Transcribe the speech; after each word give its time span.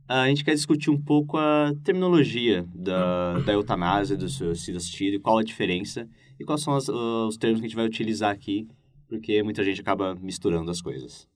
a 0.08 0.28
gente 0.28 0.44
quer 0.44 0.56
discutir 0.56 0.90
um 0.90 1.00
pouco 1.00 1.38
a 1.38 1.74
terminologia 1.84 2.66
da, 2.74 3.40
da 3.40 3.54
eutanásia, 3.54 4.16
do 4.16 4.30
suicídio 4.30 4.78
assistido, 4.78 5.16
e 5.16 5.20
qual 5.20 5.38
a 5.38 5.44
diferença 5.44 6.08
e 6.40 6.46
quais 6.46 6.62
são 6.62 6.76
as, 6.76 6.88
os 6.88 7.38
termos 7.38 7.60
que 7.60 7.66
a 7.66 7.70
gente 7.70 7.76
vai 7.76 7.86
utilizar 7.86 8.32
aqui, 8.32 8.68
porque 9.08 9.44
muita 9.44 9.64
gente 9.64 9.82
acaba 9.82 10.16
misturando 10.16 10.72
as 10.72 10.82
coisas. 10.82 11.28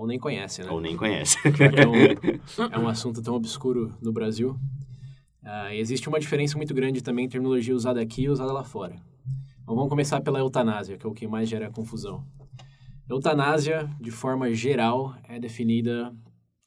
Ou 0.00 0.06
nem 0.06 0.18
conhece, 0.18 0.62
né? 0.62 0.70
Ou 0.70 0.80
nem 0.80 0.96
conhece. 0.96 1.36
É 1.76 1.86
um, 1.86 2.72
é 2.72 2.78
um 2.78 2.88
assunto 2.88 3.20
tão 3.20 3.34
obscuro 3.34 3.94
no 4.00 4.10
Brasil. 4.10 4.58
Uh, 5.42 5.72
existe 5.72 6.08
uma 6.08 6.18
diferença 6.18 6.56
muito 6.56 6.72
grande 6.72 7.02
também 7.02 7.26
em 7.26 7.28
terminologia 7.28 7.74
usada 7.74 8.00
aqui 8.00 8.22
e 8.22 8.28
usada 8.30 8.50
lá 8.50 8.64
fora. 8.64 8.96
Então 9.62 9.74
vamos 9.74 9.90
começar 9.90 10.22
pela 10.22 10.38
eutanásia, 10.38 10.96
que 10.96 11.06
é 11.06 11.08
o 11.08 11.12
que 11.12 11.26
mais 11.28 11.50
gera 11.50 11.70
confusão. 11.70 12.24
Eutanásia, 13.10 13.90
de 14.00 14.10
forma 14.10 14.50
geral, 14.54 15.14
é 15.28 15.38
definida 15.38 16.16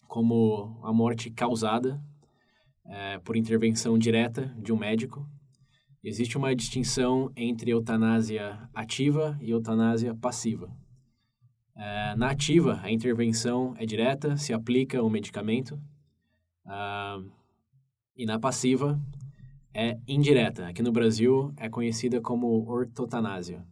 como 0.08 0.80
a 0.84 0.94
morte 0.94 1.32
causada 1.32 2.00
é, 2.86 3.18
por 3.18 3.36
intervenção 3.36 3.98
direta 3.98 4.54
de 4.60 4.72
um 4.72 4.78
médico. 4.78 5.28
Existe 6.04 6.38
uma 6.38 6.56
distinção 6.56 7.32
entre 7.36 7.72
eutanásia 7.72 8.60
ativa 8.76 9.36
e 9.42 9.50
eutanásia 9.50 10.14
passiva. 10.14 10.72
É, 11.76 12.16
na 12.16 12.30
ativa, 12.30 12.80
a 12.84 12.92
intervenção 12.92 13.74
é 13.78 13.86
direta, 13.86 14.38
se 14.38 14.54
aplica 14.54 15.02
o 15.02 15.10
medicamento. 15.10 15.80
Ah, 16.66 17.22
e 18.16 18.26
na 18.26 18.40
passiva, 18.40 19.00
é 19.74 19.98
indireta. 20.08 20.68
Aqui 20.68 20.84
no 20.84 20.92
Brasil, 20.92 21.52
é 21.58 21.68
conhecida 21.68 22.22
como 22.22 22.70
ortotanásia. 22.70 23.66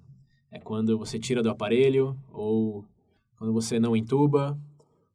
É 0.50 0.60
quando 0.60 0.98
você 0.98 1.20
tira 1.20 1.44
do 1.44 1.50
aparelho, 1.50 2.18
ou 2.30 2.84
quando 3.38 3.54
você 3.54 3.80
não 3.80 3.96
entuba, 3.96 4.60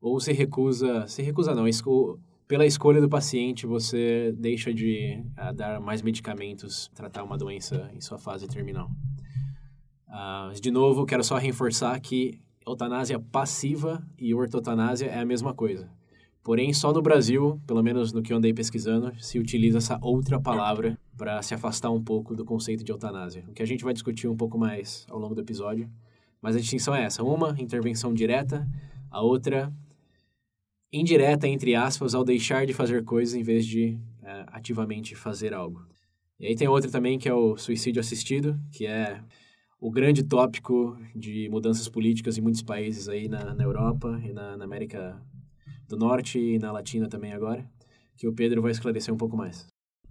ou 0.00 0.20
se 0.20 0.32
recusa... 0.32 1.06
Se 1.08 1.22
recusa 1.22 1.54
não, 1.54 1.66
esco, 1.66 2.20
pela 2.46 2.64
escolha 2.64 3.00
do 3.00 3.08
paciente, 3.08 3.66
você 3.66 4.32
deixa 4.38 4.72
de 4.72 5.20
uh, 5.36 5.52
dar 5.52 5.80
mais 5.80 6.02
medicamentos, 6.02 6.88
tratar 6.94 7.24
uma 7.24 7.36
doença 7.36 7.90
em 7.92 8.00
sua 8.00 8.18
fase 8.18 8.46
terminal. 8.46 8.88
Uh, 10.08 10.58
de 10.60 10.70
novo, 10.70 11.04
quero 11.04 11.24
só 11.24 11.36
reforçar 11.36 11.98
que 12.00 12.40
eutanásia 12.66 13.18
passiva 13.18 14.04
e 14.18 14.34
ortotanásia 14.34 15.06
é 15.06 15.20
a 15.20 15.24
mesma 15.24 15.54
coisa. 15.54 15.88
Porém, 16.42 16.72
só 16.72 16.92
no 16.92 17.02
Brasil, 17.02 17.60
pelo 17.66 17.82
menos 17.82 18.12
no 18.12 18.22
que 18.22 18.32
eu 18.32 18.36
andei 18.36 18.54
pesquisando, 18.54 19.12
se 19.20 19.38
utiliza 19.38 19.78
essa 19.78 19.98
outra 20.00 20.40
palavra 20.40 20.98
para 21.16 21.42
se 21.42 21.54
afastar 21.54 21.90
um 21.90 22.02
pouco 22.02 22.36
do 22.36 22.44
conceito 22.44 22.84
de 22.84 22.92
eutanásia. 22.92 23.44
O 23.48 23.52
que 23.52 23.62
a 23.62 23.66
gente 23.66 23.82
vai 23.82 23.92
discutir 23.92 24.28
um 24.28 24.36
pouco 24.36 24.56
mais 24.56 25.04
ao 25.10 25.18
longo 25.18 25.34
do 25.34 25.40
episódio. 25.40 25.90
Mas 26.40 26.54
a 26.54 26.60
distinção 26.60 26.94
é 26.94 27.02
essa: 27.02 27.24
uma, 27.24 27.56
intervenção 27.58 28.14
direta, 28.14 28.68
a 29.10 29.20
outra, 29.20 29.72
indireta, 30.92 31.48
entre 31.48 31.74
aspas, 31.74 32.14
ao 32.14 32.24
deixar 32.24 32.64
de 32.64 32.72
fazer 32.72 33.04
coisas 33.04 33.34
em 33.34 33.42
vez 33.42 33.66
de 33.66 33.98
é, 34.22 34.44
ativamente 34.48 35.16
fazer 35.16 35.52
algo. 35.52 35.84
E 36.38 36.46
aí 36.46 36.54
tem 36.54 36.68
outra 36.68 36.90
também 36.90 37.18
que 37.18 37.28
é 37.28 37.34
o 37.34 37.56
suicídio 37.56 37.98
assistido, 37.98 38.56
que 38.70 38.86
é 38.86 39.20
o 39.86 39.90
grande 39.90 40.24
tópico 40.24 40.98
de 41.14 41.48
mudanças 41.48 41.88
políticas 41.88 42.36
em 42.36 42.40
muitos 42.40 42.60
países 42.60 43.08
aí 43.08 43.28
na, 43.28 43.54
na 43.54 43.62
Europa 43.62 44.20
e 44.24 44.32
na, 44.32 44.56
na, 44.56 44.64
América 44.64 45.16
do 45.88 45.96
Norte 45.96 46.40
e 46.40 46.58
na 46.58 46.72
Latina 46.72 47.08
também 47.08 47.32
agora, 47.32 47.64
que 48.16 48.26
o 48.26 48.32
Pedro 48.32 48.60
vai 48.60 48.72
esclarecer 48.72 49.14
um 49.14 49.16
pouco 49.16 49.36
mais. 49.36 49.64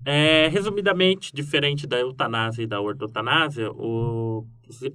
É, 0.06 0.48
resumidamente, 0.48 1.34
diferente 1.34 1.86
da 1.86 2.00
eutanásia 2.00 2.64
e 2.64 2.68
da 2.68 2.80
ortotanásia, 2.80 3.70
o 3.70 4.48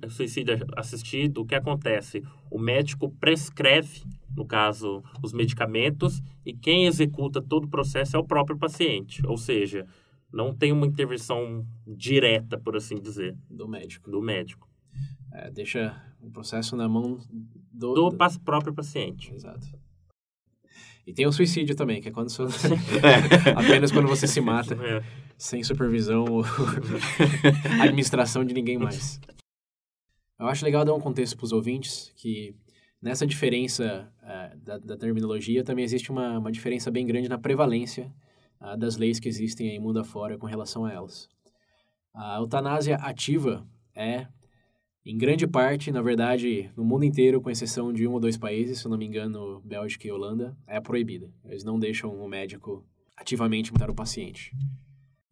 suicídio 0.08 0.56
assistido, 0.74 1.42
o 1.42 1.44
que 1.44 1.54
acontece? 1.54 2.22
O 2.50 2.58
médico 2.58 3.10
prescreve, 3.20 4.02
no 4.34 4.46
caso, 4.46 5.02
os 5.22 5.34
medicamentos 5.34 6.22
e 6.42 6.54
quem 6.54 6.86
executa 6.86 7.42
todo 7.42 7.64
o 7.64 7.70
processo 7.70 8.16
é 8.16 8.18
o 8.18 8.24
próprio 8.24 8.56
paciente, 8.56 9.20
ou 9.26 9.36
seja, 9.36 9.86
não 10.32 10.54
tem 10.54 10.72
uma 10.72 10.86
intervenção 10.86 11.66
direta, 11.86 12.56
por 12.56 12.76
assim 12.76 12.98
dizer. 12.98 13.36
Do 13.50 13.68
médico. 13.68 14.10
Do 14.10 14.22
médico. 14.22 14.69
É, 15.32 15.50
deixa 15.50 16.02
o 16.20 16.30
processo 16.30 16.76
na 16.76 16.88
mão 16.88 17.18
do... 17.72 17.94
Do, 17.94 18.10
do... 18.10 18.40
próprio 18.44 18.74
paciente. 18.74 19.32
Exato. 19.32 19.66
E 21.06 21.12
tem 21.12 21.26
o 21.26 21.32
suicídio 21.32 21.74
também, 21.74 22.00
que 22.00 22.08
é 22.08 22.12
quando 22.12 22.30
você... 22.30 22.42
apenas 23.56 23.90
quando 23.90 24.08
você 24.08 24.26
se 24.26 24.40
mata, 24.40 24.74
é. 24.74 25.02
sem 25.36 25.62
supervisão 25.62 26.24
ou 26.24 26.44
administração 27.82 28.44
de 28.44 28.54
ninguém 28.54 28.78
mais. 28.78 29.20
Eu 30.38 30.46
acho 30.46 30.64
legal 30.64 30.84
dar 30.84 30.94
um 30.94 31.00
contexto 31.00 31.36
para 31.36 31.44
os 31.44 31.52
ouvintes 31.52 32.12
que 32.16 32.54
nessa 33.00 33.26
diferença 33.26 34.10
uh, 34.22 34.58
da, 34.58 34.78
da, 34.78 34.96
terminologia 34.96 35.64
também 35.64 35.84
existe 35.84 36.10
uma, 36.10 36.38
uma 36.38 36.52
diferença 36.52 36.90
bem 36.90 37.06
grande 37.06 37.28
na 37.28 37.38
prevalência 37.38 38.12
uh, 38.60 38.76
das 38.76 38.96
leis 38.96 39.20
que 39.20 39.28
existem 39.28 39.70
aí 39.70 39.78
mundo 39.78 40.00
afora 40.00 40.38
com 40.38 40.46
relação 40.46 40.84
a 40.84 40.92
elas. 40.92 41.28
A 42.14 42.38
eutanásia 42.38 42.96
ativa 42.96 43.66
é, 43.94 44.26
em 45.04 45.16
grande 45.16 45.46
parte, 45.46 45.90
na 45.90 46.02
verdade, 46.02 46.70
no 46.76 46.84
mundo 46.84 47.04
inteiro, 47.04 47.40
com 47.40 47.50
exceção 47.50 47.92
de 47.92 48.06
um 48.06 48.12
ou 48.12 48.20
dois 48.20 48.36
países, 48.36 48.78
se 48.78 48.86
eu 48.86 48.90
não 48.90 48.98
me 48.98 49.06
engano, 49.06 49.60
Bélgica 49.64 50.06
e 50.06 50.12
Holanda, 50.12 50.56
é 50.66 50.80
proibida. 50.80 51.32
Eles 51.44 51.64
não 51.64 51.78
deixam 51.78 52.14
o 52.14 52.28
médico 52.28 52.84
ativamente 53.16 53.72
matar 53.72 53.90
o 53.90 53.94
paciente. 53.94 54.52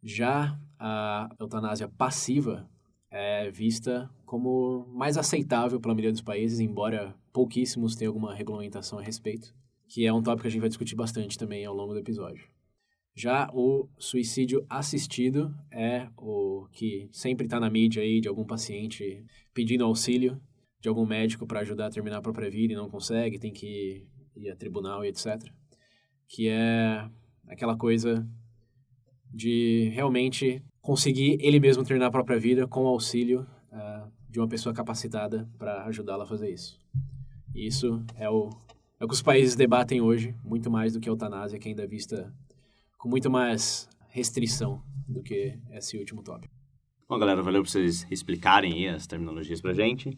Já 0.01 0.59
a 0.79 1.29
eutanásia 1.39 1.87
passiva 1.87 2.69
é 3.11 3.51
vista 3.51 4.09
como 4.25 4.87
mais 4.93 5.17
aceitável 5.17 5.79
pela 5.79 5.93
maioria 5.93 6.11
dos 6.11 6.21
países, 6.21 6.59
embora 6.59 7.15
pouquíssimos 7.31 7.95
tenham 7.95 8.11
alguma 8.11 8.33
regulamentação 8.33 8.99
a 8.99 9.03
respeito, 9.03 9.53
que 9.87 10.05
é 10.05 10.13
um 10.13 10.21
tópico 10.21 10.43
que 10.43 10.47
a 10.47 10.51
gente 10.51 10.61
vai 10.61 10.69
discutir 10.69 10.95
bastante 10.95 11.37
também 11.37 11.65
ao 11.65 11.75
longo 11.75 11.93
do 11.93 11.99
episódio. 11.99 12.47
Já 13.19 13.49
o 13.53 13.89
suicídio 13.97 14.65
assistido 14.69 15.53
é 15.69 16.07
o 16.15 16.69
que 16.71 17.09
sempre 17.11 17.47
está 17.47 17.59
na 17.59 17.69
mídia 17.69 18.01
aí 18.01 18.21
de 18.21 18.29
algum 18.29 18.45
paciente 18.45 19.25
pedindo 19.53 19.83
auxílio 19.83 20.39
de 20.79 20.87
algum 20.87 21.05
médico 21.05 21.45
para 21.45 21.59
ajudar 21.59 21.87
a 21.87 21.89
terminar 21.89 22.19
a 22.19 22.21
própria 22.21 22.49
vida 22.49 22.71
e 22.71 22.77
não 22.77 22.89
consegue, 22.89 23.37
tem 23.37 23.51
que 23.51 24.07
ir 24.37 24.49
a 24.49 24.55
tribunal 24.55 25.03
e 25.03 25.09
etc. 25.09 25.37
Que 26.29 26.47
é 26.47 27.09
aquela 27.49 27.75
coisa 27.75 28.25
de 29.33 29.91
realmente 29.93 30.63
conseguir 30.79 31.37
ele 31.41 31.59
mesmo 31.59 31.83
terminar 31.83 32.05
a 32.05 32.11
própria 32.11 32.39
vida 32.39 32.69
com 32.69 32.85
o 32.85 32.87
auxílio 32.87 33.45
uh, 33.69 34.09
de 34.29 34.39
uma 34.39 34.47
pessoa 34.47 34.73
capacitada 34.73 35.45
para 35.57 35.83
ajudá-la 35.87 36.23
a 36.23 36.27
fazer 36.27 36.53
isso. 36.53 36.79
E 37.53 37.67
isso 37.67 38.01
é 38.15 38.29
o, 38.29 38.49
é 38.97 39.03
o 39.03 39.07
que 39.09 39.13
os 39.13 39.21
países 39.21 39.57
debatem 39.57 39.99
hoje, 39.99 40.33
muito 40.41 40.71
mais 40.71 40.93
do 40.93 41.01
que 41.01 41.09
a 41.09 41.11
eutanásia, 41.11 41.59
que 41.59 41.67
ainda 41.67 41.83
é 41.83 41.87
vista 41.87 42.33
com 42.99 43.07
muito 43.07 43.31
mais 43.31 43.89
restrição 44.09 44.83
do 45.07 45.23
que 45.23 45.57
esse 45.71 45.97
último 45.97 46.21
tópico. 46.21 46.53
Bom, 47.07 47.17
galera, 47.17 47.41
valeu 47.41 47.63
por 47.63 47.69
vocês 47.69 48.05
explicarem 48.11 48.87
as 48.89 49.07
terminologias 49.07 49.61
pra 49.61 49.73
gente. 49.73 50.15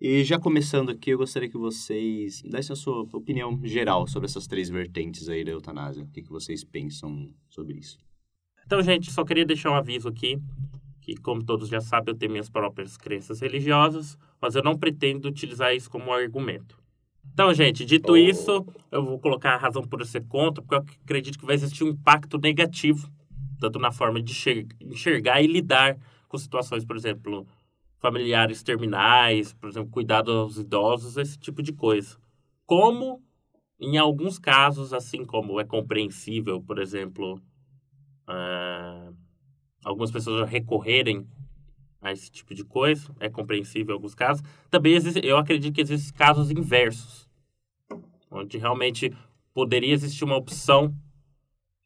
E 0.00 0.22
já 0.22 0.38
começando 0.38 0.90
aqui, 0.90 1.10
eu 1.10 1.18
gostaria 1.18 1.48
que 1.48 1.58
vocês 1.58 2.42
dessem 2.42 2.74
a 2.74 2.76
sua 2.76 3.02
opinião 3.12 3.58
geral 3.64 4.06
sobre 4.06 4.26
essas 4.26 4.46
três 4.46 4.68
vertentes 4.68 5.28
aí 5.28 5.42
da 5.42 5.50
eutanásia. 5.50 6.04
O 6.04 6.10
que, 6.10 6.22
que 6.22 6.30
vocês 6.30 6.62
pensam 6.62 7.34
sobre 7.48 7.78
isso? 7.78 7.98
Então, 8.64 8.80
gente, 8.82 9.10
só 9.10 9.24
queria 9.24 9.46
deixar 9.46 9.72
um 9.72 9.74
aviso 9.74 10.08
aqui 10.08 10.38
que, 11.00 11.16
como 11.16 11.42
todos 11.42 11.68
já 11.68 11.80
sabem, 11.80 12.12
eu 12.12 12.18
tenho 12.18 12.30
minhas 12.30 12.50
próprias 12.50 12.98
crenças 12.98 13.40
religiosas, 13.40 14.18
mas 14.40 14.54
eu 14.54 14.62
não 14.62 14.78
pretendo 14.78 15.26
utilizar 15.26 15.74
isso 15.74 15.90
como 15.90 16.12
argumento. 16.12 16.77
Então, 17.32 17.52
gente, 17.54 17.84
dito 17.84 18.16
isso, 18.16 18.66
eu 18.90 19.04
vou 19.04 19.18
colocar 19.18 19.54
a 19.54 19.58
razão 19.58 19.82
por 19.82 20.04
ser 20.04 20.26
contra, 20.26 20.62
porque 20.62 20.74
eu 20.74 20.94
acredito 21.04 21.38
que 21.38 21.46
vai 21.46 21.54
existir 21.54 21.84
um 21.84 21.88
impacto 21.88 22.38
negativo, 22.38 23.08
tanto 23.60 23.78
na 23.78 23.92
forma 23.92 24.20
de 24.20 24.32
enxer- 24.32 24.66
enxergar 24.80 25.40
e 25.40 25.46
lidar 25.46 25.96
com 26.28 26.36
situações, 26.36 26.84
por 26.84 26.96
exemplo, 26.96 27.46
familiares 27.98 28.62
terminais, 28.62 29.52
por 29.54 29.68
exemplo, 29.68 29.90
cuidado 29.90 30.30
aos 30.30 30.58
idosos, 30.58 31.16
esse 31.16 31.38
tipo 31.38 31.62
de 31.62 31.72
coisa. 31.72 32.16
Como, 32.66 33.22
em 33.80 33.96
alguns 33.96 34.38
casos, 34.38 34.92
assim 34.92 35.24
como 35.24 35.60
é 35.60 35.64
compreensível, 35.64 36.60
por 36.60 36.78
exemplo, 36.78 37.40
ah, 38.26 39.10
algumas 39.84 40.10
pessoas 40.10 40.48
recorrerem 40.48 41.26
a 42.00 42.12
esse 42.12 42.30
tipo 42.30 42.54
de 42.54 42.64
coisa, 42.64 43.14
é 43.18 43.28
compreensível 43.28 43.92
em 43.92 43.96
alguns 43.96 44.14
casos. 44.14 44.42
Também 44.70 44.94
existe, 44.94 45.20
eu 45.24 45.36
acredito 45.36 45.74
que 45.74 45.80
existem 45.80 46.16
casos 46.16 46.50
inversos, 46.50 47.28
onde 48.30 48.58
realmente 48.58 49.12
poderia 49.52 49.92
existir 49.92 50.24
uma 50.24 50.36
opção, 50.36 50.94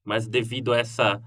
mas 0.05 0.27
devido 0.27 0.73
a 0.73 0.79
essa, 0.79 1.23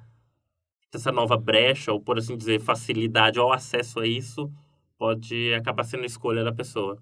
essa 0.94 1.12
nova 1.12 1.38
brecha, 1.38 1.92
ou 1.92 2.00
por 2.00 2.18
assim 2.18 2.38
dizer, 2.38 2.60
facilidade 2.60 3.40
ao 3.40 3.52
acesso 3.52 4.00
a 4.00 4.08
isso, 4.08 4.52
pode 4.98 5.54
acabar 5.54 5.84
sendo 5.84 6.04
a 6.04 6.08
escolha 6.08 6.44
da 6.44 6.54
pessoa. 6.54 7.02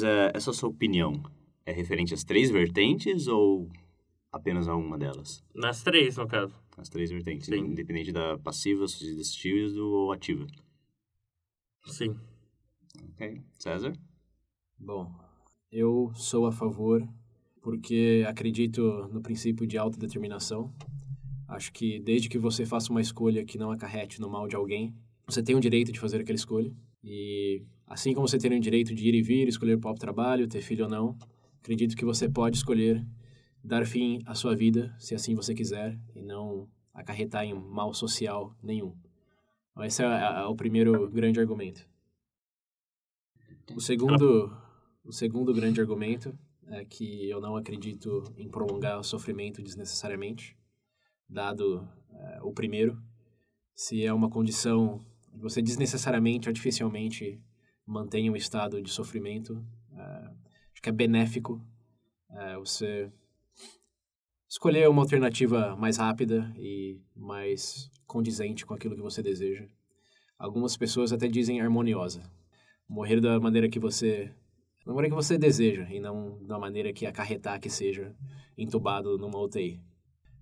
É, 0.00 0.32
Essa 0.34 0.52
sua 0.52 0.68
opinião 0.68 1.22
é 1.66 1.72
referente 1.72 2.14
às 2.14 2.24
três 2.24 2.50
vertentes 2.50 3.26
ou 3.26 3.68
apenas 4.32 4.68
a 4.68 4.74
uma 4.74 4.96
delas? 4.96 5.44
Nas 5.54 5.82
três, 5.82 6.16
no 6.16 6.26
caso. 6.26 6.54
As 6.78 6.88
três 6.88 7.10
vertentes, 7.10 7.46
Sim. 7.46 7.58
independente 7.58 8.12
da 8.12 8.38
passiva, 8.38 8.84
assistiva 8.84 9.80
ou 9.80 10.12
ativa. 10.12 10.46
Sim. 11.86 12.16
Ok. 13.14 13.42
César? 13.58 13.92
Bom, 14.78 15.12
eu 15.72 16.12
sou 16.14 16.46
a 16.46 16.52
favor 16.52 17.06
porque 17.60 18.24
acredito 18.26 19.08
no 19.12 19.20
princípio 19.20 19.66
de 19.66 19.76
autodeterminação. 19.76 20.72
Acho 21.48 21.72
que 21.72 21.98
desde 21.98 22.28
que 22.28 22.38
você 22.38 22.64
faça 22.64 22.90
uma 22.90 23.00
escolha 23.00 23.44
que 23.44 23.58
não 23.58 23.72
acarrete 23.72 24.20
no 24.20 24.30
mal 24.30 24.46
de 24.46 24.54
alguém, 24.54 24.94
você 25.26 25.42
tem 25.42 25.56
o 25.56 25.60
direito 25.60 25.90
de 25.90 25.98
fazer 25.98 26.20
aquela 26.20 26.36
escolha. 26.36 26.72
E 27.02 27.62
assim 27.86 28.14
como 28.14 28.28
você 28.28 28.38
tem 28.38 28.56
o 28.56 28.60
direito 28.60 28.94
de 28.94 29.08
ir 29.08 29.14
e 29.14 29.22
vir, 29.22 29.48
escolher 29.48 29.74
o 29.74 29.80
próprio 29.80 30.00
trabalho, 30.00 30.46
ter 30.46 30.62
filho 30.62 30.84
ou 30.84 30.90
não, 30.90 31.18
acredito 31.60 31.96
que 31.96 32.04
você 32.04 32.28
pode 32.28 32.56
escolher 32.56 33.04
dar 33.62 33.86
fim 33.86 34.22
à 34.26 34.34
sua 34.34 34.54
vida, 34.54 34.94
se 34.98 35.14
assim 35.14 35.34
você 35.34 35.54
quiser, 35.54 35.98
e 36.14 36.22
não 36.22 36.68
acarretar 36.94 37.44
em 37.44 37.54
mal 37.54 37.92
social 37.94 38.56
nenhum. 38.62 38.96
Então, 39.70 39.84
Esse 39.84 40.02
é, 40.02 40.44
o 40.46 40.56
primeiro 40.56 41.08
grande 41.10 41.38
argumento. 41.38 41.86
O 43.74 43.80
segundo, 43.80 44.50
o 45.04 45.12
segundo 45.12 45.52
grande 45.52 45.80
argumento 45.80 46.36
é 46.68 46.84
que 46.84 47.28
eu 47.28 47.40
não 47.40 47.56
acredito 47.56 48.24
em 48.36 48.48
prolongar 48.48 48.98
o 48.98 49.04
sofrimento 49.04 49.62
desnecessariamente, 49.62 50.56
dado 51.28 51.88
eh, 52.10 52.40
o 52.42 52.52
primeiro, 52.52 53.00
se 53.74 54.04
é 54.04 54.12
uma 54.12 54.28
condição 54.28 55.00
você 55.34 55.62
desnecessariamente, 55.62 56.48
artificialmente 56.48 57.40
mantém 57.86 58.28
um 58.30 58.36
estado 58.36 58.82
de 58.82 58.90
sofrimento, 58.90 59.64
eh, 59.92 60.30
acho 60.72 60.82
que 60.82 60.88
é 60.88 60.92
benéfico 60.92 61.64
eh, 62.30 62.56
você 62.58 63.12
escolher 64.48 64.88
uma 64.88 65.02
alternativa 65.02 65.76
mais 65.76 65.96
rápida 65.98 66.52
e 66.56 67.00
mais 67.14 67.90
condizente 68.06 68.64
com 68.64 68.74
aquilo 68.74 68.96
que 68.96 69.02
você 69.02 69.22
deseja. 69.22 69.66
Algumas 70.38 70.76
pessoas 70.76 71.12
até 71.12 71.28
dizem 71.28 71.60
harmoniosa. 71.60 72.22
Morrer 72.88 73.20
da 73.20 73.38
maneira 73.38 73.68
que 73.68 73.78
você 73.78 74.32
da 74.86 74.94
maneira 74.94 75.14
que 75.14 75.22
você 75.22 75.36
deseja 75.36 75.86
e 75.90 76.00
não 76.00 76.42
da 76.46 76.58
maneira 76.58 76.92
que 76.94 77.04
acarretar 77.04 77.60
que 77.60 77.68
seja 77.68 78.14
entubado 78.56 79.18
numa 79.18 79.38
UTI. 79.38 79.78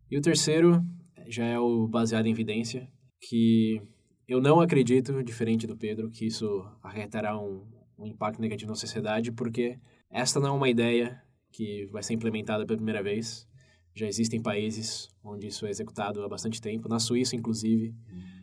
E 0.08 0.16
o 0.16 0.22
terceiro 0.22 0.84
já 1.26 1.44
é 1.44 1.58
o 1.58 1.88
baseado 1.88 2.26
em 2.26 2.30
evidência, 2.30 2.88
que 3.20 3.82
eu 4.28 4.40
não 4.40 4.60
acredito, 4.60 5.22
diferente 5.24 5.66
do 5.66 5.76
Pedro, 5.76 6.10
que 6.10 6.26
isso 6.26 6.64
acarretará 6.80 7.36
um, 7.36 7.66
um 7.98 8.06
impacto 8.06 8.40
negativo 8.40 8.70
na 8.70 8.76
sociedade, 8.76 9.32
porque 9.32 9.78
esta 10.10 10.38
não 10.38 10.48
é 10.48 10.52
uma 10.52 10.68
ideia 10.68 11.20
que 11.50 11.86
vai 11.86 12.02
ser 12.02 12.14
implementada 12.14 12.64
pela 12.64 12.76
primeira 12.76 13.02
vez. 13.02 13.48
Já 13.96 14.06
existem 14.06 14.42
países 14.42 15.08
onde 15.24 15.46
isso 15.46 15.64
é 15.64 15.70
executado 15.70 16.22
há 16.22 16.28
bastante 16.28 16.60
tempo. 16.60 16.86
Na 16.86 16.98
Suíça, 16.98 17.34
inclusive, 17.34 17.94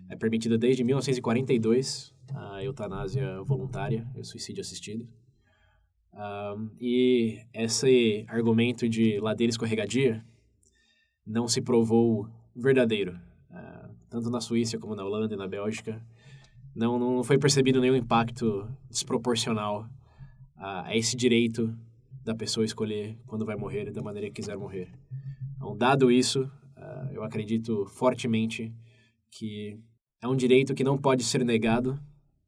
é 0.09 0.15
permitida 0.15 0.57
desde 0.57 0.83
1942 0.83 2.11
a 2.33 2.63
eutanásia 2.63 3.39
voluntária, 3.44 4.09
o 4.15 4.23
suicídio 4.23 4.61
assistido. 4.61 5.07
Um, 6.11 6.71
e 6.81 7.39
esse 7.53 8.25
argumento 8.27 8.89
de 8.89 9.19
ladeira 9.19 9.51
escorregadia 9.51 10.25
não 11.23 11.47
se 11.47 11.61
provou 11.61 12.27
verdadeiro. 12.56 13.13
Uh, 13.51 13.94
tanto 14.09 14.31
na 14.31 14.41
Suíça 14.41 14.79
como 14.79 14.95
na 14.95 15.06
Holanda 15.06 15.35
e 15.35 15.38
na 15.38 15.47
Bélgica. 15.47 16.03
Não, 16.75 16.97
não 16.97 17.23
foi 17.23 17.38
percebido 17.38 17.79
nenhum 17.79 17.95
impacto 17.95 18.67
desproporcional 18.89 19.88
a, 20.56 20.88
a 20.88 20.97
esse 20.97 21.15
direito 21.15 21.77
da 22.23 22.33
pessoa 22.33 22.65
escolher 22.65 23.19
quando 23.27 23.45
vai 23.45 23.56
morrer 23.56 23.91
da 23.91 24.01
maneira 24.01 24.29
que 24.29 24.41
quiser 24.41 24.57
morrer. 24.57 24.89
Então, 25.63 25.77
dado 25.77 26.12
isso, 26.12 26.42
uh, 26.42 27.13
eu 27.13 27.24
acredito 27.24 27.86
fortemente 27.86 28.75
que 29.31 29.80
é 30.21 30.27
um 30.27 30.36
direito 30.36 30.74
que 30.74 30.83
não 30.83 30.98
pode 30.98 31.24
ser 31.24 31.45
negado 31.45 31.98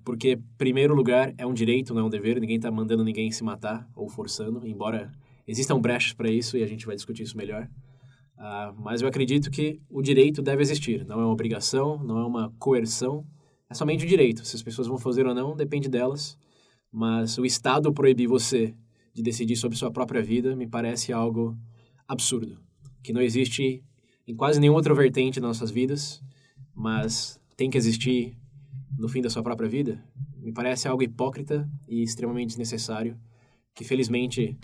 porque, 0.04 0.38
primeiro 0.58 0.94
lugar, 0.94 1.34
é 1.38 1.46
um 1.46 1.54
direito, 1.54 1.94
não 1.94 2.02
é 2.02 2.04
um 2.04 2.10
dever. 2.10 2.42
Ninguém 2.42 2.58
está 2.58 2.70
mandando 2.70 3.06
ninguém 3.06 3.32
se 3.32 3.42
matar 3.42 3.90
ou 3.96 4.10
forçando, 4.10 4.68
embora 4.68 5.14
existam 5.48 5.80
brechas 5.80 6.12
para 6.12 6.30
isso 6.30 6.58
e 6.58 6.64
a 6.64 6.68
gente 6.68 6.86
vai 6.86 6.94
discutir 6.94 7.24
isso 7.24 7.38
melhor. 7.38 7.70
Uh, 8.38 8.76
mas 8.82 9.02
eu 9.02 9.08
acredito 9.08 9.50
que 9.50 9.82
o 9.90 10.02
direito 10.02 10.42
deve 10.42 10.62
existir. 10.62 11.06
Não 11.06 11.22
é 11.22 11.24
uma 11.24 11.32
obrigação, 11.32 11.98
não 12.04 12.20
é 12.20 12.26
uma 12.26 12.54
coerção, 12.60 13.26
é 13.70 13.74
somente 13.74 14.04
o 14.04 14.10
direito. 14.10 14.46
Se 14.46 14.58
as 14.58 14.62
pessoas 14.62 14.90
vão 14.90 14.98
fazer 14.98 15.26
ou 15.26 15.34
não, 15.34 15.56
depende 15.56 15.88
delas. 15.88 16.38
Mas 16.92 17.38
o 17.38 17.46
Estado 17.46 17.94
proibir 17.94 18.28
você 18.28 18.76
de 19.14 19.24
decidir 19.24 19.56
sobre 19.56 19.78
sua 19.78 19.90
própria 19.90 20.22
vida 20.22 20.54
me 20.54 20.68
parece 20.68 21.14
algo 21.14 21.58
absurdo. 22.06 22.66
Que 23.06 23.14
não 23.14 23.22
existe 23.22 23.84
em 24.28 24.36
quase 24.36 24.60
nenhuma 24.60 24.80
outra 24.80 24.96
vertente 24.96 25.40
das 25.40 25.48
nossas 25.48 25.70
vidas, 25.70 26.24
mas 26.74 27.40
tem 27.56 27.70
que 27.70 27.78
existir 27.78 28.36
no 28.98 29.08
fim 29.08 29.22
da 29.22 29.30
sua 29.30 29.44
própria 29.44 29.70
vida, 29.70 30.04
me 30.36 30.52
parece 30.52 30.88
algo 30.88 31.04
hipócrita 31.04 31.70
e 31.88 32.02
extremamente 32.02 32.48
desnecessário, 32.48 33.16
que 33.76 33.84
felizmente 33.84 34.58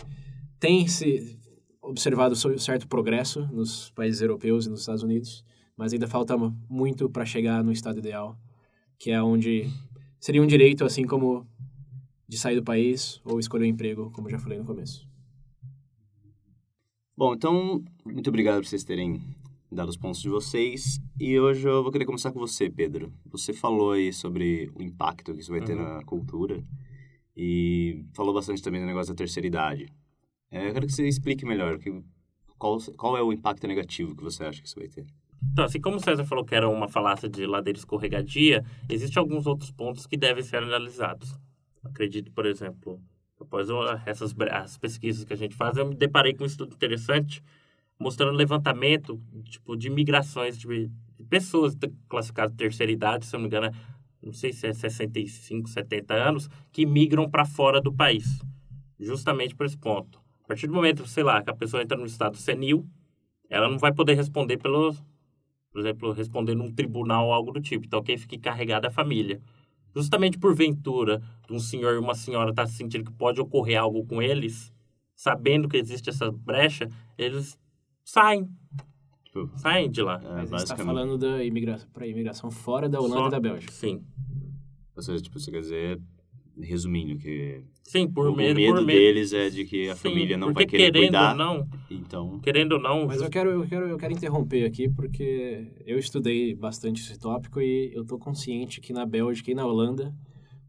tem 0.58 0.88
se 0.88 1.38
observado 1.80 2.34
certo 2.58 2.88
progresso 2.88 3.46
nos 3.52 3.90
países 3.90 4.20
europeus 4.20 4.66
e 4.66 4.70
nos 4.70 4.80
Estados 4.80 5.04
Unidos, 5.04 5.44
mas 5.76 5.92
ainda 5.92 6.08
falta 6.08 6.36
muito 6.68 7.08
para 7.08 7.24
chegar 7.24 7.62
no 7.62 7.70
estado 7.70 8.00
ideal, 8.00 8.36
que 8.98 9.12
é 9.12 9.22
onde 9.22 9.70
seria 10.18 10.42
um 10.42 10.46
direito 10.48 10.84
assim 10.84 11.06
como 11.06 11.46
de 12.26 12.36
sair 12.36 12.56
do 12.56 12.64
país 12.64 13.20
ou 13.24 13.38
escolher 13.38 13.66
um 13.66 13.68
emprego, 13.68 14.10
como 14.10 14.28
já 14.28 14.38
falei 14.40 14.58
no 14.58 14.64
começo. 14.64 15.11
Bom, 17.22 17.34
então, 17.34 17.80
muito 18.04 18.30
obrigado 18.30 18.56
por 18.56 18.66
vocês 18.66 18.82
terem 18.82 19.22
dado 19.70 19.88
os 19.88 19.96
pontos 19.96 20.20
de 20.20 20.28
vocês. 20.28 20.98
E 21.20 21.38
hoje 21.38 21.68
eu 21.68 21.80
vou 21.80 21.92
querer 21.92 22.04
começar 22.04 22.32
com 22.32 22.40
você, 22.40 22.68
Pedro. 22.68 23.12
Você 23.26 23.52
falou 23.52 23.92
aí 23.92 24.12
sobre 24.12 24.72
o 24.74 24.82
impacto 24.82 25.32
que 25.32 25.40
isso 25.40 25.52
vai 25.52 25.60
ter 25.60 25.76
Uhum. 25.76 25.84
na 25.84 26.02
cultura 26.02 26.60
e 27.36 28.04
falou 28.12 28.34
bastante 28.34 28.60
também 28.60 28.80
do 28.80 28.88
negócio 28.88 29.14
da 29.14 29.16
terceira 29.16 29.46
idade. 29.46 29.86
É, 30.50 30.68
eu 30.68 30.72
quero 30.72 30.84
que 30.84 30.92
você 30.92 31.06
explique 31.06 31.46
melhor 31.46 31.78
que, 31.78 32.02
qual, 32.58 32.76
qual 32.96 33.16
é 33.16 33.22
o 33.22 33.32
impacto 33.32 33.68
negativo 33.68 34.16
que 34.16 34.24
você 34.24 34.42
acha 34.42 34.60
que 34.60 34.66
isso 34.66 34.80
vai 34.80 34.88
ter. 34.88 35.06
Então, 35.52 35.64
assim 35.64 35.80
como 35.80 35.98
o 35.98 36.00
César 36.00 36.24
falou 36.24 36.44
que 36.44 36.56
era 36.56 36.68
uma 36.68 36.88
falácia 36.88 37.28
de 37.28 37.46
ladeira 37.46 37.78
escorregadia, 37.78 38.64
existem 38.90 39.20
alguns 39.20 39.46
outros 39.46 39.70
pontos 39.70 40.08
que 40.08 40.16
devem 40.16 40.42
ser 40.42 40.56
analisados. 40.56 41.32
Acredito, 41.84 42.32
por 42.32 42.46
exemplo, 42.46 43.00
após 43.42 43.68
essas 44.06 44.34
as 44.50 44.78
pesquisas 44.78 45.24
que 45.24 45.32
a 45.32 45.36
gente 45.36 45.54
faz, 45.54 45.76
eu 45.76 45.86
me 45.86 45.94
deparei 45.94 46.34
com 46.34 46.44
um 46.44 46.46
estudo 46.46 46.74
interessante 46.74 47.42
mostrando 47.98 48.36
levantamento 48.36 49.20
tipo, 49.44 49.76
de 49.76 49.88
migrações 49.88 50.58
de, 50.58 50.90
pessoas 51.28 51.76
classificadas 52.08 52.52
de 52.52 52.58
terceira 52.58 52.90
idade, 52.90 53.24
se 53.24 53.34
eu 53.34 53.38
não 53.38 53.44
me 53.44 53.46
engano, 53.48 53.74
não 54.22 54.32
sei 54.32 54.52
se 54.52 54.66
é 54.66 54.72
65, 54.72 55.68
70 55.68 56.14
anos, 56.14 56.48
que 56.70 56.84
migram 56.84 57.30
para 57.30 57.44
fora 57.44 57.80
do 57.80 57.92
país. 57.92 58.40
Justamente 58.98 59.54
por 59.54 59.66
esse 59.66 59.76
ponto. 59.76 60.20
A 60.44 60.48
partir 60.48 60.66
do 60.66 60.74
momento, 60.74 61.06
sei 61.06 61.24
lá, 61.24 61.42
que 61.42 61.50
a 61.50 61.54
pessoa 61.54 61.82
entra 61.82 61.96
no 61.96 62.06
estado 62.06 62.36
senil, 62.36 62.86
ela 63.48 63.68
não 63.68 63.78
vai 63.78 63.92
poder 63.92 64.14
responder 64.14 64.58
pelo, 64.58 64.94
por 65.72 65.80
exemplo, 65.80 66.12
responder 66.12 66.54
num 66.54 66.72
tribunal 66.72 67.26
ou 67.26 67.32
algo 67.32 67.52
do 67.52 67.60
tipo. 67.60 67.86
Então, 67.86 68.02
quem 68.02 68.16
fica 68.16 68.36
encarregado 68.36 68.86
é 68.86 68.90
a 68.90 68.92
família. 68.92 69.40
Justamente 69.94 70.38
por 70.38 70.54
ventura, 70.54 71.22
um 71.50 71.58
senhor 71.58 71.94
e 71.94 71.98
uma 71.98 72.14
senhora 72.14 72.50
estar 72.50 72.64
tá 72.64 72.68
sentindo 72.68 73.04
que 73.04 73.12
pode 73.12 73.40
ocorrer 73.40 73.78
algo 73.78 74.04
com 74.06 74.22
eles, 74.22 74.72
sabendo 75.14 75.68
que 75.68 75.76
existe 75.76 76.08
essa 76.08 76.30
brecha, 76.30 76.88
eles 77.18 77.58
saem. 78.04 78.48
Tipo, 79.24 79.50
Saem 79.56 79.90
de 79.90 80.02
lá. 80.02 80.20
é, 80.22 80.34
Mas 80.34 80.50
você 80.50 80.62
está 80.64 80.76
falando 80.76 81.16
da 81.16 81.42
imigração, 81.42 81.88
para 81.90 82.06
imigração 82.06 82.50
fora 82.50 82.88
da 82.88 83.00
Holanda 83.00 83.20
Só- 83.20 83.28
e 83.28 83.30
da 83.30 83.40
Bélgica. 83.40 83.72
Sim. 83.72 84.04
Ou 84.94 85.02
seja, 85.02 85.22
tipo, 85.22 85.38
você 85.38 85.50
quer 85.50 85.60
dizer, 85.60 86.00
resumindo, 86.60 87.16
que 87.18 87.62
Sim, 87.84 88.08
por 88.08 88.28
o 88.28 88.34
medo, 88.36 88.56
medo 88.56 88.74
por 88.76 88.84
medo. 88.84 88.98
deles 88.98 89.32
é 89.32 89.48
de 89.50 89.64
que 89.64 89.88
a 89.88 89.96
Sim, 89.96 90.10
família 90.10 90.36
não 90.36 90.52
vai 90.52 90.64
querer 90.66 90.92
querendo 90.92 91.02
cuidar. 91.04 91.30
ou 91.32 91.36
não, 91.36 91.68
Então, 91.90 92.38
querendo 92.40 92.72
ou 92.72 92.80
não, 92.80 93.06
Mas 93.06 93.20
eu 93.20 93.28
quero, 93.30 93.50
eu, 93.50 93.66
quero, 93.66 93.86
eu 93.88 93.96
quero 93.98 94.12
interromper 94.12 94.64
aqui 94.64 94.88
porque 94.88 95.72
eu 95.86 95.98
estudei 95.98 96.54
bastante 96.54 97.00
esse 97.02 97.18
tópico 97.18 97.60
e 97.60 97.92
eu 97.94 98.02
estou 98.02 98.18
consciente 98.18 98.80
que 98.80 98.92
na 98.92 99.04
Bélgica 99.06 99.50
e 99.50 99.54
na 99.54 99.66
Holanda 99.66 100.14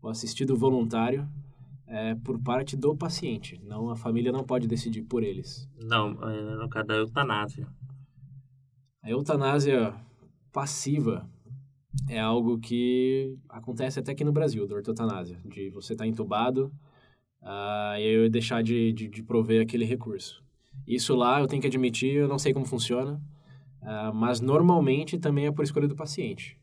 o 0.01 0.07
assistido 0.09 0.55
voluntário 0.55 1.27
é 1.87 2.15
por 2.15 2.39
parte 2.41 2.75
do 2.75 2.95
paciente. 2.95 3.59
Não, 3.63 3.89
a 3.89 3.95
família 3.95 4.31
não 4.31 4.43
pode 4.43 4.67
decidir 4.67 5.03
por 5.03 5.21
eles. 5.23 5.67
não, 5.79 6.11
é, 6.29 6.55
no 6.55 6.67
caso 6.69 6.87
da 6.87 6.95
eutanásia. 6.95 7.67
A 9.03 9.09
eutanásia 9.11 9.93
passiva 10.51 11.29
é 12.07 12.19
algo 12.19 12.59
que 12.59 13.35
acontece 13.49 13.99
até 13.99 14.11
aqui 14.11 14.23
no 14.23 14.31
Brasil, 14.31 14.67
da 14.67 14.75
ortotanásia, 14.75 15.39
de 15.45 15.69
você 15.69 15.93
estar 15.93 16.07
entubado 16.07 16.71
ah, 17.41 17.95
e 17.99 18.05
eu 18.05 18.29
deixar 18.29 18.63
de, 18.63 18.91
de, 18.93 19.07
de 19.07 19.23
prover 19.23 19.61
aquele 19.61 19.85
recurso. 19.85 20.43
Isso 20.87 21.15
lá, 21.15 21.39
eu 21.39 21.47
tenho 21.47 21.61
que 21.61 21.67
admitir, 21.67 22.13
eu 22.15 22.27
não 22.27 22.39
sei 22.39 22.53
como 22.53 22.65
funciona, 22.65 23.21
ah, 23.81 24.11
mas 24.13 24.39
normalmente 24.41 25.17
também 25.17 25.45
é 25.47 25.51
por 25.51 25.63
escolha 25.63 25.87
do 25.87 25.95
paciente. 25.95 26.57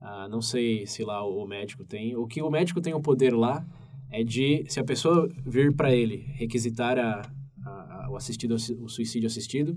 Ah, 0.00 0.28
não 0.28 0.40
sei 0.42 0.86
se 0.86 1.02
lá 1.04 1.24
o 1.26 1.46
médico 1.46 1.84
tem. 1.84 2.14
O 2.16 2.26
que 2.26 2.42
o 2.42 2.50
médico 2.50 2.80
tem 2.80 2.94
o 2.94 3.00
poder 3.00 3.34
lá 3.34 3.66
é 4.10 4.22
de, 4.22 4.64
se 4.68 4.78
a 4.78 4.84
pessoa 4.84 5.28
vir 5.44 5.74
para 5.74 5.94
ele 5.94 6.16
requisitar 6.34 6.98
a, 6.98 7.22
a, 7.64 8.04
a- 8.06 8.10
o, 8.10 8.16
assistido, 8.16 8.54
o 8.54 8.88
suicídio 8.88 9.26
assistido, 9.26 9.76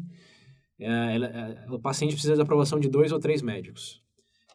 é, 0.79 1.15
ela- 1.15 1.27
é, 1.27 1.65
o 1.71 1.79
paciente 1.79 2.11
precisa 2.13 2.35
da 2.35 2.43
aprovação 2.43 2.79
de 2.79 2.89
dois 2.89 3.11
ou 3.11 3.19
três 3.19 3.41
médicos. 3.41 4.01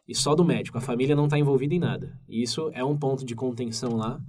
E 0.07 0.13
só 0.13 0.35
do 0.35 0.45
médico, 0.45 0.77
a 0.77 0.81
família 0.81 1.15
não 1.15 1.25
está 1.25 1.37
envolvida 1.37 1.73
em 1.73 1.79
nada. 1.79 2.19
E 2.27 2.43
isso 2.43 2.69
é 2.73 2.83
um 2.83 2.95
ponto 2.95 3.25
de 3.25 3.35
contenção 3.35 3.95
lá, 3.95 4.21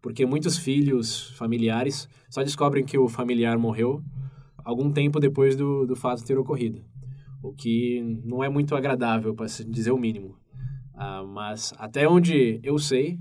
porque 0.00 0.26
muitos 0.26 0.58
filhos, 0.58 1.30
familiares, 1.36 2.08
só 2.28 2.42
descobrem 2.42 2.84
que 2.84 2.98
o 2.98 3.08
familiar 3.08 3.58
morreu 3.58 4.02
algum 4.64 4.90
tempo 4.92 5.18
depois 5.18 5.56
do, 5.56 5.86
do 5.86 5.96
fato 5.96 6.24
ter 6.24 6.38
ocorrido. 6.38 6.84
O 7.42 7.52
que 7.52 8.20
não 8.24 8.44
é 8.44 8.48
muito 8.48 8.74
agradável, 8.74 9.34
para 9.34 9.46
dizer 9.46 9.90
o 9.90 9.98
mínimo. 9.98 10.36
Ah, 10.94 11.24
mas 11.24 11.72
até 11.78 12.06
onde 12.06 12.60
eu 12.62 12.78
sei, 12.78 13.18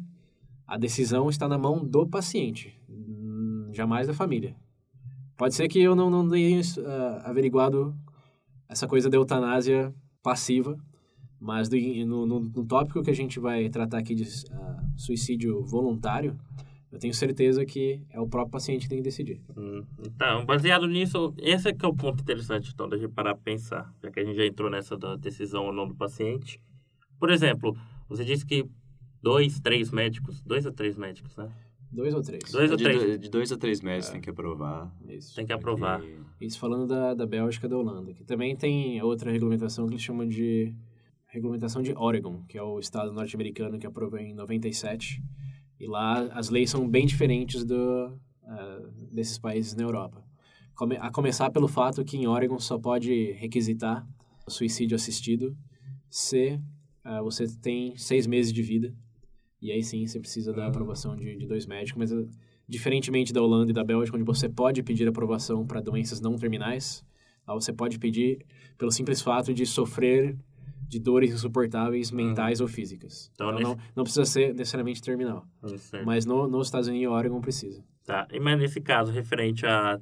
a 0.68 0.78
decisão 0.78 1.30
está 1.30 1.48
na 1.48 1.58
mão 1.58 1.84
do 1.84 2.08
paciente, 2.08 2.74
hum, 2.90 3.70
jamais 3.74 4.08
da 4.08 4.14
família. 4.14 4.56
Pode 5.38 5.56
ser 5.56 5.68
que 5.68 5.82
eu 5.82 5.96
não, 5.96 6.10
não 6.10 6.28
tenha 6.30 6.62
ah, 6.86 7.22
averiguado 7.26 7.96
essa 8.70 8.88
coisa 8.88 9.10
da 9.10 9.18
eutanásia 9.18 9.94
passiva, 10.22 10.78
mas 11.42 11.68
do- 11.68 11.76
no, 12.06 12.26
no, 12.28 12.40
no 12.40 12.66
tópico 12.66 13.02
que 13.04 13.10
a 13.10 13.16
gente 13.16 13.40
vai 13.40 13.68
tratar 13.70 13.98
aqui 13.98 14.14
de 14.16 14.24
ah, 14.52 14.84
suicídio 14.96 15.66
voluntário, 15.66 16.40
eu 16.92 17.00
tenho 17.00 17.14
certeza 17.14 17.66
que 17.66 18.02
é 18.10 18.20
o 18.20 18.28
próprio 18.28 18.52
paciente 18.52 18.84
que 18.84 18.90
tem 18.90 18.98
que 19.00 19.04
decidir. 19.04 19.42
Hum, 19.58 19.84
Então, 20.06 20.46
baseado 20.46 20.86
nisso, 20.88 21.34
esse 21.40 21.70
é 21.70 21.74
que 21.74 21.84
é 21.86 21.88
o 21.90 21.96
ponto 21.96 22.22
interessante, 22.22 22.70
então, 22.74 22.88
da 22.88 22.98
gente 22.98 23.12
parar 23.12 23.34
pra 23.34 23.44
pensar, 23.44 23.92
já 24.04 24.12
que 24.12 24.20
a 24.20 24.24
gente 24.26 24.36
já 24.38 24.46
entrou 24.46 24.70
nessa 24.70 24.96
da 24.98 25.16
decisão 25.16 25.66
ou 25.66 25.74
não 25.74 25.88
do 25.88 25.96
paciente. 25.96 26.62
Por 27.20 27.32
exemplo, 27.32 27.76
você 28.08 28.24
disse 28.24 28.46
que 28.46 28.66
dois, 29.22 29.60
três 29.60 29.90
médicos, 29.90 30.42
dois 30.44 30.66
ou 30.66 30.72
três 30.72 30.96
médicos, 30.98 31.36
né? 31.38 31.50
Dois 31.92 32.14
ou 32.14 32.22
três. 32.22 32.44
Dois 32.52 32.72
ou 32.72 32.78
de, 32.78 32.84
três. 32.84 33.02
do- 33.04 33.18
de 33.18 33.30
dois 33.30 33.52
a 33.52 33.58
três 33.58 33.82
meses 33.82 34.10
tem 34.10 34.22
que 34.22 34.30
aprovar. 34.30 34.90
Isso. 35.10 35.36
Tem 35.36 35.46
que 35.46 35.52
aprovar. 35.54 36.00
porque- 36.00 36.20
Isso 36.42 36.58
falando 36.60 36.88
da, 36.88 37.14
da 37.14 37.26
Bélgica 37.28 37.68
e 37.68 37.70
da 37.70 37.78
Holanda, 37.78 38.14
que 38.14 38.24
também 38.24 38.56
tem 38.56 39.02
outra 39.02 39.30
regulamentação 39.32 39.86
que 39.88 39.94
eles 39.94 40.02
chamam 40.04 40.28
de 40.28 40.74
regulamentação 41.32 41.82
de 41.82 41.94
Oregon, 41.94 42.44
que 42.48 42.58
é 42.58 42.62
o 42.62 42.78
estado 42.78 43.12
norte-americano 43.12 43.80
que 43.80 43.88
aprovou 43.88 44.20
em 44.20 44.34
97. 44.34 45.24
E 45.80 45.88
lá 45.88 46.24
as 46.34 46.50
leis 46.50 46.70
são 46.70 46.88
bem 46.88 47.06
diferentes 47.06 47.64
do, 47.64 48.20
ah, 48.44 48.80
desses 49.12 49.40
países 49.40 49.74
na 49.74 49.84
Europa. 49.84 50.24
Come, 50.76 50.98
a 50.98 51.10
começar 51.10 51.50
pelo 51.50 51.68
fato 51.68 52.04
que 52.04 52.18
em 52.18 52.28
Oregon 52.28 52.60
só 52.60 52.78
pode 52.78 53.32
requisitar 53.34 54.06
suicídio 54.48 54.96
assistido 54.96 55.58
se 56.10 56.60
ah, 57.04 57.22
você 57.22 57.46
tem 57.62 57.96
seis 57.96 58.28
meses 58.28 58.52
de 58.52 58.62
vida. 58.62 58.94
E 59.62 59.72
aí 59.72 59.82
sim 59.84 60.06
você 60.06 60.20
precisa 60.20 60.52
da 60.52 60.68
aprovação 60.68 61.16
de, 61.16 61.38
de 61.38 61.48
dois 61.48 61.66
médicos, 61.66 61.98
mas 61.98 62.12
ah, 62.12 62.28
diferentemente 62.68 63.32
da 63.32 63.42
Holanda 63.42 63.72
e 63.72 63.74
da 63.74 63.86
Bélgica, 63.86 64.18
onde 64.18 64.26
você 64.26 64.50
pode 64.50 64.84
pedir 64.84 65.08
aprovação 65.08 65.66
para 65.66 65.80
doenças 65.80 66.20
não 66.20 66.36
terminais, 66.36 67.04
lá 67.48 67.54
você 67.54 67.72
pode 67.72 67.98
pedir 67.98 68.46
pelo 68.78 68.92
simples 68.92 69.22
fato 69.22 69.54
de 69.54 69.66
sofrer 69.66 70.38
de 70.88 71.00
dores 71.00 71.32
insuportáveis 71.34 72.12
mentais 72.12 72.60
ou 72.60 72.68
físicas. 72.68 73.32
Então, 73.34 73.52
Então, 73.52 73.62
não, 73.62 73.78
não 73.96 74.04
precisa 74.04 74.26
ser 74.26 74.54
necessariamente 74.54 75.02
terminal. 75.02 75.46
Hum. 75.64 75.76
Mas 76.06 76.26
no, 76.26 76.48
nos 76.48 76.68
Estados 76.68 76.88
Unidos 76.88 77.06
e 77.06 77.08
Oregon 77.08 77.40
precisa. 77.40 77.84
Tá, 78.06 78.28
e 78.32 78.40
mas 78.40 78.60
nesse 78.60 78.82
caso, 78.82 79.12
referente 79.12 79.66
a 79.66 80.00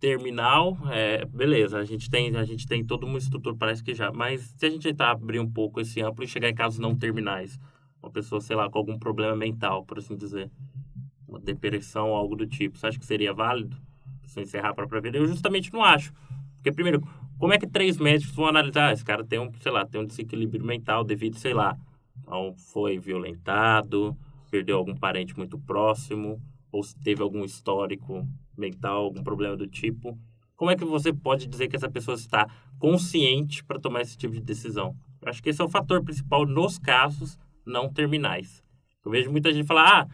terminal, 0.00 0.78
é, 0.90 1.24
beleza, 1.26 1.78
a 1.78 1.84
gente, 1.84 2.10
tem, 2.10 2.34
a 2.34 2.44
gente 2.44 2.66
tem 2.66 2.84
toda 2.84 3.04
uma 3.04 3.18
estrutura, 3.18 3.54
parece 3.54 3.84
que 3.84 3.94
já, 3.94 4.10
mas 4.10 4.54
se 4.56 4.66
a 4.66 4.70
gente 4.70 4.82
tentar 4.82 5.10
abrir 5.10 5.38
um 5.38 5.50
pouco 5.50 5.78
esse 5.78 6.00
amplo 6.00 6.24
e 6.24 6.26
chegar 6.26 6.48
em 6.48 6.54
casos 6.54 6.78
não 6.78 6.96
terminais, 6.96 7.58
uma 8.02 8.10
pessoa, 8.10 8.40
sei 8.40 8.56
lá, 8.56 8.68
com 8.70 8.78
algum 8.78 8.98
problema 8.98 9.36
mental, 9.36 9.84
por 9.84 9.98
assim 9.98 10.16
dizer, 10.16 10.50
uma 11.28 11.38
depressão 11.38 12.08
ou 12.08 12.16
algo 12.16 12.34
do 12.34 12.46
tipo, 12.46 12.78
você 12.78 12.86
acha 12.86 12.98
que 12.98 13.04
seria 13.04 13.32
válido? 13.32 13.76
Se 14.24 14.40
encerrar 14.40 14.70
a 14.70 14.74
própria 14.74 15.00
vida? 15.00 15.18
Eu 15.18 15.26
justamente 15.26 15.72
não 15.72 15.84
acho. 15.84 16.12
Porque, 16.54 16.70
primeiro, 16.70 17.02
como 17.40 17.54
é 17.54 17.58
que 17.58 17.66
três 17.66 17.96
médicos 17.96 18.36
vão 18.36 18.46
analisar? 18.46 18.90
Ah, 18.90 18.92
esse 18.92 19.04
cara 19.04 19.24
tem 19.24 19.38
um, 19.38 19.50
sei 19.60 19.72
lá, 19.72 19.86
tem 19.86 19.98
um 19.98 20.04
desequilíbrio 20.04 20.62
mental 20.62 21.02
devido, 21.02 21.36
sei 21.36 21.54
lá, 21.54 21.74
a 22.26 22.38
um, 22.38 22.54
foi 22.54 22.98
violentado, 22.98 24.14
perdeu 24.50 24.76
algum 24.76 24.94
parente 24.94 25.34
muito 25.34 25.58
próximo, 25.58 26.38
ou 26.70 26.82
se 26.82 26.94
teve 27.00 27.22
algum 27.22 27.42
histórico 27.42 28.28
mental, 28.56 29.04
algum 29.04 29.24
problema 29.24 29.56
do 29.56 29.66
tipo. 29.66 30.18
Como 30.54 30.70
é 30.70 30.76
que 30.76 30.84
você 30.84 31.14
pode 31.14 31.46
dizer 31.46 31.68
que 31.68 31.76
essa 31.76 31.90
pessoa 31.90 32.14
está 32.14 32.46
consciente 32.78 33.64
para 33.64 33.80
tomar 33.80 34.02
esse 34.02 34.18
tipo 34.18 34.34
de 34.34 34.42
decisão? 34.42 34.94
Eu 35.22 35.30
acho 35.30 35.42
que 35.42 35.48
esse 35.48 35.62
é 35.62 35.64
o 35.64 35.68
fator 35.70 36.04
principal 36.04 36.44
nos 36.44 36.78
casos 36.78 37.38
não 37.64 37.88
terminais. 37.88 38.62
Eu 39.02 39.10
vejo 39.10 39.30
muita 39.30 39.50
gente 39.50 39.66
falar, 39.66 40.02
ah, 40.02 40.08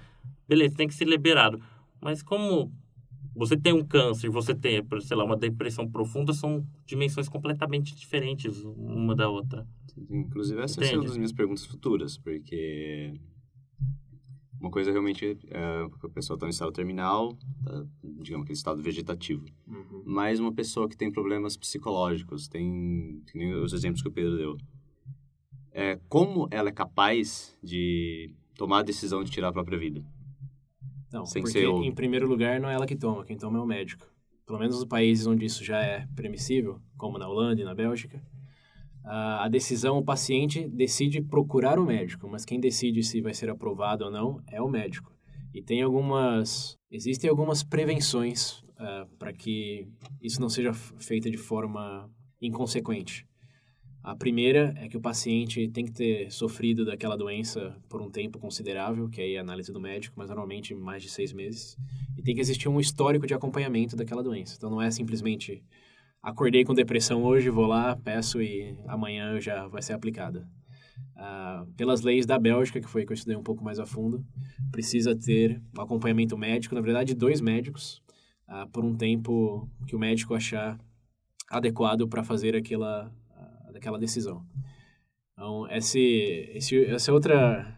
beleza, 0.46 0.76
tem 0.76 0.86
que 0.86 0.94
ser 0.94 1.08
liberado. 1.08 1.60
Mas 2.00 2.22
como 2.22 2.72
você 3.36 3.56
tem 3.56 3.72
um 3.72 3.84
câncer, 3.84 4.30
você 4.30 4.54
tem, 4.54 4.82
sei 5.02 5.16
lá, 5.16 5.24
uma 5.24 5.36
depressão 5.36 5.86
profunda, 5.88 6.32
são 6.32 6.66
dimensões 6.86 7.28
completamente 7.28 7.94
diferentes 7.94 8.64
uma 8.64 9.14
da 9.14 9.28
outra. 9.28 9.66
Inclusive, 10.10 10.60
essa 10.62 10.80
vai 10.80 10.88
ser 10.88 10.94
uma 10.94 10.98
Entende? 11.00 11.08
das 11.08 11.16
minhas 11.18 11.32
perguntas 11.32 11.66
futuras, 11.66 12.16
porque 12.16 13.12
uma 14.58 14.70
coisa 14.70 14.90
realmente 14.90 15.38
é 15.50 15.86
a 16.02 16.08
pessoa 16.08 16.36
está 16.36 16.46
no 16.46 16.50
estado 16.50 16.72
terminal, 16.72 17.36
tá, 17.62 17.86
digamos 18.02 18.44
aquele 18.44 18.56
estado 18.56 18.82
vegetativo. 18.82 19.44
Mas 20.04 20.40
uma 20.40 20.52
pessoa 20.52 20.88
que 20.88 20.96
tem 20.96 21.12
problemas 21.12 21.58
psicológicos, 21.58 22.48
tem, 22.48 23.22
os 23.62 23.74
exemplos 23.74 24.00
que 24.00 24.08
o 24.08 24.12
Pedro 24.12 24.36
deu. 24.38 24.56
É, 25.72 26.00
como 26.08 26.48
ela 26.50 26.70
é 26.70 26.72
capaz 26.72 27.54
de 27.62 28.34
tomar 28.54 28.78
a 28.78 28.82
decisão 28.82 29.22
de 29.22 29.30
tirar 29.30 29.48
a 29.48 29.52
própria 29.52 29.78
vida? 29.78 30.02
Não, 31.16 31.24
Sem 31.26 31.42
porque 31.42 31.58
ser 31.60 31.66
o- 31.66 31.82
em 31.82 31.92
primeiro 31.94 32.28
lugar 32.28 32.60
não 32.60 32.68
é 32.68 32.74
ela 32.74 32.86
que 32.86 32.94
toma, 32.94 33.24
quem 33.24 33.36
toma 33.38 33.58
é 33.58 33.62
o 33.62 33.66
médico. 33.66 34.06
Pelo 34.46 34.58
menos 34.58 34.76
nos 34.76 34.84
países 34.84 35.26
onde 35.26 35.46
isso 35.46 35.64
já 35.64 35.80
é 35.82 36.06
permissível, 36.14 36.78
como 36.96 37.18
na 37.18 37.26
Holanda 37.26 37.60
e 37.60 37.64
na 37.64 37.74
Bélgica, 37.74 38.22
a 39.04 39.48
decisão, 39.48 39.98
o 39.98 40.04
paciente 40.04 40.68
decide 40.68 41.20
procurar 41.22 41.78
o 41.78 41.86
médico, 41.86 42.28
mas 42.28 42.44
quem 42.44 42.60
decide 42.60 43.02
se 43.02 43.20
vai 43.20 43.32
ser 43.32 43.48
aprovado 43.48 44.04
ou 44.04 44.10
não 44.10 44.42
é 44.48 44.60
o 44.60 44.68
médico. 44.68 45.12
E 45.54 45.62
tem 45.62 45.80
algumas, 45.80 46.76
existem 46.90 47.30
algumas 47.30 47.62
prevenções 47.62 48.62
para 49.18 49.32
que 49.32 49.88
isso 50.20 50.40
não 50.40 50.48
seja 50.48 50.72
feito 50.74 51.30
de 51.30 51.36
forma 51.38 52.10
inconsequente. 52.42 53.26
A 54.06 54.14
primeira 54.14 54.72
é 54.76 54.86
que 54.86 54.96
o 54.96 55.00
paciente 55.00 55.66
tem 55.66 55.84
que 55.84 55.90
ter 55.90 56.30
sofrido 56.30 56.84
daquela 56.84 57.16
doença 57.16 57.76
por 57.88 58.00
um 58.00 58.08
tempo 58.08 58.38
considerável, 58.38 59.08
que 59.08 59.20
aí 59.20 59.34
é 59.34 59.38
a 59.38 59.40
análise 59.40 59.72
do 59.72 59.80
médico, 59.80 60.14
mas 60.16 60.28
normalmente 60.28 60.72
mais 60.76 61.02
de 61.02 61.08
seis 61.08 61.32
meses. 61.32 61.76
E 62.16 62.22
tem 62.22 62.32
que 62.32 62.40
existir 62.40 62.68
um 62.68 62.78
histórico 62.78 63.26
de 63.26 63.34
acompanhamento 63.34 63.96
daquela 63.96 64.22
doença. 64.22 64.54
Então 64.56 64.70
não 64.70 64.80
é 64.80 64.92
simplesmente 64.92 65.60
acordei 66.22 66.64
com 66.64 66.72
depressão 66.72 67.24
hoje, 67.24 67.50
vou 67.50 67.66
lá, 67.66 67.96
peço 67.96 68.40
e 68.40 68.78
amanhã 68.86 69.40
já 69.40 69.66
vai 69.66 69.82
ser 69.82 69.94
aplicada. 69.94 70.48
Ah, 71.16 71.66
pelas 71.76 72.02
leis 72.02 72.24
da 72.24 72.38
Bélgica, 72.38 72.80
que 72.80 72.88
foi 72.88 73.04
que 73.04 73.10
eu 73.10 73.14
estudei 73.14 73.36
um 73.36 73.42
pouco 73.42 73.64
mais 73.64 73.80
a 73.80 73.86
fundo, 73.86 74.24
precisa 74.70 75.16
ter 75.16 75.60
um 75.76 75.80
acompanhamento 75.80 76.38
médico, 76.38 76.76
na 76.76 76.80
verdade 76.80 77.12
dois 77.12 77.40
médicos, 77.40 78.00
ah, 78.46 78.68
por 78.68 78.84
um 78.84 78.94
tempo 78.94 79.68
que 79.84 79.96
o 79.96 79.98
médico 79.98 80.32
achar 80.32 80.78
adequado 81.50 82.06
para 82.06 82.22
fazer 82.22 82.54
aquela, 82.54 83.12
ah, 83.76 83.78
aquela 83.78 83.98
decisão. 83.98 84.42
Então, 85.32 85.70
esse, 85.70 86.50
esse, 86.54 86.84
essa 86.86 87.12
outra 87.12 87.76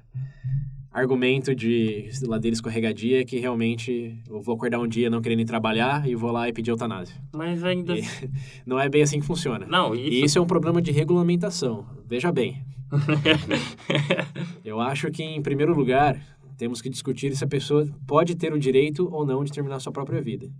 argumento 0.90 1.54
de 1.54 2.08
ladeira 2.22 2.54
escorregadia 2.54 3.24
que 3.24 3.38
realmente 3.38 4.20
eu 4.28 4.40
vou 4.40 4.54
acordar 4.54 4.80
um 4.80 4.88
dia 4.88 5.10
não 5.10 5.20
querendo 5.20 5.40
ir 5.40 5.44
trabalhar 5.44 6.08
e 6.08 6.14
vou 6.14 6.30
lá 6.30 6.48
e 6.48 6.52
pedir 6.52 6.70
eutanásia. 6.70 7.14
Mas 7.32 7.62
ainda. 7.62 7.96
E 7.96 8.02
não 8.66 8.78
é 8.78 8.88
bem 8.88 9.02
assim 9.02 9.20
que 9.20 9.26
funciona. 9.26 9.66
Não, 9.66 9.94
E 9.94 10.08
isso. 10.08 10.24
isso 10.24 10.38
é 10.38 10.42
um 10.42 10.46
problema 10.46 10.80
de 10.80 10.90
regulamentação. 10.90 11.86
Veja 12.06 12.32
bem. 12.32 12.64
Eu 14.64 14.80
acho 14.80 15.10
que, 15.10 15.22
em 15.22 15.42
primeiro 15.42 15.74
lugar, 15.74 16.18
temos 16.56 16.80
que 16.80 16.88
discutir 16.88 17.34
se 17.36 17.44
a 17.44 17.48
pessoa 17.48 17.88
pode 18.06 18.34
ter 18.34 18.52
o 18.52 18.58
direito 18.58 19.08
ou 19.12 19.26
não 19.26 19.44
de 19.44 19.52
terminar 19.52 19.80
sua 19.80 19.92
própria 19.92 20.20
vida. 20.22 20.50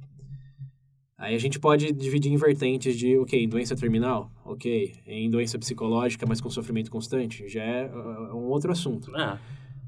Aí 1.19 1.35
a 1.35 1.39
gente 1.39 1.59
pode 1.59 1.93
dividir 1.93 2.33
em 2.33 2.37
vertentes 2.37 2.97
de, 2.97 3.19
ok, 3.19 3.43
em 3.43 3.49
doença 3.49 3.75
terminal, 3.75 4.31
ok, 4.45 4.95
em 5.05 5.29
doença 5.29 5.59
psicológica, 5.59 6.25
mas 6.25 6.41
com 6.41 6.49
sofrimento 6.49 6.93
constante, 6.93 7.49
já 7.49 7.61
é 7.61 7.87
uh, 7.87 8.37
um 8.37 8.47
outro 8.49 8.71
assunto. 8.71 9.11
Ah, 9.17 9.37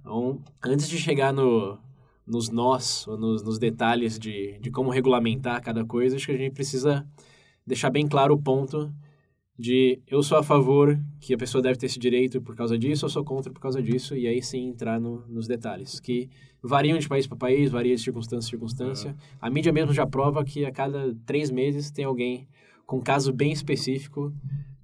Então, 0.00 0.42
antes 0.60 0.88
de 0.88 0.98
chegar 0.98 1.32
no, 1.32 1.78
nos 2.26 2.48
nós, 2.48 3.06
ou 3.06 3.16
nos, 3.16 3.44
nos 3.44 3.60
detalhes 3.60 4.18
de, 4.18 4.58
de 4.58 4.72
como 4.72 4.90
regulamentar 4.90 5.62
cada 5.62 5.84
coisa, 5.84 6.16
acho 6.16 6.26
que 6.26 6.32
a 6.32 6.36
gente 6.36 6.52
precisa 6.52 7.06
deixar 7.64 7.90
bem 7.90 8.08
claro 8.08 8.34
o 8.34 8.42
ponto 8.42 8.92
de 9.60 10.00
eu 10.06 10.22
sou 10.22 10.38
a 10.38 10.42
favor 10.42 10.98
que 11.20 11.34
a 11.34 11.38
pessoa 11.38 11.60
deve 11.60 11.78
ter 11.78 11.84
esse 11.84 11.98
direito 11.98 12.40
por 12.40 12.56
causa 12.56 12.78
disso, 12.78 13.04
eu 13.04 13.10
sou 13.10 13.22
contra 13.22 13.52
por 13.52 13.60
causa 13.60 13.82
disso, 13.82 14.16
e 14.16 14.26
aí 14.26 14.42
sim 14.42 14.68
entrar 14.68 14.98
no, 14.98 15.22
nos 15.28 15.46
detalhes, 15.46 16.00
que 16.00 16.30
variam 16.62 16.98
de 16.98 17.06
país 17.06 17.26
para 17.26 17.36
país, 17.36 17.70
varia 17.70 17.94
de 17.94 18.00
circunstância 18.00 18.46
a 18.46 18.50
circunstância. 18.50 19.16
A 19.38 19.50
mídia 19.50 19.70
mesmo 19.72 19.92
já 19.92 20.06
prova 20.06 20.42
que 20.44 20.64
a 20.64 20.72
cada 20.72 21.14
três 21.26 21.50
meses 21.50 21.90
tem 21.90 22.06
alguém 22.06 22.48
com 22.86 22.96
um 22.96 23.02
caso 23.02 23.32
bem 23.32 23.52
específico 23.52 24.32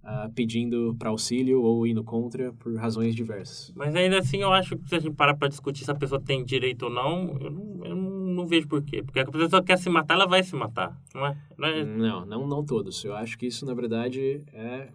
ah, 0.08 0.30
pedindo 0.34 0.94
para 0.96 1.10
auxílio 1.10 1.60
ou 1.62 1.84
indo 1.84 2.04
contra 2.04 2.52
por 2.52 2.76
razões 2.76 3.12
diversas. 3.12 3.72
mas 3.74 3.96
ainda 3.96 4.18
assim, 4.18 4.38
eu 4.42 4.52
acho 4.52 4.76
que 4.76 4.88
se 4.88 4.94
a 4.94 5.00
gente 5.00 5.16
parar 5.16 5.34
pra 5.34 5.48
discutir 5.48 5.84
se 5.84 5.90
a 5.90 5.96
pessoa 5.96 6.20
tem 6.20 6.44
direito 6.44 6.84
ou 6.84 6.90
não, 6.90 7.36
eu 7.40 7.50
não, 7.50 7.84
eu 7.84 7.96
não, 7.96 8.05
não 8.36 8.46
vejo 8.46 8.68
por 8.68 8.82
quê. 8.82 9.02
Porque 9.02 9.20
a 9.20 9.26
pessoa 9.26 9.62
quer 9.62 9.78
se 9.78 9.88
matar, 9.88 10.14
ela 10.14 10.26
vai 10.26 10.42
se 10.42 10.54
matar, 10.54 10.96
não 11.14 11.26
é? 11.26 11.36
Não 11.58 11.68
é? 11.68 11.84
Não, 11.84 12.26
não, 12.26 12.46
não 12.46 12.64
todos. 12.64 13.04
Eu 13.04 13.14
acho 13.14 13.36
que 13.36 13.46
isso, 13.46 13.64
na 13.66 13.74
verdade, 13.74 14.42
é 14.52 14.90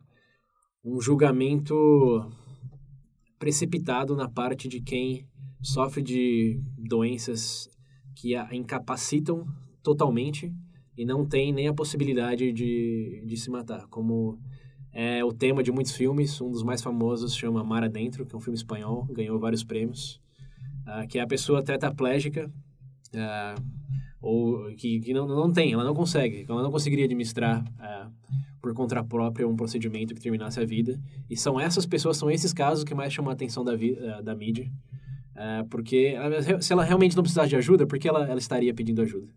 um 0.84 1.02
julgamento 1.02 1.76
precipitado 3.38 4.16
na 4.16 4.30
parte 4.30 4.68
de 4.68 4.82
quem 4.82 5.28
sofre 5.62 6.02
de 6.02 6.62
doenças 6.78 7.70
que 8.16 8.36
a 8.36 8.54
incapacitam 8.54 9.46
totalmente 9.84 10.54
e 10.98 11.06
não 11.06 11.26
tem 11.26 11.52
nem 11.52 11.68
a 11.68 11.74
possibilidade 11.74 12.52
de, 12.52 13.24
de 13.26 13.38
se 13.38 13.50
matar. 13.50 13.88
Como 13.88 14.40
é 14.94 15.24
o 15.24 15.32
tema 15.32 15.64
de 15.64 15.72
muitos 15.72 15.94
filmes, 15.94 16.40
um 16.42 16.52
dos 16.52 16.64
mais 16.64 16.82
famosos 16.82 17.36
chama 17.36 17.64
Mar 17.64 17.84
Adentro, 17.84 18.26
que 18.26 18.36
é 18.36 18.38
um 18.38 18.42
filme 18.42 18.58
espanhol, 18.58 19.08
ganhou 19.12 19.40
vários 19.40 19.64
prêmios, 19.64 20.22
ah, 20.86 21.08
que 21.08 21.18
é 21.18 21.22
a 21.22 21.28
pessoa 21.28 21.64
tetraplégica, 21.64 22.52
ah, 23.16 23.56
ou 24.22 24.74
que, 24.76 25.00
que 25.00 25.14
não, 25.14 25.28
não 25.28 25.52
tem, 25.52 25.74
ela 25.74 25.84
não 25.84 25.94
consegue, 25.96 26.46
ela 26.48 26.62
não 26.62 26.72
conseguiria 26.72 27.06
administrar 27.06 27.64
ah, 27.80 28.10
por 28.62 28.74
conta 28.74 29.04
própria 29.04 29.48
um 29.48 29.56
procedimento 29.56 30.14
que 30.14 30.22
terminasse 30.22 30.60
a 30.60 30.66
vida. 30.66 31.00
E 31.30 31.36
são 31.36 31.60
essas 31.60 31.86
pessoas, 31.86 32.18
são 32.18 32.30
esses 32.30 32.54
casos 32.54 32.84
que 32.84 32.94
mais 32.94 33.12
chamam 33.12 33.32
a 33.32 33.34
atenção 33.34 33.64
da, 33.64 33.74
ah, 33.74 34.22
da 34.22 34.36
mídia, 34.36 34.72
porque 35.70 36.14
ela- 36.16 36.62
se 36.62 36.72
ela 36.72 36.84
realmente 36.84 37.16
não 37.16 37.24
precisasse 37.24 37.50
de 37.50 37.56
ajuda, 37.56 37.88
por 37.88 37.98
que 37.98 38.08
ela, 38.08 38.28
ela 38.28 38.38
estaria 38.40 38.74
pedindo 38.74 39.02
ajuda? 39.02 39.34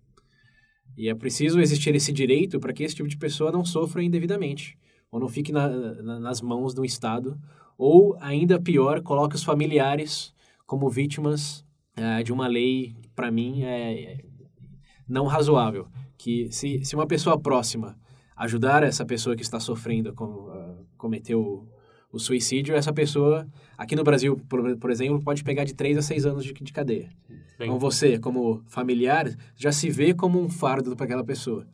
E 0.97 1.09
é 1.09 1.14
preciso 1.14 1.59
existir 1.61 1.95
esse 1.95 2.12
direito 2.12 2.61
para 2.61 2.73
que 2.73 2.83
esse 2.85 2.95
tipo 2.95 3.09
de 3.09 3.16
pessoa 3.16 3.50
não 3.50 3.64
sofra 3.64 4.02
indevidamente, 4.02 4.76
ou 5.11 5.19
não 5.19 5.28
fique 5.28 5.50
na- 5.52 5.69
na- 6.02 6.21
nas 6.21 6.40
mãos 6.43 6.75
do 6.75 6.85
Estado, 6.85 7.38
ou 7.78 8.16
ainda 8.21 8.61
pior, 8.61 9.00
coloque 9.00 9.35
os 9.35 9.43
familiares 9.43 10.35
como 10.66 10.88
vítimas 10.90 11.64
ah, 11.97 12.23
de 12.23 12.33
uma 12.33 12.47
lei, 12.49 12.95
para 13.14 13.30
mim, 13.30 13.62
é, 13.62 14.02
é 14.02 14.25
não 15.09 15.26
razoável. 15.26 15.87
Que 16.16 16.50
se, 16.50 16.85
se 16.85 16.94
uma 16.94 17.06
pessoa 17.06 17.38
próxima 17.38 17.97
ajudar 18.37 18.83
essa 18.83 19.04
pessoa 19.04 19.37
que 19.37 19.42
está 19.42 19.61
sofrendo 19.61 20.12
com, 20.14 20.49
ah, 20.50 20.76
cometer 20.97 21.34
o, 21.34 21.67
o 22.10 22.19
suicídio, 22.19 22.75
essa 22.75 22.93
pessoa, 22.93 23.47
aqui 23.76 23.95
no 23.95 24.02
Brasil, 24.02 24.41
por, 24.49 24.76
por 24.78 24.91
exemplo, 24.91 25.23
pode 25.23 25.45
pegar 25.45 25.65
de 25.65 25.75
3 25.75 25.99
a 25.99 26.02
6 26.02 26.26
anos 26.26 26.45
de, 26.45 26.52
de 26.52 26.73
cadeia. 26.73 27.10
Então 27.58 27.78
você, 27.78 28.19
como 28.19 28.62
familiar, 28.67 29.28
já 29.56 29.71
se 29.71 29.91
vê 29.91 30.15
como 30.15 30.41
um 30.41 30.49
fardo 30.49 30.97
para 30.97 31.04
aquela 31.04 31.25
pessoa. 31.25 31.67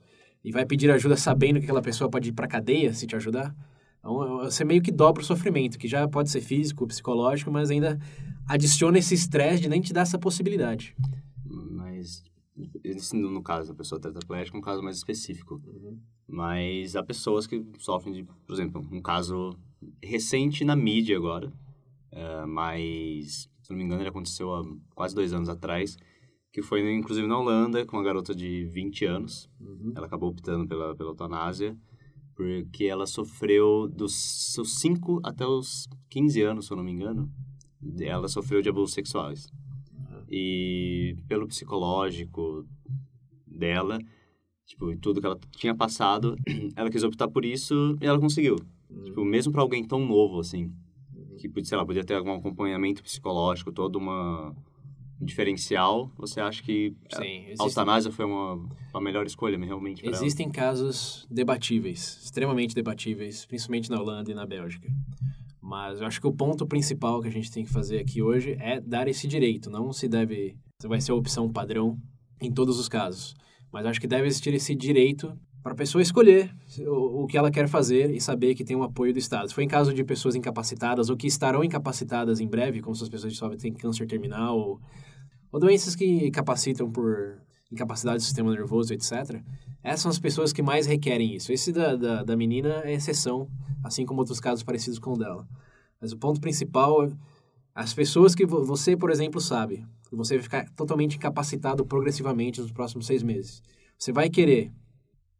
E 0.42 0.50
vai 0.50 0.64
pedir 0.64 0.90
ajuda 0.90 1.16
sabendo 1.16 1.58
que 1.58 1.64
aquela 1.64 1.82
pessoa 1.82 2.10
pode 2.10 2.30
ir 2.30 2.32
para 2.32 2.46
cadeia 2.46 2.92
se 2.92 3.06
te 3.06 3.14
ajudar. 3.14 3.54
Então, 3.98 4.38
você 4.38 4.64
meio 4.64 4.80
que 4.80 4.90
dobra 4.90 5.22
o 5.22 5.26
sofrimento, 5.26 5.78
que 5.78 5.86
já 5.86 6.08
pode 6.08 6.30
ser 6.30 6.40
físico, 6.40 6.86
psicológico, 6.86 7.50
mas 7.50 7.70
ainda 7.70 7.98
adiciona 8.48 8.98
esse 8.98 9.14
estresse 9.14 9.62
de 9.62 9.68
nem 9.68 9.80
te 9.80 9.92
dar 9.92 10.02
essa 10.02 10.18
possibilidade. 10.18 10.96
No 13.14 13.42
caso, 13.42 13.72
a 13.72 13.74
pessoa 13.74 14.00
tetraplégica 14.00 14.56
é 14.56 14.58
um 14.58 14.62
caso 14.62 14.82
mais 14.82 14.96
específico. 14.96 15.60
Mas 16.26 16.94
há 16.96 17.02
pessoas 17.02 17.46
que 17.46 17.64
sofrem 17.78 18.14
de, 18.14 18.22
por 18.24 18.54
exemplo, 18.54 18.86
um 18.92 19.02
caso 19.02 19.56
recente 20.02 20.64
na 20.64 20.76
mídia 20.76 21.16
agora, 21.16 21.52
é, 22.12 22.44
mas, 22.46 23.48
se 23.62 23.70
não 23.70 23.76
me 23.76 23.84
engano, 23.84 24.02
ele 24.02 24.08
aconteceu 24.08 24.52
há 24.54 24.64
quase 24.94 25.14
dois 25.14 25.32
anos 25.32 25.48
atrás, 25.48 25.96
que 26.52 26.62
foi, 26.62 26.80
inclusive, 26.94 27.26
na 27.26 27.38
Holanda, 27.38 27.84
com 27.86 27.96
uma 27.96 28.02
garota 28.02 28.34
de 28.34 28.64
20 28.66 29.04
anos. 29.04 29.48
Ela 29.94 30.06
acabou 30.06 30.30
optando 30.30 30.66
pela, 30.66 30.94
pela 30.96 31.10
eutanásia, 31.10 31.76
porque 32.34 32.84
ela 32.86 33.06
sofreu 33.06 33.88
dos 33.88 34.14
seus 34.52 34.80
5 34.80 35.20
até 35.24 35.46
os 35.46 35.88
15 36.08 36.42
anos, 36.42 36.66
se 36.66 36.72
eu 36.72 36.76
não 36.76 36.84
me 36.84 36.90
engano, 36.90 37.30
ela 38.00 38.28
sofreu 38.28 38.62
de 38.62 38.68
abusos 38.68 38.94
sexuais. 38.94 39.48
E 40.30 41.16
pelo 41.26 41.48
psicológico 41.48 42.64
dela, 43.46 43.98
tipo, 44.64 44.92
e 44.92 44.96
tudo 44.96 45.20
que 45.20 45.26
ela 45.26 45.38
tinha 45.56 45.74
passado, 45.74 46.36
ela 46.76 46.90
quis 46.90 47.02
optar 47.02 47.28
por 47.28 47.44
isso 47.44 47.96
e 48.00 48.06
ela 48.06 48.20
conseguiu. 48.20 48.56
Tipo, 49.04 49.24
mesmo 49.24 49.52
para 49.52 49.62
alguém 49.62 49.84
tão 49.84 50.04
novo 50.04 50.40
assim, 50.40 50.72
que, 51.38 51.64
sei 51.64 51.76
lá, 51.76 51.84
podia 51.84 52.04
ter 52.04 52.14
algum 52.14 52.32
acompanhamento 52.32 53.02
psicológico, 53.02 53.72
todo 53.72 53.96
uma 53.96 54.54
um 55.20 55.24
diferencial, 55.24 56.10
você 56.16 56.40
acha 56.40 56.62
que 56.62 56.94
Sim, 57.10 57.18
a 57.20 57.50
existem, 57.50 57.66
eutanásia 57.66 58.10
foi 58.10 58.24
uma, 58.24 58.66
a 58.94 59.00
melhor 59.00 59.26
escolha 59.26 59.58
realmente 59.58 60.00
para 60.00 60.12
ela? 60.12 60.16
existem 60.16 60.50
casos 60.50 61.26
debatíveis, 61.30 62.18
extremamente 62.24 62.74
debatíveis, 62.74 63.44
principalmente 63.44 63.90
na 63.90 64.00
Holanda 64.00 64.30
e 64.30 64.34
na 64.34 64.46
Bélgica. 64.46 64.90
Mas 65.70 66.00
eu 66.00 66.06
acho 66.08 66.20
que 66.20 66.26
o 66.26 66.32
ponto 66.32 66.66
principal 66.66 67.20
que 67.22 67.28
a 67.28 67.30
gente 67.30 67.48
tem 67.48 67.64
que 67.64 67.70
fazer 67.70 68.00
aqui 68.00 68.20
hoje 68.20 68.56
é 68.58 68.80
dar 68.80 69.06
esse 69.06 69.28
direito. 69.28 69.70
Não 69.70 69.92
se 69.92 70.08
deve. 70.08 70.56
Vai 70.82 71.00
ser 71.00 71.12
a 71.12 71.14
opção 71.14 71.48
padrão 71.48 71.96
em 72.42 72.50
todos 72.50 72.76
os 72.80 72.88
casos. 72.88 73.36
Mas 73.72 73.86
acho 73.86 74.00
que 74.00 74.08
deve 74.08 74.26
existir 74.26 74.52
esse 74.52 74.74
direito 74.74 75.32
para 75.62 75.70
a 75.70 75.76
pessoa 75.76 76.02
escolher 76.02 76.52
o, 76.88 77.24
que 77.28 77.38
ela 77.38 77.52
quer 77.52 77.68
fazer 77.68 78.10
e 78.10 78.20
saber 78.20 78.56
que 78.56 78.64
tem 78.64 78.74
o 78.74 78.82
apoio 78.82 79.12
do 79.12 79.20
Estado. 79.20 79.48
Se 79.48 79.54
for 79.54 79.60
em 79.60 79.68
caso 79.68 79.94
de 79.94 80.02
pessoas 80.02 80.34
incapacitadas 80.34 81.08
ou 81.08 81.16
que 81.16 81.28
estarão 81.28 81.62
incapacitadas 81.62 82.40
em 82.40 82.48
breve, 82.48 82.80
como 82.80 82.96
essas 82.96 83.08
pessoas 83.08 83.38
que 83.38 83.56
têm 83.56 83.72
câncer 83.72 84.08
terminal 84.08 84.58
ou, 84.58 84.80
ou 85.52 85.60
doenças 85.60 85.94
que 85.94 86.26
incapacitam 86.26 86.90
por 86.90 87.38
incapacidade 87.70 88.18
do 88.18 88.22
sistema 88.22 88.50
nervoso, 88.52 88.92
etc. 88.92 89.42
Essas 89.82 90.00
são 90.00 90.10
as 90.10 90.18
pessoas 90.18 90.52
que 90.52 90.62
mais 90.62 90.86
requerem 90.86 91.34
isso. 91.34 91.52
Esse 91.52 91.72
da, 91.72 91.96
da, 91.96 92.22
da 92.24 92.36
menina 92.36 92.82
é 92.84 92.92
exceção, 92.94 93.48
assim 93.82 94.04
como 94.04 94.20
outros 94.20 94.40
casos 94.40 94.62
parecidos 94.62 94.98
com 94.98 95.12
o 95.12 95.18
dela. 95.18 95.46
Mas 96.00 96.12
o 96.12 96.18
ponto 96.18 96.40
principal 96.40 97.04
é 97.04 97.12
as 97.74 97.94
pessoas 97.94 98.34
que 98.34 98.44
vo- 98.44 98.64
você, 98.64 98.96
por 98.96 99.10
exemplo, 99.10 99.40
sabe 99.40 99.86
que 100.08 100.16
você 100.16 100.34
vai 100.34 100.42
ficar 100.42 100.68
totalmente 100.70 101.16
incapacitado 101.16 101.86
progressivamente 101.86 102.60
nos 102.60 102.72
próximos 102.72 103.06
seis 103.06 103.22
meses. 103.22 103.62
Você 103.96 104.12
vai 104.12 104.28
querer 104.28 104.72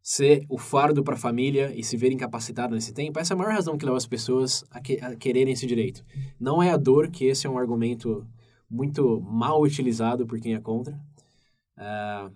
ser 0.01 0.45
o 0.49 0.57
fardo 0.57 1.03
para 1.03 1.13
a 1.13 1.17
família 1.17 1.71
e 1.75 1.83
se 1.83 1.95
ver 1.97 2.11
incapacitado 2.11 2.73
nesse 2.73 2.93
tempo? 2.93 3.19
Essa 3.19 3.33
é 3.33 3.35
a 3.35 3.37
maior 3.37 3.53
razão 3.53 3.77
que 3.77 3.85
leva 3.85 3.97
as 3.97 4.07
pessoas 4.07 4.63
a, 4.71 4.79
que, 4.79 4.93
a 4.99 5.15
quererem 5.15 5.53
esse 5.53 5.67
direito. 5.67 6.03
Não 6.39 6.63
é 6.63 6.71
a 6.71 6.77
dor, 6.77 7.09
que 7.09 7.25
esse 7.25 7.45
é 7.45 7.49
um 7.49 7.57
argumento 7.57 8.25
muito 8.69 9.19
mal 9.21 9.61
utilizado 9.61 10.25
por 10.25 10.39
quem 10.39 10.55
é 10.55 10.59
contra, 10.59 10.97
ah, 11.81 12.29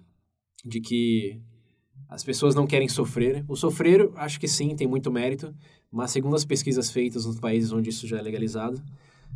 de 0.65 0.81
que 0.81 1.39
as 2.09 2.23
pessoas 2.23 2.55
não 2.55 2.65
querem 2.67 2.89
sofrer. 2.89 3.45
O 3.47 3.55
sofrer, 3.55 4.09
acho 4.15 4.39
que 4.39 4.47
sim, 4.47 4.75
tem 4.75 4.87
muito 4.87 5.11
mérito, 5.11 5.53
mas 5.91 6.11
segundo 6.11 6.35
as 6.35 6.43
pesquisas 6.43 6.91
feitas 6.91 7.25
nos 7.25 7.39
países 7.39 7.71
onde 7.71 7.89
isso 7.89 8.07
já 8.07 8.17
é 8.17 8.21
legalizado, 8.21 8.81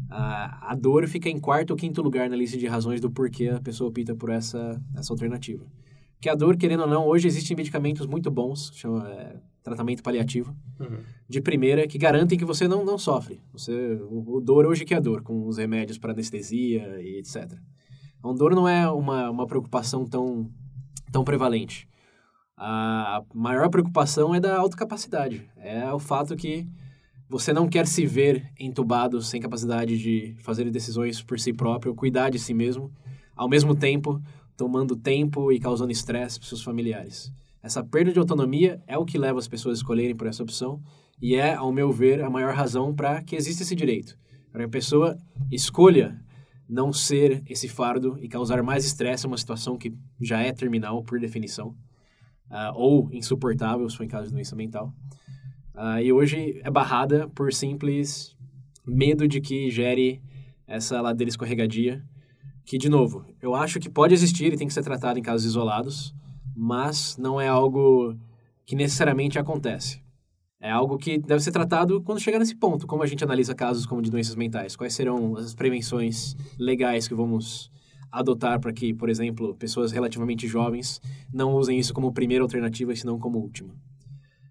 a, 0.09 0.71
a 0.71 0.75
dor 0.75 1.07
fica 1.07 1.29
em 1.29 1.39
quarto 1.39 1.71
ou 1.71 1.77
quinto 1.77 2.01
lugar 2.01 2.29
na 2.29 2.35
lista 2.35 2.57
de 2.57 2.67
razões 2.67 2.99
do 2.99 3.09
porquê 3.11 3.49
a 3.49 3.59
pessoa 3.61 3.89
opta 3.89 4.15
por 4.15 4.29
essa, 4.29 4.81
essa 4.95 5.13
alternativa. 5.13 5.65
Que 6.21 6.29
a 6.29 6.35
dor, 6.35 6.57
querendo 6.57 6.81
ou 6.81 6.87
não, 6.87 7.05
hoje 7.07 7.27
existem 7.27 7.55
medicamentos 7.55 8.05
muito 8.05 8.29
bons, 8.29 8.71
chama 8.73 9.07
é, 9.09 9.37
tratamento 9.63 10.01
paliativo, 10.03 10.55
Uhum. 10.79 10.99
de 11.27 11.41
primeira, 11.41 11.85
que 11.87 11.97
garantem 11.97 12.37
que 12.37 12.45
você 12.45 12.67
não, 12.67 12.83
não 12.85 12.97
sofre. 12.97 13.41
Você, 13.51 13.99
o, 14.09 14.37
o 14.37 14.41
dor 14.41 14.65
hoje 14.65 14.85
que 14.85 14.93
é 14.93 14.99
dor, 15.01 15.21
com 15.21 15.45
os 15.45 15.57
remédios 15.57 15.97
para 15.97 16.11
anestesia 16.13 17.01
e 17.01 17.19
etc. 17.19 17.53
Então, 18.19 18.35
dor 18.35 18.53
não 18.53 18.67
é 18.67 18.89
uma, 18.89 19.29
uma 19.29 19.47
preocupação 19.47 20.05
tão, 20.05 20.49
tão 21.11 21.23
prevalente. 21.23 21.87
A 22.57 23.23
maior 23.33 23.69
preocupação 23.69 24.35
é 24.35 24.39
da 24.39 24.57
autocapacidade. 24.57 25.49
É 25.57 25.91
o 25.91 25.99
fato 25.99 26.35
que 26.35 26.67
você 27.29 27.53
não 27.53 27.69
quer 27.69 27.87
se 27.87 28.05
ver 28.05 28.51
entubado 28.59 29.21
sem 29.21 29.39
capacidade 29.39 29.97
de 29.97 30.35
fazer 30.39 30.69
decisões 30.69 31.21
por 31.21 31.39
si 31.39 31.53
próprio, 31.53 31.95
cuidar 31.95 32.29
de 32.29 32.37
si 32.39 32.53
mesmo, 32.53 32.91
ao 33.35 33.47
mesmo 33.47 33.73
tempo 33.73 34.21
tomando 34.59 34.93
tempo 34.93 35.53
e 35.53 35.59
causando 35.59 35.89
estresse 35.89 36.37
para 36.37 36.49
seus 36.49 36.61
familiares. 36.61 37.31
Essa 37.63 37.81
perda 37.81 38.11
de 38.11 38.19
autonomia 38.19 38.83
é 38.85 38.97
o 38.97 39.05
que 39.05 39.17
leva 39.17 39.39
as 39.39 39.47
pessoas 39.47 39.77
a 39.77 39.79
escolherem 39.79 40.13
por 40.13 40.27
essa 40.27 40.43
opção 40.43 40.81
e 41.21 41.35
é, 41.35 41.53
ao 41.53 41.71
meu 41.71 41.93
ver, 41.93 42.21
a 42.21 42.29
maior 42.29 42.53
razão 42.53 42.93
para 42.93 43.23
que 43.23 43.37
exista 43.37 43.63
esse 43.63 43.73
direito. 43.73 44.17
Para 44.51 44.61
que 44.61 44.65
a 44.65 44.69
pessoa 44.69 45.17
escolha 45.49 46.19
não 46.69 46.93
ser 46.93 47.41
esse 47.47 47.67
fardo 47.67 48.15
e 48.21 48.29
causar 48.29 48.61
mais 48.61 48.85
estresse 48.85 49.25
em 49.25 49.27
uma 49.27 49.37
situação 49.37 49.75
que 49.75 49.91
já 50.21 50.39
é 50.39 50.53
terminal 50.53 51.03
por 51.03 51.19
definição, 51.19 51.69
uh, 52.49 52.71
ou 52.75 53.09
insuportável 53.11 53.89
se 53.89 53.97
for 53.97 54.03
em 54.03 54.07
caso 54.07 54.27
de 54.27 54.33
doença 54.33 54.55
mental. 54.55 54.93
Uh, 55.73 55.99
e 56.03 56.13
hoje 56.13 56.61
é 56.63 56.69
barrada 56.69 57.27
por 57.29 57.51
simples 57.51 58.37
medo 58.85 59.27
de 59.27 59.41
que 59.41 59.71
gere 59.71 60.21
essa 60.67 61.01
ladeira 61.01 61.29
escorregadia, 61.29 62.05
que, 62.63 62.77
de 62.77 62.87
novo, 62.87 63.25
eu 63.41 63.55
acho 63.55 63.79
que 63.79 63.89
pode 63.89 64.13
existir 64.13 64.53
e 64.53 64.57
tem 64.57 64.67
que 64.67 64.73
ser 64.73 64.83
tratado 64.83 65.17
em 65.17 65.23
casos 65.23 65.47
isolados, 65.47 66.13
mas 66.55 67.17
não 67.17 67.41
é 67.41 67.47
algo 67.47 68.15
que 68.63 68.75
necessariamente 68.75 69.39
acontece. 69.39 70.01
É 70.61 70.69
algo 70.69 70.97
que 70.97 71.17
deve 71.17 71.41
ser 71.41 71.51
tratado 71.51 72.01
quando 72.01 72.19
chegar 72.19 72.37
nesse 72.37 72.55
ponto. 72.55 72.85
Como 72.85 73.01
a 73.01 73.07
gente 73.07 73.23
analisa 73.23 73.55
casos 73.55 73.85
como 73.85 74.01
de 74.01 74.11
doenças 74.11 74.35
mentais? 74.35 74.75
Quais 74.75 74.93
serão 74.93 75.37
as 75.37 75.53
prevenções 75.53 76.35
legais 76.57 77.07
que 77.07 77.15
vamos 77.15 77.71
adotar 78.11 78.59
para 78.59 78.73
que, 78.73 78.93
por 78.93 79.09
exemplo, 79.09 79.55
pessoas 79.55 79.91
relativamente 79.91 80.47
jovens 80.47 80.99
não 81.31 81.53
usem 81.53 81.79
isso 81.79 81.93
como 81.93 82.11
primeira 82.11 82.43
alternativa, 82.43 82.93
senão 82.93 83.17
como 83.17 83.39
última? 83.39 83.73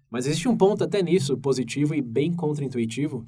Mas 0.09 0.25
existe 0.25 0.47
um 0.49 0.57
ponto 0.57 0.83
até 0.83 1.03
nisso, 1.03 1.37
positivo 1.37 1.93
e 1.93 2.01
bem 2.01 2.33
contraintuitivo, 2.33 3.23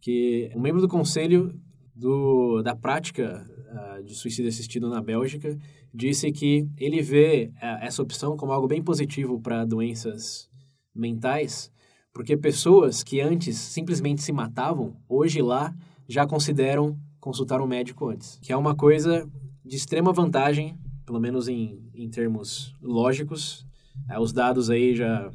que 0.00 0.52
um 0.54 0.60
membro 0.60 0.80
do 0.80 0.88
conselho 0.88 1.60
do, 1.94 2.62
da 2.62 2.76
prática 2.76 3.44
uh, 3.70 4.02
de 4.04 4.14
suicídio 4.14 4.48
assistido 4.48 4.88
na 4.88 5.02
Bélgica 5.02 5.58
disse 5.92 6.30
que 6.30 6.68
ele 6.78 7.02
vê 7.02 7.50
uh, 7.56 7.84
essa 7.84 8.00
opção 8.00 8.36
como 8.36 8.52
algo 8.52 8.68
bem 8.68 8.80
positivo 8.80 9.40
para 9.40 9.64
doenças 9.64 10.48
mentais, 10.94 11.70
porque 12.12 12.36
pessoas 12.36 13.02
que 13.02 13.20
antes 13.20 13.56
simplesmente 13.56 14.22
se 14.22 14.32
matavam, 14.32 14.96
hoje 15.08 15.40
lá 15.40 15.74
já 16.08 16.26
consideram 16.26 16.98
consultar 17.20 17.60
um 17.60 17.66
médico 17.66 18.08
antes. 18.08 18.38
Que 18.42 18.52
é 18.52 18.56
uma 18.56 18.74
coisa 18.74 19.28
de 19.64 19.76
extrema 19.76 20.12
vantagem, 20.12 20.78
pelo 21.06 21.20
menos 21.20 21.46
em, 21.48 21.88
em 21.94 22.08
termos 22.08 22.74
lógicos. 22.82 23.64
É, 24.08 24.18
os 24.18 24.32
dados 24.32 24.70
aí 24.70 24.94
já 24.94 25.30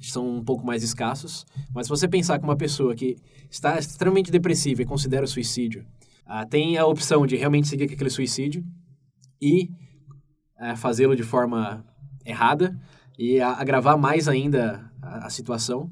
são 0.00 0.36
um 0.36 0.44
pouco 0.44 0.66
mais 0.66 0.82
escassos. 0.82 1.46
Mas 1.72 1.86
se 1.86 1.90
você 1.90 2.08
pensar 2.08 2.38
que 2.38 2.44
uma 2.44 2.56
pessoa 2.56 2.94
que 2.94 3.16
está 3.50 3.78
extremamente 3.78 4.30
depressiva 4.30 4.82
e 4.82 4.86
considera 4.86 5.24
o 5.24 5.28
suicídio, 5.28 5.86
ah, 6.24 6.44
tem 6.44 6.76
a 6.76 6.86
opção 6.86 7.26
de 7.26 7.36
realmente 7.36 7.68
seguir 7.68 7.84
aquele 7.84 8.10
suicídio 8.10 8.64
e 9.40 9.70
ah, 10.58 10.74
fazê-lo 10.74 11.14
de 11.14 11.22
forma 11.22 11.84
errada 12.24 12.76
e 13.16 13.40
agravar 13.40 13.96
mais 13.96 14.26
ainda 14.26 14.90
a, 15.00 15.26
a 15.26 15.30
situação 15.30 15.90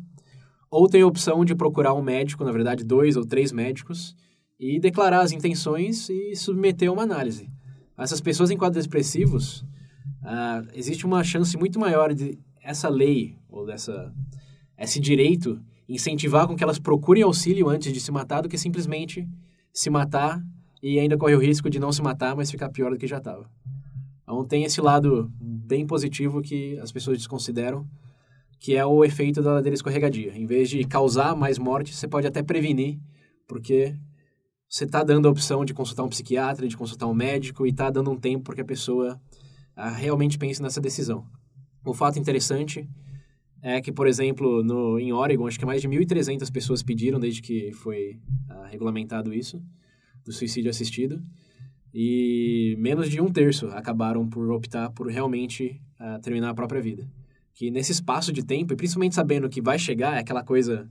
ou 0.75 0.89
tem 0.89 1.03
a 1.03 1.07
opção 1.07 1.45
de 1.45 1.55
procurar 1.55 1.95
um 1.95 2.03
médico, 2.03 2.43
na 2.43 2.51
verdade, 2.51 2.83
dois 2.83 3.17
ou 3.17 3.25
três 3.25 3.53
médicos, 3.53 4.17
e 4.59 4.81
declarar 4.81 5.21
as 5.21 5.31
intenções 5.31 6.09
e 6.09 6.35
submeter 6.35 6.89
a 6.89 6.93
uma 6.93 7.05
análise. 7.05 7.49
Essas 7.97 8.21
pessoas 8.21 8.51
em 8.51 8.57
quadros 8.57 8.85
depressivos, 8.85 9.61
uh, 9.61 10.67
existe 10.75 11.07
uma 11.07 11.23
chance 11.23 11.57
muito 11.57 11.79
maior 11.79 12.13
de 12.13 12.37
essa 12.61 12.89
lei, 12.89 13.37
ou 13.49 13.65
dessa, 13.65 14.13
esse 14.77 14.99
direito, 14.99 15.61
incentivar 15.89 16.49
com 16.49 16.57
que 16.57 16.65
elas 16.65 16.81
procurem 16.81 17.23
auxílio 17.23 17.69
antes 17.69 17.93
de 17.93 18.01
se 18.01 18.11
matar 18.11 18.41
do 18.41 18.49
que 18.49 18.59
simplesmente 18.59 19.29
se 19.73 19.89
matar 19.91 20.43
e 20.83 20.99
ainda 20.99 21.17
corre 21.17 21.37
o 21.37 21.41
risco 21.41 21.71
de 21.71 21.79
não 21.79 21.93
se 21.93 22.03
matar, 22.03 22.35
mas 22.35 22.51
ficar 22.51 22.69
pior 22.71 22.91
do 22.91 22.99
que 22.99 23.07
já 23.07 23.19
estava. 23.19 23.49
Então 24.25 24.45
tem 24.45 24.65
esse 24.65 24.81
lado 24.81 25.31
bem 25.41 25.87
positivo 25.87 26.43
que 26.43 26.77
as 26.81 26.91
pessoas 26.91 27.19
desconsideram, 27.19 27.87
que 28.65 28.75
é 28.75 28.87
o 28.87 29.05
efeito 29.05 29.43
da 29.43 29.53
ladeira 29.53 29.75
escorregadia. 29.75 30.35
Em 30.35 30.47
vez 30.47 30.71
de 30.71 30.83
causar 30.85 31.37
mais 31.37 31.59
morte, 31.59 31.95
você 31.95 32.09
pode 32.09 32.27
até 32.27 32.43
prevenir, 32.43 32.99
porque 33.47 33.95
você 34.67 34.85
está 34.85 35.05
dando 35.05 35.29
a 35.29 35.31
opção 35.31 35.67
de 35.67 35.75
consultar 35.75 36.03
um 36.03 36.09
psiquiatra, 36.09 36.67
de 36.67 36.75
consultar 36.75 37.07
um 37.07 37.13
médico 37.13 37.67
e 37.67 37.69
está 37.69 37.91
dando 37.91 38.11
um 38.11 38.19
tempo 38.19 38.45
para 38.45 38.55
que 38.55 38.61
a 38.63 38.65
pessoa 38.65 39.21
ah, 39.77 39.91
realmente 39.91 40.39
pense 40.39 40.63
nessa 40.63 40.81
decisão. 40.81 41.27
O 41.85 41.93
fato 41.93 42.19
interessante 42.19 42.89
é 43.61 43.83
que, 43.83 43.93
por 43.93 44.07
exemplo, 44.07 44.65
no, 44.65 44.99
em 44.99 45.13
Oregon, 45.13 45.47
acho 45.47 45.59
que 45.59 45.67
mais 45.67 45.83
de 45.83 45.89
1.300 45.89 46.51
pessoas 46.51 46.83
pediram 46.83 47.21
desde 47.21 47.43
que 47.43 47.71
foi 47.75 48.19
ah, 48.49 48.67
regulamentado 48.69 49.35
isso, 49.35 49.63
do 50.25 50.33
suicídio 50.33 50.71
assistido, 50.71 51.23
e 51.93 52.77
menos 52.79 53.11
de 53.11 53.21
um 53.21 53.31
terço 53.31 53.67
acabaram 53.67 54.27
por 54.27 54.51
optar 54.51 54.89
por 54.93 55.07
realmente 55.09 55.83
ah, 55.99 56.19
terminar 56.19 56.49
a 56.49 56.55
própria 56.55 56.81
vida 56.81 57.07
que 57.55 57.71
nesse 57.71 57.93
espaço 57.93 58.33
de 58.33 58.45
tempo, 58.45 58.73
e 58.73 58.77
principalmente 58.77 59.15
sabendo 59.15 59.49
que 59.49 59.63
vai 59.63 59.79
chegar, 59.79 60.17
é 60.17 60.21
aquela 60.21 60.43
coisa, 60.43 60.89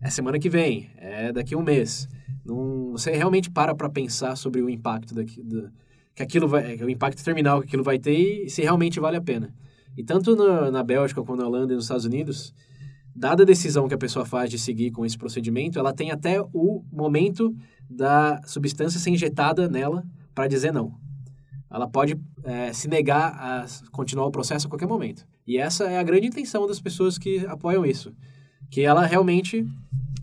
é 0.00 0.08
semana 0.08 0.38
que 0.38 0.48
vem, 0.48 0.90
é 0.96 1.32
daqui 1.32 1.54
a 1.54 1.58
um 1.58 1.62
mês. 1.62 2.08
Não, 2.44 2.92
você 2.92 3.10
realmente 3.12 3.50
para 3.50 3.74
para 3.74 3.90
pensar 3.90 4.34
sobre 4.34 4.62
o 4.62 4.70
impacto 4.70 5.14
daqui, 5.14 5.42
do, 5.42 5.70
que 6.14 6.22
aquilo 6.22 6.48
vai, 6.48 6.76
o 6.76 6.88
impacto 6.88 7.22
terminal 7.22 7.60
que 7.60 7.66
aquilo 7.66 7.84
vai 7.84 7.98
ter 7.98 8.44
e 8.46 8.50
se 8.50 8.62
realmente 8.62 8.98
vale 8.98 9.18
a 9.18 9.20
pena. 9.20 9.54
E 9.96 10.02
tanto 10.02 10.34
na, 10.34 10.70
na 10.70 10.82
Bélgica 10.82 11.22
como 11.22 11.36
na 11.36 11.46
Holanda 11.46 11.72
e 11.74 11.76
nos 11.76 11.84
Estados 11.84 12.06
Unidos, 12.06 12.54
dada 13.14 13.42
a 13.42 13.46
decisão 13.46 13.86
que 13.86 13.94
a 13.94 13.98
pessoa 13.98 14.24
faz 14.24 14.48
de 14.48 14.58
seguir 14.58 14.90
com 14.90 15.04
esse 15.04 15.18
procedimento, 15.18 15.78
ela 15.78 15.92
tem 15.92 16.10
até 16.10 16.40
o 16.40 16.82
momento 16.90 17.54
da 17.88 18.40
substância 18.46 18.98
ser 18.98 19.10
injetada 19.10 19.68
nela 19.68 20.04
para 20.34 20.48
dizer 20.48 20.72
não. 20.72 20.94
Ela 21.70 21.86
pode 21.86 22.18
é, 22.44 22.72
se 22.72 22.88
negar 22.88 23.34
a 23.34 23.66
continuar 23.90 24.26
o 24.26 24.30
processo 24.30 24.66
a 24.66 24.70
qualquer 24.70 24.88
momento. 24.88 25.26
E 25.48 25.56
essa 25.56 25.84
é 25.84 25.98
a 25.98 26.02
grande 26.02 26.26
intenção 26.26 26.66
das 26.66 26.78
pessoas 26.78 27.16
que 27.16 27.38
apoiam 27.46 27.86
isso. 27.86 28.12
Que 28.70 28.82
ela 28.82 29.06
realmente, 29.06 29.66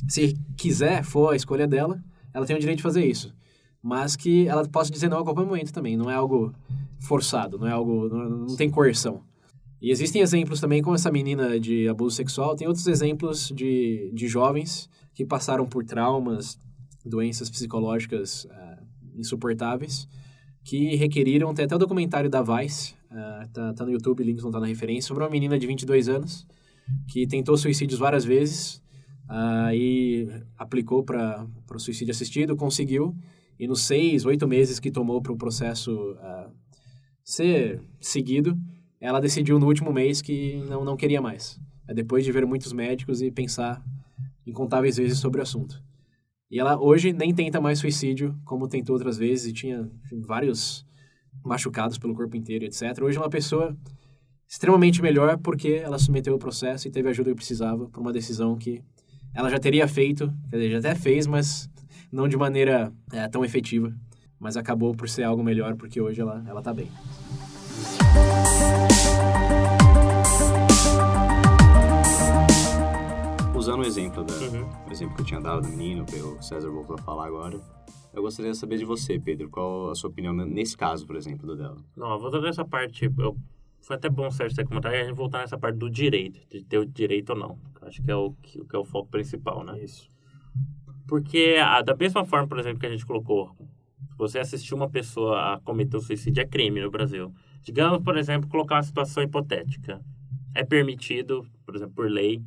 se 0.07 0.37
quiser, 0.55 1.03
for 1.03 1.33
a 1.33 1.35
escolha 1.35 1.67
dela, 1.67 1.99
ela 2.31 2.45
tem 2.45 2.55
o 2.55 2.59
direito 2.59 2.77
de 2.77 2.83
fazer 2.83 3.03
isso. 3.03 3.33
Mas 3.81 4.15
que 4.15 4.47
ela 4.47 4.63
possa 4.67 4.91
dizer 4.91 5.09
não 5.09 5.17
a 5.17 5.23
qualquer 5.23 5.43
momento 5.43 5.73
também. 5.73 5.97
Não 5.97 6.11
é 6.11 6.13
algo 6.13 6.53
forçado, 6.99 7.57
não 7.57 7.67
é 7.67 7.71
algo. 7.71 8.07
Não, 8.07 8.29
não 8.29 8.55
tem 8.55 8.69
coerção. 8.69 9.23
E 9.81 9.89
existem 9.89 10.21
exemplos 10.21 10.61
também, 10.61 10.83
como 10.83 10.95
essa 10.95 11.11
menina 11.11 11.59
de 11.59 11.87
abuso 11.89 12.15
sexual, 12.15 12.55
tem 12.55 12.67
outros 12.67 12.85
exemplos 12.85 13.49
de, 13.49 14.11
de 14.13 14.27
jovens 14.27 14.87
que 15.15 15.25
passaram 15.25 15.65
por 15.65 15.83
traumas, 15.83 16.57
doenças 17.03 17.49
psicológicas 17.49 18.45
uh, 18.45 18.85
insuportáveis, 19.15 20.07
que 20.63 20.95
requeriram, 20.95 21.53
tem 21.53 21.65
até 21.65 21.75
o 21.75 21.79
documentário 21.79 22.29
da 22.29 22.41
Vice, 22.41 22.94
Uh, 23.11 23.47
tá, 23.53 23.73
tá, 23.73 23.85
no 23.85 23.91
YouTube, 23.91 24.23
links 24.23 24.41
vão 24.41 24.49
estar 24.49 24.59
na 24.59 24.67
referência, 24.67 25.07
sobre 25.07 25.23
uma 25.23 25.29
menina 25.29 25.57
de 25.57 25.65
22 25.65 26.09
anos 26.09 26.45
que 27.07 27.25
tentou 27.25 27.57
suicídios 27.57 27.99
várias 27.99 28.25
vezes 28.25 28.83
uh, 29.29 29.73
e 29.73 30.27
aplicou 30.57 31.03
para 31.03 31.47
o 31.71 31.79
suicídio 31.79 32.11
assistido, 32.11 32.55
conseguiu, 32.55 33.15
e 33.59 33.67
nos 33.67 33.81
seis, 33.81 34.25
oito 34.25 34.47
meses 34.47 34.79
que 34.79 34.91
tomou 34.91 35.21
para 35.21 35.31
o 35.31 35.37
processo 35.37 35.93
uh, 36.13 36.51
ser 37.23 37.81
seguido, 37.99 38.57
ela 38.99 39.19
decidiu 39.19 39.59
no 39.59 39.67
último 39.67 39.91
mês 39.91 40.21
que 40.21 40.63
não, 40.67 40.83
não 40.83 40.97
queria 40.97 41.21
mais. 41.21 41.59
É 41.87 41.93
depois 41.93 42.23
de 42.23 42.31
ver 42.31 42.45
muitos 42.45 42.73
médicos 42.73 43.21
e 43.21 43.31
pensar 43.31 43.83
incontáveis 44.45 44.97
vezes 44.97 45.19
sobre 45.19 45.39
o 45.39 45.43
assunto. 45.43 45.83
E 46.49 46.59
ela 46.59 46.79
hoje 46.79 47.13
nem 47.13 47.33
tenta 47.33 47.59
mais 47.59 47.79
suicídio, 47.79 48.37
como 48.45 48.67
tentou 48.67 48.93
outras 48.93 49.17
vezes, 49.17 49.47
e 49.47 49.53
tinha 49.53 49.89
vários 50.25 50.85
machucados 51.43 51.97
pelo 51.97 52.13
corpo 52.15 52.35
inteiro, 52.35 52.65
etc. 52.65 53.01
Hoje 53.01 53.17
é 53.17 53.21
uma 53.21 53.29
pessoa 53.29 53.75
extremamente 54.47 55.01
melhor 55.01 55.37
porque 55.37 55.81
ela 55.83 55.97
submeteu 55.97 56.35
o 56.35 56.39
processo 56.39 56.87
e 56.87 56.91
teve 56.91 57.07
a 57.07 57.11
ajuda 57.11 57.31
que 57.31 57.35
precisava 57.35 57.87
para 57.89 58.01
uma 58.01 58.13
decisão 58.13 58.55
que 58.55 58.81
ela 59.33 59.49
já 59.49 59.59
teria 59.59 59.87
feito, 59.87 60.33
quer 60.49 60.57
dizer, 60.57 60.71
já 60.71 60.77
até 60.79 60.95
fez, 60.95 61.27
mas 61.27 61.69
não 62.11 62.27
de 62.27 62.37
maneira 62.37 62.91
é, 63.11 63.27
tão 63.27 63.43
efetiva. 63.43 63.93
Mas 64.39 64.55
acabou 64.55 64.93
por 64.93 65.09
ser 65.09 65.23
algo 65.23 65.43
melhor 65.43 65.75
porque 65.75 65.99
hoje 65.99 66.21
ela, 66.21 66.43
ela 66.47 66.61
tá 66.61 66.73
bem. 66.73 66.89
Usando 73.55 73.79
o 73.79 73.85
exemplo, 73.85 74.23
da, 74.23 74.33
uhum. 74.33 74.69
o 74.87 74.91
exemplo 74.91 75.15
que 75.15 75.21
eu 75.21 75.25
tinha 75.25 75.41
dado 75.41 75.63
do 75.63 75.69
menino, 75.69 76.05
o 76.05 76.41
César 76.41 76.69
voltou 76.69 76.95
a 76.95 77.01
falar 77.01 77.27
agora, 77.27 77.59
eu 78.15 78.21
gostaria 78.21 78.51
de 78.51 78.57
saber 78.57 78.77
de 78.77 78.85
você, 78.85 79.19
Pedro, 79.19 79.49
qual 79.49 79.91
a 79.91 79.95
sua 79.95 80.09
opinião 80.09 80.33
nesse 80.33 80.77
caso, 80.77 81.05
por 81.05 81.15
exemplo, 81.15 81.45
do 81.45 81.55
dela? 81.55 81.77
Não, 81.95 82.17
voltando 82.17 82.43
nessa 82.43 82.63
parte, 82.63 83.11
eu, 83.17 83.37
foi 83.81 83.97
até 83.97 84.09
bom, 84.09 84.31
Sérgio, 84.31 84.55
você 84.55 84.63
comentar, 84.63 84.93
e 84.93 85.01
a 85.01 85.03
gente 85.03 85.15
voltar 85.15 85.39
nessa 85.39 85.57
parte 85.57 85.77
do 85.77 85.89
direito, 85.89 86.39
de 86.49 86.63
ter 86.63 86.77
o 86.77 86.85
direito 86.85 87.31
ou 87.31 87.35
não. 87.37 87.59
Acho 87.81 88.01
que 88.01 88.09
é 88.09 88.15
o 88.15 88.31
que, 88.41 88.63
que 88.63 88.75
é 88.75 88.79
o 88.79 88.85
foco 88.85 89.09
principal, 89.09 89.63
né? 89.63 89.83
Isso. 89.83 90.09
Porque, 91.07 91.57
a, 91.61 91.81
da 91.81 91.95
mesma 91.95 92.25
forma, 92.25 92.47
por 92.47 92.57
exemplo, 92.57 92.79
que 92.79 92.85
a 92.85 92.89
gente 92.89 93.05
colocou, 93.05 93.55
você 94.17 94.39
assistir 94.39 94.73
uma 94.73 94.89
pessoa 94.89 95.53
a 95.53 95.59
cometer 95.59 95.97
um 95.97 96.01
suicídio 96.01 96.41
é 96.41 96.45
crime 96.45 96.81
no 96.81 96.89
Brasil. 96.89 97.33
Digamos, 97.61 98.01
por 98.01 98.17
exemplo, 98.17 98.49
colocar 98.49 98.75
uma 98.75 98.83
situação 98.83 99.21
hipotética. 99.21 100.01
É 100.53 100.63
permitido, 100.63 101.45
por 101.65 101.75
exemplo, 101.75 101.93
por 101.95 102.09
lei, 102.09 102.41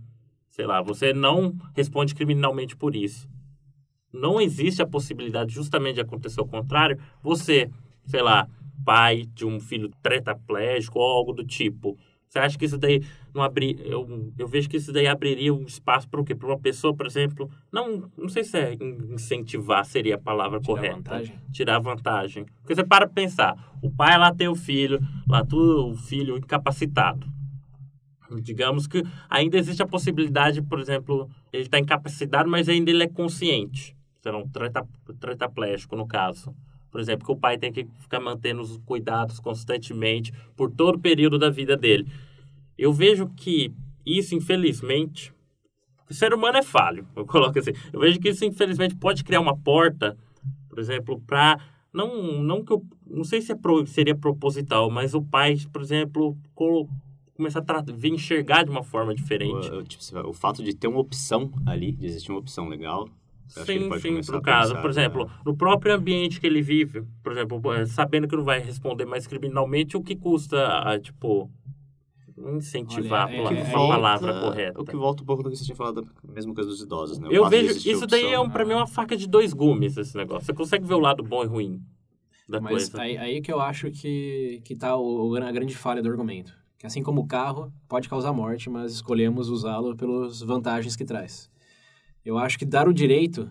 sei 0.49 0.67
lá, 0.67 0.81
você 0.81 1.13
não 1.13 1.55
responde 1.77 2.15
criminalmente 2.15 2.75
por 2.77 2.97
isso. 2.97 3.29
Não 4.13 4.41
existe 4.41 4.83
a 4.83 4.87
possibilidade 4.87 5.55
justamente 5.55 5.97
de 5.97 6.01
acontecer 6.01 6.41
o 6.41 6.47
contrário. 6.47 6.99
Você, 7.23 7.71
sei 8.07 8.23
lá, 8.23 8.49
pai 8.85 9.27
de 9.35 9.45
um 9.45 9.61
filho 9.61 9.91
tetraplégico 10.03 10.99
ou 10.99 11.05
algo 11.05 11.33
do 11.33 11.45
tipo. 11.45 11.97
Você 12.29 12.39
acha 12.39 12.59
que 12.59 12.65
isso 12.67 12.77
daí 12.77 13.03
não 13.35 13.43
abrir 13.43 13.81
eu, 13.87 14.33
eu 14.39 14.47
vejo 14.47 14.69
que 14.69 14.77
isso 14.77 14.93
daí 14.93 15.07
abriria 15.07 15.53
um 15.53 15.63
espaço 15.63 16.09
para 16.09 16.21
o 16.21 16.25
quê? 16.25 16.35
Para 16.35 16.49
uma 16.49 16.59
pessoa, 16.59 16.95
por 16.95 17.07
exemplo, 17.07 17.51
não, 17.73 18.11
não 18.17 18.29
sei 18.29 18.45
se 18.45 18.59
é 18.59 18.77
incentivar 18.81 19.85
seria 19.85 20.17
a 20.17 20.19
palavra 20.19 20.61
Tirar 20.61 20.75
correta. 20.75 20.97
vantagem? 20.97 21.35
Tirar 21.53 21.79
vantagem. 21.79 22.47
Porque 22.61 22.75
você 22.75 22.85
para 22.85 23.07
pensar, 23.07 23.57
o 23.83 23.91
pai 23.91 24.19
lá 24.19 24.35
tem 24.35 24.49
o 24.49 24.55
filho, 24.55 25.01
lá 25.27 25.45
tu, 25.45 25.57
o 25.91 25.95
filho 25.97 26.37
incapacitado. 26.37 27.27
Digamos 28.43 28.87
que 28.87 29.03
ainda 29.29 29.57
existe 29.57 29.83
a 29.83 29.87
possibilidade, 29.87 30.61
por 30.61 30.79
exemplo, 30.81 31.31
ele 31.51 31.63
está 31.63 31.79
incapacitado, 31.79 32.49
mas 32.49 32.69
ainda 32.69 32.91
ele 32.91 33.03
é 33.03 33.09
consciente. 33.09 33.97
Treta- 34.53 34.87
tetraplégico, 35.07 35.97
no 35.97 36.07
caso. 36.07 36.55
Por 36.91 37.01
exemplo, 37.01 37.27
que 37.27 37.33
o 37.33 37.37
pai 37.37 37.59
tem 37.59 37.73
que 37.73 37.87
ficar 37.99 38.19
mantendo 38.21 38.61
os 38.63 38.79
cuidados 38.79 39.39
constantemente 39.41 40.33
por 40.57 40.71
todo 40.71 40.97
o 40.97 41.01
período 41.01 41.39
da 41.39 41.51
vida 41.51 41.77
dele. 41.77 42.07
Eu 42.77 42.93
vejo 42.93 43.29
que 43.37 43.73
isso, 44.07 44.35
infelizmente, 44.35 45.33
o 46.09 46.15
ser 46.15 46.33
humano 46.33 46.57
é 46.59 46.63
falho, 46.63 47.07
eu 47.15 47.27
coloco 47.27 47.59
assim. 47.59 47.73
Eu 47.93 48.01
vejo 48.01 48.19
que 48.19 48.31
isso, 48.31 48.45
infelizmente, 48.45 48.97
pode 48.97 49.23
criar 49.23 49.41
uma 49.41 49.57
porta, 49.57 50.17
por 50.69 50.79
exemplo, 50.79 51.21
para 51.27 51.59
não, 51.93 52.43
não 52.43 52.65
que 52.65 52.73
eu 52.73 52.83
não 53.07 53.25
sei 53.25 53.43
se 53.43 53.53
é 53.53 53.55
pro- 53.55 53.87
seria 53.87 54.15
proposital, 54.17 54.91
mas 54.91 55.15
o 55.15 55.23
pai, 55.23 55.57
por 55.73 55.83
exemplo, 55.83 56.37
colo- 56.55 56.89
começar 57.35 57.59
a 57.61 57.63
tra- 57.63 57.85
ver 57.87 58.09
enxergar 58.09 58.65
de 58.65 58.71
uma 58.71 58.83
forma 58.83 59.15
diferente. 59.15 59.71
O- 59.71 59.83
tipo, 59.85 60.03
o 60.29 60.33
fato 60.33 60.63
de 60.65 60.75
ter 60.75 60.89
uma 60.89 61.01
opção 61.01 61.51
ali, 61.67 61.93
de 61.93 62.07
existir 62.07 62.31
uma 62.31 62.41
opção 62.41 62.69
legal. 62.69 63.09
Sim, 63.49 63.91
sim, 63.99 64.19
a 64.37 64.41
caso. 64.41 64.73
pensar, 64.73 64.81
Por 64.83 64.91
exemplo, 64.91 65.25
né? 65.27 65.31
no 65.45 65.57
próprio 65.57 65.95
ambiente 65.95 66.41
que 66.41 66.47
ele 66.47 66.63
vive, 66.63 67.03
por 67.23 67.33
exemplo, 67.33 67.73
eh, 67.75 67.87
sabendo 67.87 68.29
que 68.29 68.37
não 68.37 68.45
vai 68.45 68.61
responder 68.61 69.05
mais 69.07 69.27
criminalmente, 69.27 69.97
o 69.97 70.03
que 70.03 70.15
custa, 70.15 70.57
ah, 70.83 70.99
tipo, 71.01 71.51
incentivar 72.37 73.29
Olha, 73.29 73.49
a 73.49 73.53
é- 73.53 73.57
é- 73.57 73.63
a 73.63 73.69
é- 73.69 73.73
palavra 73.73 74.41
correta. 74.41 74.81
O 74.81 74.85
que 74.85 74.97
volta 74.97 75.23
um 75.23 75.27
pouco 75.27 75.43
do 75.43 75.51
que 75.51 75.57
você 75.57 75.65
tinha 75.65 75.77
falado, 75.77 76.07
a 76.29 76.33
mesma 76.33 76.55
coisa 76.55 76.71
dos 76.71 76.81
idosos, 76.81 77.19
né? 77.19 77.29
O 77.29 77.33
Eu 77.33 77.49
vejo, 77.49 77.73
isso 77.89 78.07
daí 78.07 78.25
é, 78.33 78.39
um, 78.39 78.49
pra 78.49 78.65
mim, 78.65 78.75
uma 78.75 78.87
faca 78.87 79.17
de 79.17 79.27
dois 79.27 79.53
gumes, 79.53 79.97
esse 79.97 80.17
negócio. 80.17 80.47
Você 80.47 80.53
consegue 80.55 80.87
ver 80.87 80.95
o 80.95 80.99
lado 81.01 81.23
bom 81.23 81.43
e 81.43 81.47
ruim 81.47 81.83
da 82.49 82.61
Mas 82.61 82.89
coisa. 82.89 83.03
aí, 83.03 83.17
aí 83.19 83.41
que 83.43 83.53
eu 83.53 83.61
acho 83.61 83.91
que, 83.91 84.61
que 84.65 84.77
tá 84.77 84.97
o, 84.97 85.31
o- 85.31 85.37
a 85.37 85.53
grande 85.53 85.77
falha 85.77 86.03
do 86.03 86.09
argumento. 86.09 86.57
Que 86.79 86.87
assim 86.87 87.03
como 87.03 87.23
o 87.23 87.27
carro 87.27 87.73
pode 87.89 88.09
causar 88.09 88.33
morte, 88.33 88.71
mas 88.71 88.93
escolhemos 88.93 89.49
usá-lo 89.49 89.97
pelas 89.97 90.41
vantagens 90.41 90.95
que 90.95 91.05
traz. 91.05 91.51
Eu 92.29 92.39
acho 92.39 92.59
que 92.59 92.65
dar 92.65 92.87
o 92.87 92.93
direito 92.93 93.51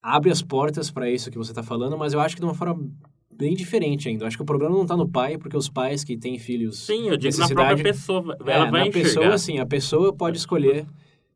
abre 0.00 0.30
as 0.30 0.40
portas 0.40 0.90
para 0.90 1.10
isso 1.10 1.30
que 1.30 1.38
você 1.38 1.50
está 1.50 1.62
falando, 1.62 1.98
mas 1.98 2.12
eu 2.12 2.20
acho 2.20 2.34
que 2.36 2.40
de 2.40 2.46
uma 2.46 2.54
forma 2.54 2.88
bem 3.34 3.54
diferente 3.54 4.08
ainda. 4.08 4.24
Eu 4.24 4.28
acho 4.28 4.36
que 4.36 4.42
o 4.42 4.46
problema 4.46 4.74
não 4.74 4.82
está 4.82 4.96
no 4.96 5.08
pai, 5.08 5.36
porque 5.36 5.56
os 5.56 5.68
pais 5.68 6.04
que 6.04 6.16
têm 6.16 6.38
filhos... 6.38 6.78
Sim, 6.78 7.08
eu 7.08 7.16
digo 7.16 7.36
na 7.38 7.48
própria 7.48 7.82
pessoa. 7.82 8.36
É, 8.46 8.52
Ela 8.52 8.70
vai 8.70 8.82
na 8.82 8.88
enxergar. 8.88 9.08
pessoa, 9.08 9.38
sim, 9.38 9.58
a 9.58 9.66
pessoa 9.66 10.12
pode 10.12 10.38
escolher 10.38 10.86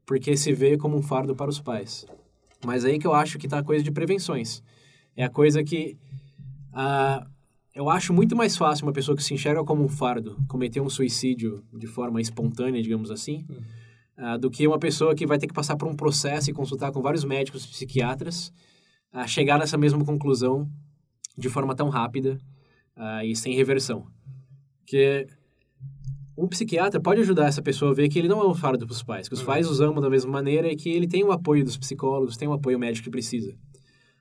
porque 0.05 0.37
se 0.37 0.53
vê 0.53 0.77
como 0.77 0.97
um 0.97 1.03
fardo 1.03 1.35
para 1.35 1.51
os 1.51 1.61
pais. 1.61 2.07
Mas 2.65 2.85
aí 2.85 2.99
que 2.99 3.07
eu 3.07 3.13
acho 3.13 3.39
que 3.39 3.49
tá 3.49 3.59
a 3.59 3.65
coisa 3.65 3.83
de 3.83 3.91
prevenções. 3.91 4.63
É 5.17 5.25
a 5.25 5.29
coisa 5.29 5.65
que 5.65 5.97
ah, 6.73 7.27
eu 7.75 7.91
acho 7.91 8.13
muito 8.13 8.37
mais 8.37 8.57
fácil 8.57 8.87
uma 8.87 8.93
pessoa 8.93 9.17
que 9.17 9.23
se 9.23 9.35
enxerga 9.35 9.65
como 9.65 9.83
um 9.83 9.89
fardo 9.89 10.37
cometer 10.47 10.81
um 10.81 10.89
suicídio 10.89 11.65
de 11.73 11.87
forma 11.87 12.21
espontânea, 12.21 12.81
digamos 12.81 13.11
assim, 13.11 13.45
ah, 14.17 14.37
do 14.37 14.51
que 14.51 14.67
uma 14.67 14.79
pessoa 14.79 15.15
que 15.15 15.27
vai 15.27 15.39
ter 15.39 15.47
que 15.47 15.55
passar 15.55 15.77
por 15.77 15.87
um 15.89 15.95
processo 15.95 16.51
e 16.51 16.53
consultar 16.53 16.91
com 16.93 17.03
vários 17.03 17.25
médicos 17.25 17.67
psiquiatras 17.67 18.53
a 19.13 19.27
chegar 19.27 19.59
nessa 19.59 19.77
mesma 19.77 20.05
conclusão 20.05 20.71
de 21.37 21.49
forma 21.49 21.75
tão 21.75 21.89
rápida 21.89 22.39
ah, 22.97 23.25
e 23.25 23.37
sem 23.37 23.55
reversão. 23.55 24.07
Porque 24.79 25.27
um 26.37 26.47
psiquiatra 26.47 27.01
pode 27.01 27.21
ajudar 27.21 27.47
essa 27.47 27.63
pessoa 27.63 27.91
a 27.91 27.95
ver 27.95 28.09
que 28.09 28.19
ele 28.19 28.29
não 28.29 28.41
é 28.41 28.49
um 28.49 28.55
fardo 28.55 28.87
para 28.87 28.93
os 28.93 29.03
pais, 29.03 29.29
que 29.29 29.35
os 29.35 29.43
pais 29.43 29.69
os 29.69 29.81
amam 29.81 30.01
da 30.01 30.11
mesma 30.11 30.31
maneira 30.31 30.71
e 30.71 30.77
que 30.77 30.89
ele 30.89 31.07
tem 31.07 31.25
o 31.25 31.33
apoio 31.33 31.65
dos 31.65 31.77
psicólogos, 31.77 32.37
tem 32.37 32.47
o 32.49 32.53
apoio 32.53 32.79
médico 32.79 33.05
que 33.05 33.11
precisa. 33.11 33.55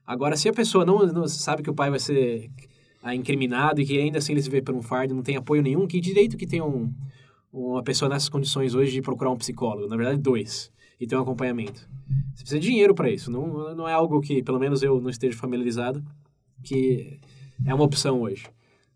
Agora, 0.05 0.38
se 0.38 0.47
a 0.47 0.53
pessoa 0.53 0.86
não, 0.86 1.05
não 1.08 1.27
sabe 1.27 1.63
que 1.63 1.69
o 1.69 1.73
pai 1.73 1.89
vai 1.89 1.99
ser 1.99 2.51
incriminado 3.13 3.81
e 3.81 3.86
que 3.86 3.99
ainda 3.99 4.17
assim 4.17 4.34
ele 4.34 4.41
se 4.41 4.49
vê 4.49 4.62
por 4.62 4.73
um 4.73 4.81
fardo, 4.81 5.13
não 5.13 5.23
tem 5.23 5.36
apoio 5.36 5.62
nenhum, 5.62 5.86
que 5.86 5.99
direito 5.99 6.38
que 6.38 6.47
tem 6.47 6.62
um, 6.62 6.93
uma 7.58 7.84
pessoa 7.84 8.10
nessas 8.10 8.30
condições 8.30 8.76
hoje 8.76 8.91
de 8.91 9.02
procurar 9.02 9.32
um 9.32 9.38
psicólogo? 9.38 9.88
Na 9.88 9.96
verdade, 9.96 10.20
dois. 10.20 10.72
E 11.00 11.06
ter 11.06 11.15
um 11.15 11.22
acompanhamento. 11.22 11.88
Você 12.34 12.44
precisa 12.44 12.60
de 12.60 12.68
dinheiro 12.68 12.96
para 12.96 13.10
isso. 13.10 13.30
Não, 13.30 13.76
não 13.76 13.88
é 13.88 13.94
algo 13.94 14.22
que, 14.22 14.41
pelo 14.41 14.60
menos 14.60 14.82
eu 14.82 15.02
não 15.02 15.10
esteja 15.10 15.38
familiarizado, 15.38 16.04
que 16.63 17.20
é 17.65 17.74
uma 17.74 17.84
opção 17.84 18.22
hoje. 18.22 18.46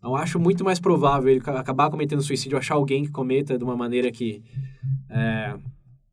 Eu 0.02 0.16
acho 0.16 0.38
muito 0.38 0.64
mais 0.64 0.80
provável 0.80 1.28
ele 1.30 1.40
ca- 1.40 1.60
acabar 1.60 1.90
cometendo 1.90 2.22
suicídio, 2.22 2.56
achar 2.56 2.74
alguém 2.74 3.04
que 3.04 3.10
cometa 3.10 3.58
de 3.58 3.64
uma 3.64 3.76
maneira 3.76 4.10
que 4.10 4.42
é, 5.10 5.58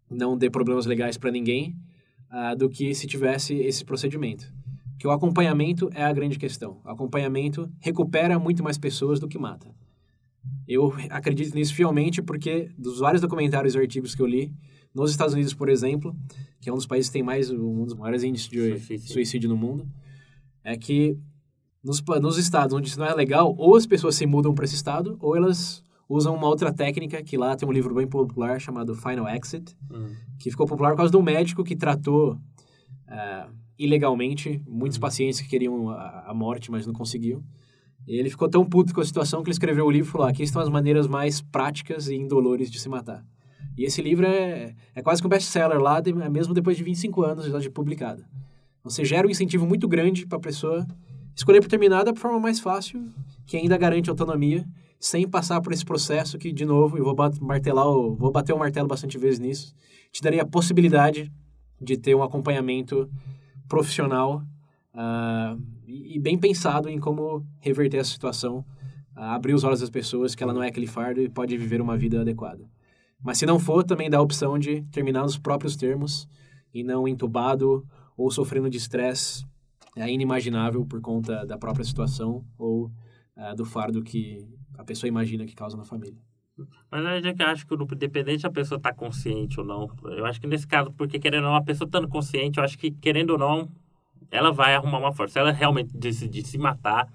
não 0.10 0.38
dê 0.38 0.50
problemas 0.50 0.86
legais 0.86 1.18
para 1.18 1.32
ninguém, 1.32 1.74
ah, 2.30 2.54
do 2.54 2.70
que 2.70 2.94
se 2.94 3.08
tivesse 3.08 3.54
esse 3.56 3.86
procedimento. 3.86 4.46
Que 5.00 5.08
o 5.08 5.12
acompanhamento 5.12 5.90
é 5.94 6.04
a 6.04 6.12
grande 6.12 6.38
questão. 6.38 6.82
O 6.84 6.90
acompanhamento 6.90 7.72
recupera 7.80 8.38
muito 8.38 8.62
mais 8.62 8.78
pessoas 8.78 9.22
do 9.22 9.28
que 9.28 9.38
mata. 9.38 9.74
Eu 10.68 10.94
acredito 11.10 11.56
nisso 11.56 11.74
fielmente 11.74 12.22
porque 12.22 12.70
dos 12.78 13.00
vários 13.00 13.22
documentários 13.22 13.74
e 13.76 13.78
artigos 13.80 14.14
que 14.14 14.22
eu 14.22 14.26
li, 14.28 14.52
nos 14.94 15.12
Estados 15.12 15.34
Unidos, 15.34 15.54
por 15.54 15.70
exemplo, 15.70 16.16
que 16.60 16.70
é 16.70 16.74
um 16.74 16.76
dos 16.76 16.86
países 16.88 17.10
que 17.10 17.14
tem 17.14 17.24
mais 17.24 17.50
um 17.52 17.86
dos 17.86 17.94
maiores 17.94 18.24
índices 18.24 18.50
de 18.50 18.72
Suicídio. 18.80 19.14
suicídio 19.14 19.50
no 19.50 19.56
mundo, 19.56 19.88
é 20.64 20.76
que 20.76 21.18
nos, 21.84 22.04
nos 22.22 22.38
estados 22.38 22.76
onde 22.76 22.90
isso 22.90 23.00
não 23.00 23.06
é 23.06 23.14
legal, 23.14 23.56
ou 23.58 23.76
as 23.76 23.86
pessoas 23.86 24.16
se 24.16 24.26
mudam 24.26 24.54
para 24.54 24.66
esse 24.66 24.76
estado, 24.76 25.16
ou 25.22 25.38
elas 25.38 25.84
usam 26.10 26.36
uma 26.36 26.48
outra 26.48 26.74
técnica, 26.74 27.22
que 27.24 27.38
lá 27.38 27.56
tem 27.56 27.68
um 27.68 27.72
livro 27.72 27.94
bem 27.94 28.08
popular 28.08 28.60
chamado 28.60 28.96
Final 28.96 29.28
Exit, 29.30 29.76
Hum. 29.92 30.08
que 30.40 30.50
ficou 30.50 30.66
popular 30.66 30.92
por 30.92 30.98
causa 30.98 31.12
de 31.12 31.18
um 31.18 31.22
médico 31.22 31.64
que 31.64 31.76
tratou 31.76 32.38
ah, 33.08 33.50
ilegalmente 33.78 34.62
muitos 34.68 34.98
pacientes 34.98 35.40
que 35.40 35.48
queriam 35.48 35.90
a, 35.90 36.26
a 36.28 36.34
morte, 36.34 36.72
mas 36.72 36.86
não 36.88 36.94
conseguiam. 36.94 37.44
Ele 38.08 38.30
ficou 38.30 38.48
tão 38.50 38.66
puto 38.66 38.94
com 38.94 39.02
a 39.02 39.06
situação 39.06 39.42
que 39.44 39.50
ele 39.50 39.54
escreveu 39.54 39.86
o 39.86 39.92
livro 39.92 40.08
e 40.10 40.12
falou: 40.12 40.28
"Ah, 40.28 40.30
aqui 40.30 40.44
estão 40.44 40.62
as 40.62 40.70
maneiras 40.70 41.08
mais 41.08 41.42
práticas 41.42 42.08
e 42.08 42.16
indolores 42.16 42.72
de 42.72 42.80
se 42.80 42.88
matar. 42.88 43.26
E 43.78 43.84
esse 43.84 44.02
livro 44.02 44.26
é, 44.26 44.76
é 44.96 45.02
quase 45.02 45.22
que 45.22 45.28
um 45.28 45.30
best-seller 45.30 45.80
lá, 45.80 46.00
de- 46.00 46.14
mesmo 46.14 46.54
depois 46.54 46.78
de 46.78 46.84
25 46.84 47.22
anos 47.24 47.62
de 47.62 47.70
publicado. 47.70 48.24
Você 48.84 49.04
gera 49.04 49.28
um 49.28 49.30
incentivo 49.30 49.68
muito 49.68 49.88
grande 49.88 50.26
para 50.26 50.38
a 50.38 50.42
pessoa 50.42 50.88
escolher 51.36 51.62
por 51.62 51.68
terminar 51.70 52.04
da 52.04 52.16
forma 52.16 52.40
mais 52.40 52.60
fácil, 52.60 53.12
que 53.46 53.58
ainda 53.58 53.78
garante 53.78 54.10
autonomia, 54.10 54.66
sem 55.00 55.28
passar 55.28 55.62
por 55.62 55.72
esse 55.72 55.86
processo 55.86 56.38
que, 56.40 56.52
de 56.52 56.66
novo, 56.66 56.98
eu 56.98 57.04
vou 57.04 57.16
martelar, 57.42 57.86
vou 57.86 58.32
bater 58.32 58.54
o 58.54 58.58
martelo 58.58 58.88
bastante 58.88 59.18
vezes 59.18 59.38
nisso, 59.40 59.76
te 60.12 60.22
daria 60.24 60.42
a 60.42 60.46
possibilidade 60.48 61.32
de 61.80 61.98
ter 61.98 62.16
um 62.16 62.24
acompanhamento 62.24 63.08
profissional 63.68 64.42
ah, 65.00 65.56
e, 65.86 66.20
bem 66.20 66.40
pensado 66.40 66.90
em 66.90 67.00
como 67.00 67.46
reverter 67.60 67.98
essa 67.98 68.10
situação, 68.10 68.66
ah, 69.16 69.36
abrir 69.36 69.54
os 69.54 69.64
olhos 69.64 69.80
das 69.80 69.92
pessoas 69.92 70.34
que 70.34 70.42
ela 70.42 70.54
não 70.54 70.64
é 70.64 70.70
aquele 70.70 70.88
fardo 70.88 71.22
e 71.22 71.30
pode 71.30 71.56
viver 71.56 71.80
uma 71.80 71.96
vida 71.96 72.20
adequada. 72.22 72.68
Mas 73.24 73.38
se 73.38 73.46
não 73.46 73.60
for, 73.60 73.84
também 73.84 74.10
dá 74.10 74.18
a 74.18 74.22
opção 74.22 74.58
de 74.58 74.82
terminar 74.92 75.22
nos 75.22 75.38
próprios 75.38 75.76
termos 75.76 76.28
e 76.74 76.84
não 76.84 77.08
entubado 77.08 77.86
ou 78.18 78.32
sofrendo 78.32 78.72
de 78.72 78.78
estresse 78.78 79.46
é 79.96 80.12
inimaginável 80.12 80.84
por 80.86 81.00
conta 81.00 81.46
da 81.46 81.58
própria 81.58 81.86
situação 81.86 82.44
ou 82.58 82.92
ah, 83.36 83.54
do 83.54 83.66
fardo 83.66 84.02
que 84.02 84.48
a 84.80 84.84
pessoa 84.84 85.08
imagina 85.08 85.46
que 85.46 85.56
causa 85.56 85.78
na 85.78 85.84
família. 85.84 86.20
Mas 86.90 87.06
a 87.06 87.22
gente 87.22 87.44
acha 87.44 87.64
que, 87.68 87.74
independente 87.76 88.42
da 88.42 88.50
pessoa 88.50 88.78
estar 88.78 88.94
consciente 88.94 89.60
ou 89.60 89.66
não, 89.66 89.88
eu 90.06 90.26
acho 90.26 90.42
que 90.42 90.48
nesse 90.48 90.66
caso, 90.66 90.92
porque 90.92 91.20
querendo 91.20 91.44
ou 91.44 91.52
não, 91.52 91.56
a 91.56 91.64
pessoa 91.64 91.86
estando 91.88 92.08
consciente, 92.08 92.58
eu 92.58 92.64
acho 92.64 92.80
que, 92.80 92.90
querendo 92.90 93.32
ou 93.32 93.38
não, 93.38 93.70
ela 94.32 94.52
vai 94.52 94.76
arrumar 94.76 95.00
uma 95.00 95.12
forma. 95.14 95.30
Se 95.32 95.40
ela 95.40 95.52
realmente 95.52 95.96
decidir 95.98 96.44
se 96.46 96.58
matar, 96.58 97.08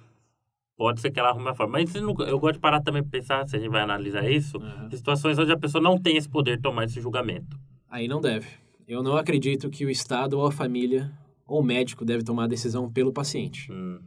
pode 0.76 1.00
ser 1.00 1.10
que 1.10 1.20
ela 1.20 1.28
arrume 1.30 1.44
uma 1.46 1.54
forma. 1.54 1.72
Mas 1.74 1.94
eu 1.94 2.02
não- 2.02 2.26
eu 2.26 2.38
gosto 2.38 2.54
de 2.54 2.60
parar 2.60 2.80
também 2.80 3.02
para 3.02 3.10
pensar, 3.10 3.46
se 3.46 3.56
a 3.56 3.58
gente 3.58 3.70
vai 3.70 3.82
analisar 3.82 4.28
isso, 4.28 4.58
em 4.90 4.96
situações 4.96 5.38
onde 5.38 5.52
a 5.52 5.58
pessoa 5.58 5.82
não 5.82 5.98
tem 5.98 6.16
esse 6.16 6.28
poder 6.28 6.56
de 6.56 6.62
tomar 6.62 6.84
esse 6.84 7.00
julgamento. 7.00 7.58
Aí 7.88 8.08
não 8.08 8.20
deve. 8.20 8.46
Eu 8.88 9.02
não 9.02 9.16
acredito 9.16 9.70
que 9.70 9.84
o 9.84 9.90
Estado 9.90 10.38
ou 10.38 10.46
a 10.46 10.52
família 10.52 11.10
ou 11.46 11.60
o 11.60 11.64
médico 11.64 12.04
deve 12.04 12.24
tomar 12.24 12.44
a 12.44 12.48
decisão 12.48 12.90
pelo 12.90 13.12
paciente. 13.12 13.70
Hum. 13.70 14.00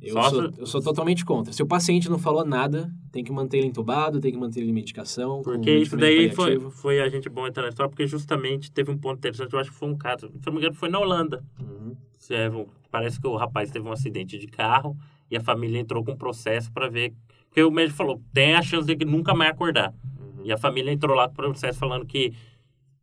Eu 0.00 0.22
sou, 0.22 0.50
eu 0.58 0.66
sou 0.66 0.82
totalmente 0.82 1.24
contra. 1.24 1.52
Se 1.52 1.62
o 1.62 1.66
paciente 1.66 2.10
não 2.10 2.18
falou 2.18 2.44
nada, 2.44 2.92
tem 3.10 3.24
que 3.24 3.32
manter 3.32 3.58
ele 3.58 3.68
entubado, 3.68 4.20
tem 4.20 4.30
que 4.30 4.38
manter 4.38 4.60
ele 4.60 4.70
em 4.70 4.74
medicação. 4.74 5.40
Porque 5.42 5.70
isso 5.70 5.96
daí 5.96 6.30
foi, 6.30 6.60
foi 6.70 7.00
a 7.00 7.08
gente 7.08 7.28
bom 7.28 7.46
entrar 7.46 7.62
na 7.62 7.70
história, 7.70 7.88
porque 7.88 8.06
justamente 8.06 8.70
teve 8.70 8.90
um 8.90 8.98
ponto 8.98 9.18
interessante, 9.18 9.52
eu 9.52 9.58
acho 9.58 9.70
que 9.70 9.76
foi 9.76 9.88
um 9.88 9.96
caso, 9.96 10.28
se 10.28 10.46
não 10.46 10.52
me 10.52 10.58
engano, 10.58 10.74
foi 10.74 10.90
na 10.90 10.98
Holanda. 10.98 11.42
Uhum. 11.58 11.96
É, 12.30 12.50
Parece 12.94 13.20
que 13.20 13.26
o 13.26 13.34
rapaz 13.34 13.72
teve 13.72 13.88
um 13.88 13.90
acidente 13.90 14.38
de 14.38 14.46
carro 14.46 14.96
e 15.28 15.36
a 15.36 15.40
família 15.40 15.80
entrou 15.80 16.04
com 16.04 16.12
um 16.12 16.16
processo 16.16 16.70
para 16.70 16.88
ver. 16.88 17.12
Porque 17.48 17.60
o 17.60 17.68
médico 17.68 17.96
falou: 17.96 18.22
tem 18.32 18.54
a 18.54 18.62
chance 18.62 18.86
de 18.86 18.94
que 18.94 19.04
nunca 19.04 19.34
mais 19.34 19.50
acordar. 19.50 19.92
Uhum. 20.20 20.44
E 20.44 20.52
a 20.52 20.56
família 20.56 20.92
entrou 20.92 21.16
lá 21.16 21.26
com 21.26 21.32
o 21.32 21.36
processo 21.36 21.76
falando 21.76 22.06
que 22.06 22.32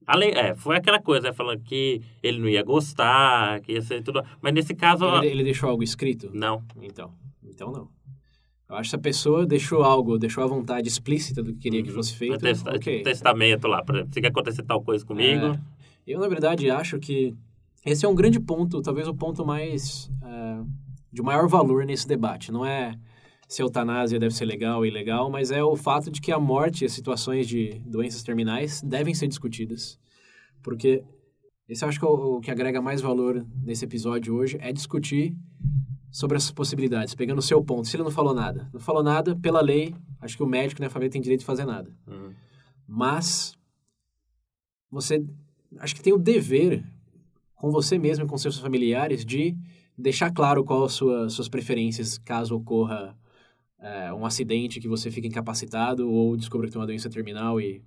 Além, 0.07 0.31
é, 0.31 0.55
foi 0.55 0.75
aquela 0.77 0.99
coisa, 0.99 1.27
né, 1.27 1.33
falando 1.33 1.61
que 1.61 2.01
ele 2.23 2.39
não 2.39 2.49
ia 2.49 2.63
gostar, 2.63 3.61
que 3.61 3.73
ia 3.73 3.81
ser 3.81 4.01
tudo. 4.03 4.23
Mas 4.41 4.53
nesse 4.53 4.73
caso. 4.73 5.05
Ele, 5.17 5.27
ele 5.27 5.43
deixou 5.43 5.69
algo 5.69 5.83
escrito? 5.83 6.29
Não. 6.33 6.63
Então. 6.81 7.13
Então 7.43 7.71
não. 7.71 7.87
Eu 8.69 8.75
acho 8.77 8.83
que 8.83 8.89
se 8.91 8.95
a 8.95 8.99
pessoa 8.99 9.45
deixou 9.45 9.83
algo, 9.83 10.17
deixou 10.17 10.43
a 10.43 10.47
vontade 10.47 10.87
explícita 10.87 11.43
do 11.43 11.53
que 11.53 11.59
queria 11.59 11.83
que 11.83 11.89
Uhum. 11.89 11.95
fosse 11.95 12.15
feito, 12.15 12.37
Testa- 12.39 12.73
ok. 12.75 13.03
Testamento 13.03 13.67
lá, 13.67 13.83
por 13.83 13.95
exemplo, 13.95 14.13
se 14.13 14.21
quer 14.21 14.27
acontecer 14.27 14.63
tal 14.63 14.81
coisa 14.81 15.05
comigo. 15.05 15.45
É, 15.47 15.59
eu, 16.07 16.19
na 16.19 16.27
verdade, 16.27 16.69
acho 16.69 16.97
que 16.97 17.35
esse 17.85 18.05
é 18.05 18.09
um 18.09 18.15
grande 18.15 18.39
ponto, 18.39 18.81
talvez 18.81 19.07
o 19.07 19.13
ponto 19.13 19.45
mais... 19.45 20.09
é, 20.23 20.61
de 21.13 21.21
maior 21.21 21.47
valor 21.49 21.83
nesse 21.85 22.07
debate. 22.07 22.51
Não 22.53 22.65
é 22.65 22.97
se 23.51 23.61
a 23.61 23.65
eutanásia 23.65 24.17
deve 24.17 24.33
ser 24.33 24.45
legal 24.45 24.77
ou 24.77 24.85
ilegal, 24.85 25.29
mas 25.29 25.51
é 25.51 25.61
o 25.61 25.75
fato 25.75 26.09
de 26.09 26.21
que 26.21 26.31
a 26.31 26.39
morte 26.39 26.83
e 26.83 26.85
as 26.85 26.93
situações 26.93 27.45
de 27.45 27.81
doenças 27.85 28.23
terminais 28.23 28.81
devem 28.81 29.13
ser 29.13 29.27
discutidas. 29.27 29.99
Porque 30.63 31.03
esse 31.67 31.83
eu 31.83 31.89
acho 31.89 31.99
que 31.99 32.05
é 32.05 32.07
o, 32.07 32.37
o 32.37 32.39
que 32.39 32.49
agrega 32.49 32.81
mais 32.81 33.01
valor 33.01 33.45
nesse 33.61 33.83
episódio 33.83 34.33
hoje 34.33 34.57
é 34.61 34.71
discutir 34.71 35.35
sobre 36.09 36.37
essas 36.37 36.51
possibilidades, 36.51 37.13
pegando 37.13 37.39
o 37.39 37.41
seu 37.41 37.61
ponto. 37.61 37.89
Se 37.89 37.97
ele 37.97 38.03
não 38.03 38.11
falou 38.11 38.33
nada, 38.33 38.69
não 38.71 38.79
falou 38.79 39.03
nada, 39.03 39.35
pela 39.35 39.59
lei, 39.59 39.93
acho 40.21 40.37
que 40.37 40.43
o 40.43 40.47
médico 40.47 40.81
e 40.81 40.85
a 40.85 40.89
família 40.89 41.11
tem 41.11 41.21
direito 41.21 41.41
de 41.41 41.45
fazer 41.45 41.65
nada. 41.65 41.93
Uhum. 42.07 42.33
Mas 42.87 43.53
você 44.89 45.25
acho 45.79 45.93
que 45.93 46.01
tem 46.01 46.13
o 46.13 46.17
dever 46.17 46.85
com 47.53 47.69
você 47.69 47.97
mesmo 47.97 48.23
e 48.23 48.27
com 48.29 48.37
seus 48.37 48.57
familiares 48.57 49.25
de 49.25 49.57
deixar 49.97 50.31
claro 50.31 50.63
qual 50.63 50.85
as 50.85 50.93
sua, 50.93 51.29
suas 51.29 51.49
preferências 51.49 52.17
caso 52.17 52.55
ocorra 52.55 53.19
é, 53.81 54.13
um 54.13 54.25
acidente 54.25 54.79
que 54.79 54.87
você 54.87 55.09
fique 55.09 55.27
incapacitado 55.27 56.09
ou 56.09 56.37
descubra 56.37 56.67
que 56.67 56.73
tem 56.73 56.79
uma 56.79 56.87
doença 56.87 57.09
terminal 57.09 57.59
e 57.59 57.81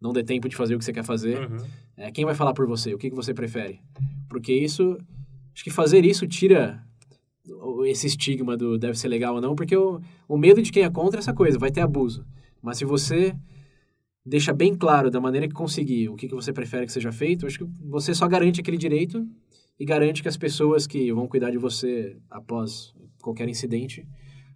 não 0.00 0.12
dê 0.12 0.22
tempo 0.22 0.48
de 0.48 0.56
fazer 0.56 0.74
o 0.74 0.78
que 0.78 0.84
você 0.84 0.92
quer 0.92 1.04
fazer. 1.04 1.50
Uhum. 1.50 1.66
É, 1.96 2.10
quem 2.10 2.24
vai 2.24 2.34
falar 2.34 2.54
por 2.54 2.66
você? 2.66 2.94
O 2.94 2.98
que, 2.98 3.10
que 3.10 3.16
você 3.16 3.34
prefere? 3.34 3.80
Porque 4.28 4.52
isso, 4.52 4.96
acho 5.52 5.64
que 5.64 5.70
fazer 5.70 6.04
isso 6.04 6.26
tira 6.26 6.84
esse 7.86 8.06
estigma 8.06 8.56
do 8.56 8.78
deve 8.78 8.98
ser 8.98 9.08
legal 9.08 9.34
ou 9.34 9.40
não, 9.40 9.54
porque 9.54 9.76
o, 9.76 10.00
o 10.28 10.38
medo 10.38 10.62
de 10.62 10.72
quem 10.72 10.82
é 10.82 10.90
contra 10.90 11.18
é 11.18 11.20
essa 11.20 11.34
coisa, 11.34 11.58
vai 11.58 11.70
ter 11.70 11.80
abuso. 11.80 12.24
Mas 12.62 12.78
se 12.78 12.84
você 12.84 13.36
deixa 14.24 14.52
bem 14.52 14.74
claro 14.74 15.10
da 15.10 15.20
maneira 15.20 15.46
que 15.46 15.52
conseguir 15.52 16.08
o 16.08 16.16
que, 16.16 16.26
que 16.28 16.34
você 16.34 16.52
prefere 16.52 16.86
que 16.86 16.92
seja 16.92 17.12
feito, 17.12 17.46
acho 17.46 17.58
que 17.58 17.66
você 17.82 18.14
só 18.14 18.26
garante 18.26 18.60
aquele 18.60 18.78
direito 18.78 19.26
e 19.78 19.84
garante 19.84 20.22
que 20.22 20.28
as 20.28 20.36
pessoas 20.36 20.86
que 20.86 21.12
vão 21.12 21.28
cuidar 21.28 21.50
de 21.50 21.58
você 21.58 22.16
após 22.30 22.94
qualquer 23.20 23.48
incidente 23.48 24.06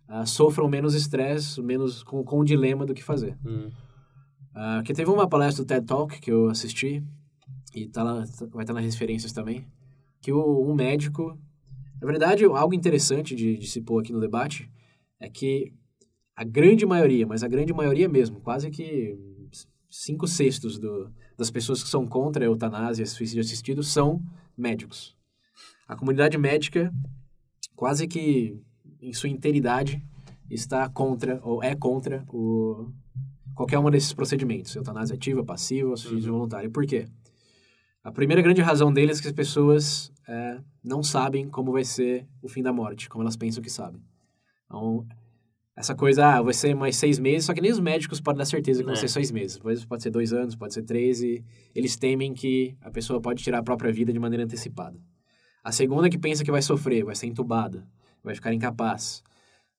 ah, 0.09 0.25
sofram 0.25 0.69
menos 0.69 0.95
estresse, 0.95 1.61
menos 1.61 2.03
com, 2.03 2.25
com 2.25 2.41
o 2.41 2.45
dilema 2.45 2.87
do 2.87 2.95
que 2.95 3.05
fazer. 3.05 3.37
Uhum. 3.45 3.71
Ah, 4.55 4.83
que 4.85 4.95
teve 4.95 5.11
uma 5.11 5.29
palestra 5.29 5.63
do 5.63 5.69
TED 5.69 5.87
Talk 5.87 6.21
que 6.21 6.33
eu 6.33 6.49
assisti, 6.49 7.05
e 7.75 7.87
tá 7.87 8.03
lá, 8.03 8.25
vai 8.51 8.65
estar 8.65 8.73
nas 8.73 8.85
referências 8.85 9.33
também, 9.33 9.67
que 10.21 10.33
o, 10.33 10.69
um 10.69 10.75
médico... 10.75 11.39
Na 12.01 12.07
verdade, 12.07 12.45
algo 12.45 12.75
interessante 12.75 13.35
de, 13.35 13.57
de 13.57 13.67
se 13.67 13.81
pôr 13.81 14.01
aqui 14.01 14.13
no 14.13 14.21
debate 14.21 14.71
é 15.21 15.29
que 15.29 15.73
a 16.35 16.45
grande 16.45 16.87
maioria, 16.87 17.27
mas 17.27 17.43
a 17.43 17.49
grande 17.49 17.73
maioria 17.73 18.09
mesmo, 18.09 18.41
quase 18.41 18.71
que 18.71 19.19
cinco 19.91 20.27
sextos 20.29 20.79
do, 20.79 21.13
das 21.37 21.51
pessoas 21.51 21.83
que 21.83 21.89
são 21.89 22.07
contra 22.07 22.45
a 22.45 22.47
eutanásia 22.47 23.03
e 23.03 23.07
suicídio 23.07 23.41
assistido 23.41 23.83
são 23.83 24.23
médicos. 24.57 25.17
A 25.89 25.97
comunidade 25.97 26.39
médica, 26.39 26.93
quase 27.75 28.07
que 28.07 28.61
em 29.01 29.13
sua 29.13 29.29
inteiridade, 29.29 30.03
está 30.51 30.89
contra, 30.89 31.41
ou 31.43 31.63
é 31.63 31.75
contra 31.75 32.25
o, 32.29 32.91
qualquer 33.55 33.79
um 33.79 33.91
desses 33.91 34.13
procedimentos, 34.13 34.75
eutanásia 34.75 35.15
ativa, 35.15 35.45
passiva, 35.45 35.97
suicídio 35.97 36.33
voluntário. 36.33 36.71
Por 36.71 36.87
quê? 36.87 37.07
A 38.03 38.11
primeira 38.13 38.41
grande 38.41 38.63
razão 38.63 38.93
deles 38.93 39.19
é 39.19 39.23
que 39.23 39.29
as 39.29 39.35
pessoas 39.35 40.13
é, 40.27 40.59
não 40.83 41.03
sabem 41.03 41.49
como 41.49 41.73
vai 41.73 41.85
ser 41.85 42.27
o 42.41 42.49
fim 42.49 42.63
da 42.63 42.73
morte, 42.73 43.09
como 43.09 43.23
elas 43.23 43.37
pensam 43.37 43.63
que 43.63 43.71
sabem. 43.71 44.01
Então, 44.67 45.07
essa 45.77 45.95
coisa, 45.95 46.27
ah, 46.27 46.43
vai 46.43 46.55
ser 46.55 46.75
mais 46.75 46.97
seis 46.97 47.19
meses, 47.19 47.45
só 47.47 47.55
que 47.55 47.61
nem 47.61 47.71
os 47.71 47.79
médicos 47.79 48.21
podem 48.21 48.39
dar 48.39 48.45
certeza 48.47 48.81
que 48.81 48.85
vão 48.87 48.95
É. 48.95 48.97
ser 48.97 49.09
seis 49.09 49.31
meses. 49.31 49.57
Depois 49.57 49.85
pode 49.85 50.03
ser 50.03 50.11
dois 50.11 50.33
anos, 50.33 50.57
pode 50.57 50.75
ser 50.75 50.83
três, 50.83 51.21
e 51.23 51.45
eles 51.75 51.97
temem 51.97 52.33
que 52.35 52.77
a 52.81 52.91
pessoa 52.91 53.21
pode 53.21 53.43
tirar 53.43 53.59
a 53.59 53.63
própria 53.63 53.93
vida 53.93 54.13
de 54.13 54.19
maneira 54.19 54.45
antecipada. 54.45 54.99
A 55.63 55.71
segunda 55.71 56.07
é 56.07 56.11
que 56.11 56.19
pensa 56.19 56.43
que 56.45 56.51
vai 56.51 56.63
sofrer, 56.63 57.05
vai 57.05 57.15
ser 57.15 57.27
entubada, 57.27 57.87
vai 58.29 58.35
ficar 58.35 58.53
incapaz. 58.55 59.23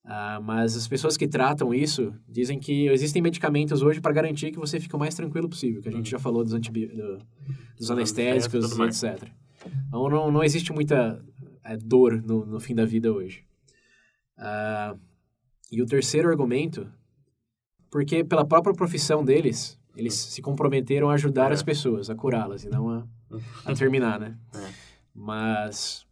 Ah, 0.03 0.39
mas 0.43 0.75
as 0.75 0.87
pessoas 0.87 1.15
que 1.17 1.27
tratam 1.27 1.73
isso 1.73 2.13
dizem 2.27 2.57
que 2.59 2.87
existem 2.87 3.21
medicamentos 3.21 3.81
hoje 3.81 4.01
para 4.01 4.11
garantir 4.13 4.51
que 4.51 4.57
você 4.57 4.79
fique 4.79 4.95
o 4.95 4.99
mais 4.99 5.13
tranquilo 5.13 5.47
possível, 5.47 5.81
que 5.81 5.89
a 5.89 5.91
gente 5.91 6.09
já 6.09 6.17
falou 6.17 6.43
dos, 6.43 6.53
antibi 6.53 6.87
do- 6.87 7.19
dos 7.77 7.91
anestésicos, 7.91 8.77
etc. 8.79 9.29
Então 9.87 10.09
não, 10.09 10.31
não 10.31 10.43
existe 10.43 10.71
muita 10.73 11.23
é, 11.63 11.77
dor 11.77 12.21
no, 12.23 12.45
no 12.45 12.59
fim 12.59 12.73
da 12.73 12.85
vida 12.85 13.11
hoje. 13.13 13.43
Ah, 14.37 14.95
e 15.71 15.81
o 15.81 15.85
terceiro 15.85 16.29
argumento, 16.29 16.87
porque 17.91 18.23
pela 18.23 18.45
própria 18.45 18.73
profissão 18.73 19.23
deles, 19.23 19.77
eles 19.95 20.15
se 20.15 20.41
comprometeram 20.41 21.09
a 21.09 21.13
ajudar 21.13 21.51
É. 21.51 21.53
as 21.53 21.61
pessoas, 21.61 22.09
a 22.09 22.15
curá-las 22.15 22.63
e 22.63 22.69
não 22.69 22.89
a, 22.89 23.03
a 23.65 23.73
terminar, 23.75 24.19
né? 24.19 24.35
É. 24.55 24.71
Mas 25.13 26.05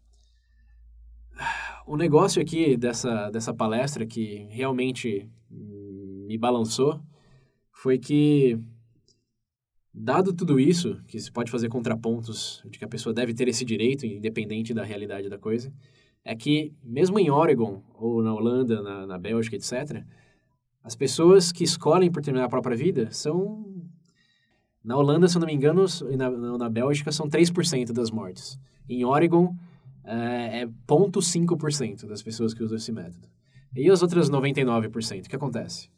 o 1.87 1.95
negócio 1.95 2.41
aqui 2.41 2.75
dessa, 2.75 3.29
dessa 3.29 3.53
palestra 3.53 4.05
que 4.05 4.45
realmente 4.49 5.27
me 5.49 6.37
balançou 6.37 7.01
foi 7.71 7.97
que, 7.97 8.59
dado 9.93 10.33
tudo 10.33 10.59
isso, 10.59 11.01
que 11.07 11.17
se 11.17 11.31
pode 11.31 11.49
fazer 11.49 11.69
contrapontos 11.69 12.61
de 12.69 12.77
que 12.77 12.83
a 12.83 12.89
pessoa 12.89 13.13
deve 13.13 13.33
ter 13.33 13.47
esse 13.47 13.63
direito, 13.63 14.05
independente 14.05 14.73
da 14.73 14.83
realidade 14.83 15.29
da 15.29 15.37
coisa, 15.37 15.73
é 16.25 16.35
que, 16.35 16.73
mesmo 16.83 17.17
em 17.17 17.29
Oregon, 17.31 17.81
ou 17.93 18.21
na 18.21 18.33
Holanda, 18.33 18.81
na, 18.81 19.07
na 19.07 19.17
Bélgica, 19.17 19.55
etc., 19.55 20.03
as 20.83 20.95
pessoas 20.95 21.51
que 21.53 21.63
escolhem 21.63 22.11
por 22.11 22.21
terminar 22.21 22.45
a 22.45 22.49
própria 22.49 22.75
vida 22.75 23.11
são. 23.11 23.65
Na 24.83 24.97
Holanda, 24.97 25.27
se 25.27 25.35
eu 25.35 25.41
não 25.41 25.47
me 25.47 25.53
engano, 25.53 25.85
e 26.09 26.15
na, 26.15 26.29
na 26.29 26.69
Bélgica, 26.69 27.11
são 27.11 27.29
3% 27.29 27.91
das 27.91 28.09
mortes. 28.09 28.57
Em 28.87 29.03
Oregon, 29.03 29.53
é, 30.07 30.61
é 30.61 30.65
0,5% 30.65 32.05
das 32.07 32.21
pessoas 32.23 32.53
que 32.53 32.63
usam 32.63 32.77
esse 32.77 32.91
método. 32.91 33.27
E 33.75 33.89
as 33.89 34.01
outras 34.01 34.29
99%, 34.29 35.25
o 35.25 35.29
que 35.29 35.35
acontece? 35.35 35.89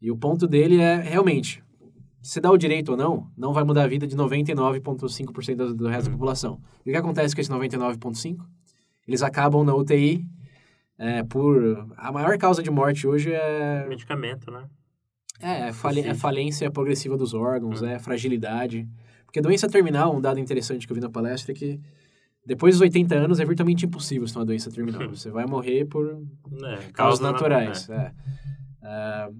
E 0.00 0.10
o 0.10 0.16
ponto 0.16 0.46
dele 0.46 0.80
é, 0.80 0.96
realmente, 0.96 1.62
se 2.22 2.40
dá 2.40 2.50
o 2.50 2.56
direito 2.58 2.90
ou 2.90 2.96
não, 2.96 3.30
não 3.36 3.52
vai 3.52 3.64
mudar 3.64 3.84
a 3.84 3.86
vida 3.88 4.06
de 4.06 4.16
99,5% 4.16 5.56
do, 5.56 5.74
do 5.74 5.88
resto 5.88 6.06
da 6.06 6.12
população. 6.12 6.60
E 6.84 6.90
o 6.90 6.92
que 6.92 6.98
acontece 6.98 7.34
com 7.34 7.40
esse 7.40 7.50
99,5%? 7.50 8.38
Eles 9.06 9.22
acabam 9.22 9.64
na 9.64 9.74
UTI 9.74 10.24
é, 10.98 11.22
por... 11.22 11.88
A 11.96 12.12
maior 12.12 12.36
causa 12.36 12.62
de 12.62 12.70
morte 12.70 13.06
hoje 13.06 13.32
é... 13.32 13.86
Medicamento, 13.88 14.50
né? 14.50 14.64
É, 15.40 15.68
é, 15.68 15.72
fali- 15.72 16.00
é 16.00 16.14
falência 16.14 16.70
progressiva 16.70 17.16
dos 17.16 17.32
órgãos, 17.32 17.80
Hum. 17.80 17.86
é 17.86 17.98
fragilidade. 17.98 18.86
Porque 19.24 19.40
doença 19.40 19.68
terminal, 19.68 20.14
um 20.14 20.20
dado 20.20 20.40
interessante 20.40 20.86
que 20.86 20.92
eu 20.92 20.96
vi 20.96 21.00
na 21.00 21.08
palestra 21.08 21.52
é 21.52 21.54
que 21.54 21.80
depois 22.48 22.74
dos 22.74 22.80
80 22.80 23.14
anos 23.14 23.38
é 23.38 23.44
virtualmente 23.44 23.84
impossível 23.86 24.26
se 24.26 24.34
uma 24.34 24.44
doença 24.44 24.70
terminal. 24.70 25.08
Você 25.10 25.30
vai 25.30 25.46
morrer 25.46 25.84
por 25.84 26.06
É, 26.06 26.76
causas 26.92 26.92
causa 26.92 27.22
naturais. 27.22 27.88
é. 27.90 28.12
Ah, 28.82 29.30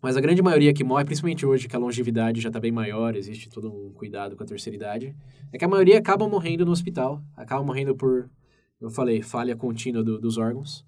mas 0.00 0.16
a 0.16 0.20
grande 0.20 0.40
maioria 0.40 0.72
que 0.72 0.84
morre, 0.84 1.04
principalmente 1.04 1.44
hoje 1.44 1.66
que 1.66 1.74
a 1.74 1.78
longevidade 1.78 2.40
já 2.40 2.48
está 2.48 2.60
bem 2.60 2.70
maior, 2.70 3.16
existe 3.16 3.48
todo 3.50 3.68
um 3.68 3.92
cuidado 3.92 4.36
com 4.36 4.44
a 4.44 4.46
terceira 4.46 4.76
idade, 4.76 5.16
é 5.52 5.58
que 5.58 5.64
a 5.64 5.68
maioria 5.68 5.98
acaba 5.98 6.28
morrendo 6.28 6.64
no 6.64 6.70
hospital, 6.70 7.20
acaba 7.36 7.64
morrendo 7.64 7.96
por, 7.96 8.30
eu 8.80 8.88
falei, 8.90 9.20
falha 9.22 9.56
contínua 9.56 10.04
do- 10.04 10.20
dos 10.20 10.38
órgãos. 10.38 10.84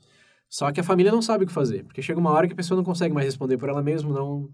Só 0.48 0.70
que 0.70 0.78
a 0.80 0.84
família 0.84 1.10
não 1.10 1.20
sabe 1.22 1.42
o 1.42 1.46
que 1.46 1.52
fazer, 1.52 1.84
porque 1.84 2.00
chega 2.02 2.20
uma 2.20 2.30
hora 2.30 2.46
que 2.46 2.52
a 2.52 2.56
pessoa 2.56 2.76
não 2.76 2.84
consegue 2.84 3.12
mais 3.12 3.26
responder 3.26 3.56
por 3.58 3.68
ela 3.68 3.82
mesma, 3.82 4.12
não, 4.12 4.48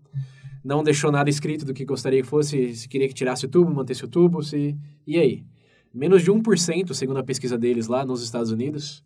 não 0.64 0.82
deixou 0.82 1.12
nada 1.12 1.28
escrito 1.28 1.64
do 1.66 1.74
que 1.74 1.84
gostaria 1.84 2.22
que 2.22 2.28
fosse, 2.28 2.74
se 2.74 2.88
queria 2.88 3.08
que 3.08 3.14
tirasse 3.14 3.44
o 3.44 3.48
tubo, 3.50 3.70
mantesse 3.74 4.04
o 4.04 4.08
tubo, 4.08 4.42
se... 4.42 4.74
E 5.06 5.18
aí? 5.18 5.44
Menos 5.96 6.22
de 6.22 6.30
1%, 6.30 6.92
segundo 6.92 7.18
a 7.18 7.24
pesquisa 7.24 7.56
deles 7.56 7.86
lá 7.86 8.04
nos 8.04 8.22
Estados 8.22 8.50
Unidos, 8.50 9.02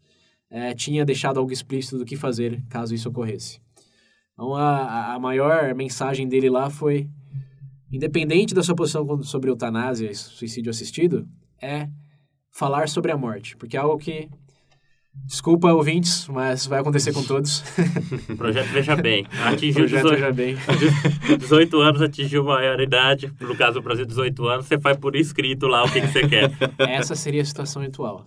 eh, 0.51 0.75
tinha 0.75 1.05
deixado 1.05 1.39
algo 1.39 1.53
explícito 1.53 1.97
do 1.97 2.05
que 2.05 2.17
fazer 2.17 2.61
caso 2.69 2.93
isso 2.93 3.09
ocorresse. 3.09 3.61
Então, 4.33 4.57
a, 4.57 5.15
a 5.15 5.19
maior 5.21 5.73
mensagem 5.73 6.27
dele 6.27 6.51
lá 6.51 6.69
foi, 6.69 7.09
independente 7.93 8.53
da 8.53 8.63
sua 8.65 8.75
posição 8.75 9.23
sobre 9.23 9.49
eutanásia 9.49 10.11
e 10.11 10.15
suicídio 10.17 10.69
assistido, 10.69 11.29
é 11.63 11.89
falar 12.51 12.89
sobre 12.89 13.13
a 13.13 13.17
morte, 13.17 13.57
porque 13.57 13.77
é 13.77 13.81
algo 13.81 13.97
que, 13.97 14.29
desculpa 15.15 15.73
ouvintes, 15.73 16.27
mas 16.29 16.67
vai 16.67 16.81
acontecer 16.81 17.13
com 17.13 17.23
todos. 17.23 17.63
Projeto 18.37 18.67
Veja 18.69 18.97
Bem. 18.97 19.27
Atingiu 19.45 19.87
Projeto 19.87 20.03
18, 20.03 20.21
já 20.21 20.33
bem. 20.33 20.57
18 21.39 21.81
anos, 21.81 22.03
atingiu 22.03 22.45
maioridade. 22.45 23.33
No 23.41 23.57
caso 23.57 23.75
do 23.75 23.83
Brasil, 23.83 24.05
18 24.05 24.49
anos. 24.49 24.67
Você 24.67 24.79
faz 24.79 24.97
por 24.97 25.15
escrito 25.15 25.67
lá 25.67 25.85
o 25.85 25.91
que, 25.91 26.01
que 26.01 26.09
você 26.09 26.27
quer. 26.27 26.51
Essa 26.79 27.15
seria 27.15 27.43
a 27.43 27.45
situação 27.45 27.83
atual. 27.83 28.27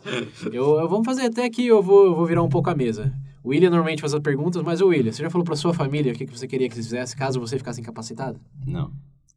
Eu, 0.51 0.79
eu 0.79 0.87
vamos 0.87 1.05
fazer 1.05 1.23
até 1.23 1.45
aqui, 1.45 1.67
eu 1.67 1.81
vou, 1.81 2.05
eu 2.05 2.15
vou 2.15 2.25
virar 2.25 2.41
um 2.41 2.49
pouco 2.49 2.69
a 2.69 2.75
mesa. 2.75 3.13
O 3.43 3.49
William 3.49 3.69
normalmente 3.69 3.99
faz 3.99 4.13
as 4.13 4.21
perguntas, 4.21 4.61
mas 4.63 4.79
o 4.79 4.87
William, 4.87 5.11
você 5.11 5.21
já 5.21 5.29
falou 5.29 5.43
para 5.43 5.55
sua 5.57 5.73
família 5.73 6.13
o 6.13 6.15
que, 6.15 6.25
que 6.25 6.37
você 6.37 6.47
queria 6.47 6.69
que 6.69 6.75
eles 6.75 6.85
fizessem 6.85 7.17
caso 7.17 7.39
você 7.39 7.57
ficasse 7.57 7.81
incapacitado? 7.81 8.39
Não. 8.65 8.91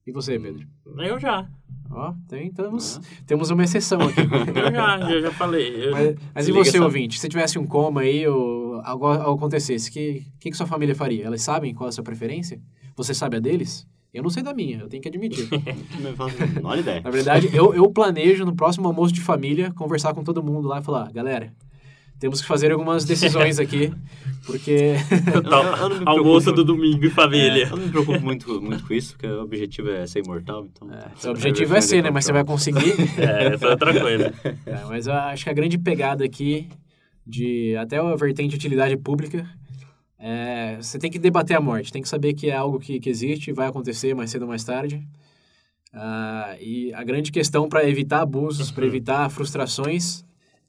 E 0.07 0.13
você, 0.13 0.39
Pedro? 0.39 0.67
Eu 0.99 1.19
já. 1.19 1.49
Ó, 1.91 2.13
tem, 2.29 2.51
temos, 2.53 3.01
temos 3.27 3.51
uma 3.51 3.63
exceção 3.65 4.01
aqui. 4.03 4.21
Eu 4.59 4.73
já, 4.73 4.99
já, 4.99 5.21
já 5.21 5.31
falei. 5.33 5.87
Eu- 5.87 5.93
Mas, 5.93 6.17
mas 6.35 6.45
Se 6.45 6.51
e 6.51 6.55
você, 6.55 6.71
essa- 6.77 6.85
ouvinte? 6.85 7.19
Se 7.19 7.29
tivesse 7.29 7.59
um 7.59 7.67
coma 7.67 8.01
aí 8.03 8.27
ou 8.27 8.81
algo, 8.83 9.07
algo 9.07 9.39
acontecesse, 9.39 9.91
o 9.91 9.93
que, 9.93 10.27
que, 10.41 10.51
que 10.51 10.57
sua 10.57 10.67
família 10.67 10.95
faria? 10.95 11.25
Elas 11.25 11.43
sabem 11.43 11.73
qual 11.75 11.87
é 11.87 11.91
a 11.91 11.93
sua 11.93 12.05
preferência? 12.05 12.61
Você 12.97 13.15
sabe 13.15 13.37
a 13.37 13.41
deles? 13.41 13.87
Eu 14.13 14.23
não 14.23 14.31
sei 14.31 14.43
da 14.43 14.55
minha, 14.55 14.79
eu 14.79 14.89
tenho 14.89 15.03
que 15.03 15.09
admitir. 15.09 15.47
Não 16.01 16.17
faço 16.17 16.43
a 16.43 16.47
menor 16.47 16.79
ideia. 16.79 17.03
Na 17.03 17.11
verdade, 17.11 17.51
eu, 17.53 17.75
eu 17.75 17.91
planejo 17.91 18.47
no 18.47 18.57
próximo 18.57 18.87
almoço 18.89 19.13
de 19.13 19.21
família 19.21 19.71
conversar 19.73 20.15
com 20.15 20.25
todo 20.25 20.43
mundo 20.43 20.67
lá 20.67 20.79
e 20.81 20.83
falar, 20.83 21.13
galera, 21.13 21.53
temos 22.19 22.41
que 22.41 22.47
fazer 22.47 22.73
algumas 22.73 23.05
decisões 23.05 23.59
aqui, 23.59 23.93
porque 24.45 24.95
eu 25.35 26.07
Almoço 26.07 26.53
do 26.53 26.65
domingo 26.65 27.07
É, 27.07 27.11
família. 27.11 27.65
eu 27.65 27.77
não 27.77 27.85
me 27.85 27.91
preocupo 27.91 28.21
muito, 28.21 28.61
muito 28.61 28.87
com 28.87 28.95
isso, 28.95 29.13
porque 29.13 29.27
o 29.27 29.43
objetivo 29.43 29.91
é 29.91 30.07
ser 30.07 30.25
imortal, 30.25 30.67
então... 30.67 30.89
o 30.89 31.31
objetivo 31.31 31.75
é 31.75 31.81
ser, 31.81 32.03
né? 32.03 32.11
Mas 32.11 32.25
você 32.25 32.33
vai 32.33 32.45
conseguir. 32.45 32.95
É, 33.19 33.55
essa 33.55 33.67
é 33.67 33.71
outra 33.71 33.99
coisa. 33.99 34.33
É, 34.67 34.85
mas 34.89 35.07
eu 35.07 35.13
acho 35.13 35.45
que 35.45 35.51
a 35.51 35.53
grande 35.53 35.79
pegada 35.79 36.25
aqui, 36.25 36.69
de 37.27 37.77
até 37.77 37.99
a 37.99 38.15
vertente 38.17 38.51
de 38.51 38.57
utilidade 38.57 38.97
pública, 38.97 39.49
é 40.19 40.77
você 40.81 40.99
tem 40.99 41.11
que 41.11 41.19
debater 41.19 41.57
a 41.57 41.61
morte, 41.61 41.93
tem 41.93 42.03
que 42.03 42.09
saber 42.09 42.35
que 42.35 42.49
é 42.49 42.57
algo 42.57 42.79
que, 42.79 42.99
que 42.99 43.09
existe, 43.09 43.53
vai 43.53 43.69
acontecer 43.69 44.15
mais 44.15 44.31
cedo 44.31 44.43
ou 44.43 44.49
mais 44.49 44.65
tarde. 44.65 45.07
Ah, 45.93 46.57
e 46.61 46.93
a 46.93 47.03
grande 47.05 47.31
questão 47.33 47.69
para 47.69 47.89
evitar 47.89 48.21
abusos, 48.21 48.71
para 48.71 48.85
evitar 48.85 49.29
frustrações, 49.31 50.26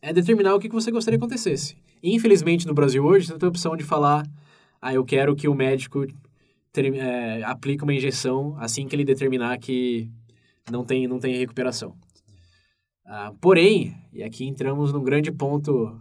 é 0.08 0.14
determinar 0.14 0.56
o 0.56 0.60
que 0.60 0.70
você 0.70 0.90
gostaria 0.90 1.20
que 1.20 1.26
acontecesse. 1.26 1.76
Infelizmente, 2.02 2.66
no 2.66 2.74
Brasil 2.74 3.04
hoje, 3.04 3.28
você 3.28 3.38
tem 3.38 3.46
a 3.46 3.50
opção 3.50 3.76
de 3.76 3.84
falar, 3.84 4.26
ah, 4.82 4.94
eu 4.94 5.04
quero 5.04 5.36
que 5.36 5.50
o 5.50 5.54
médico 5.54 6.08
ter, 6.72 6.96
é, 6.96 7.44
aplique 7.44 7.84
uma 7.84 7.94
injeção 7.94 8.56
assim 8.58 8.88
que 8.88 8.96
ele 8.96 9.04
determinar 9.04 9.58
que 9.58 10.10
não 10.72 10.86
tem, 10.86 11.08
não 11.08 11.20
tem 11.20 11.36
recuperação. 11.36 11.94
Ah, 13.06 13.34
porém, 13.42 13.98
e 14.14 14.24
aqui 14.24 14.46
entramos 14.46 14.94
num 14.94 15.04
grande 15.04 15.30
ponto 15.30 16.00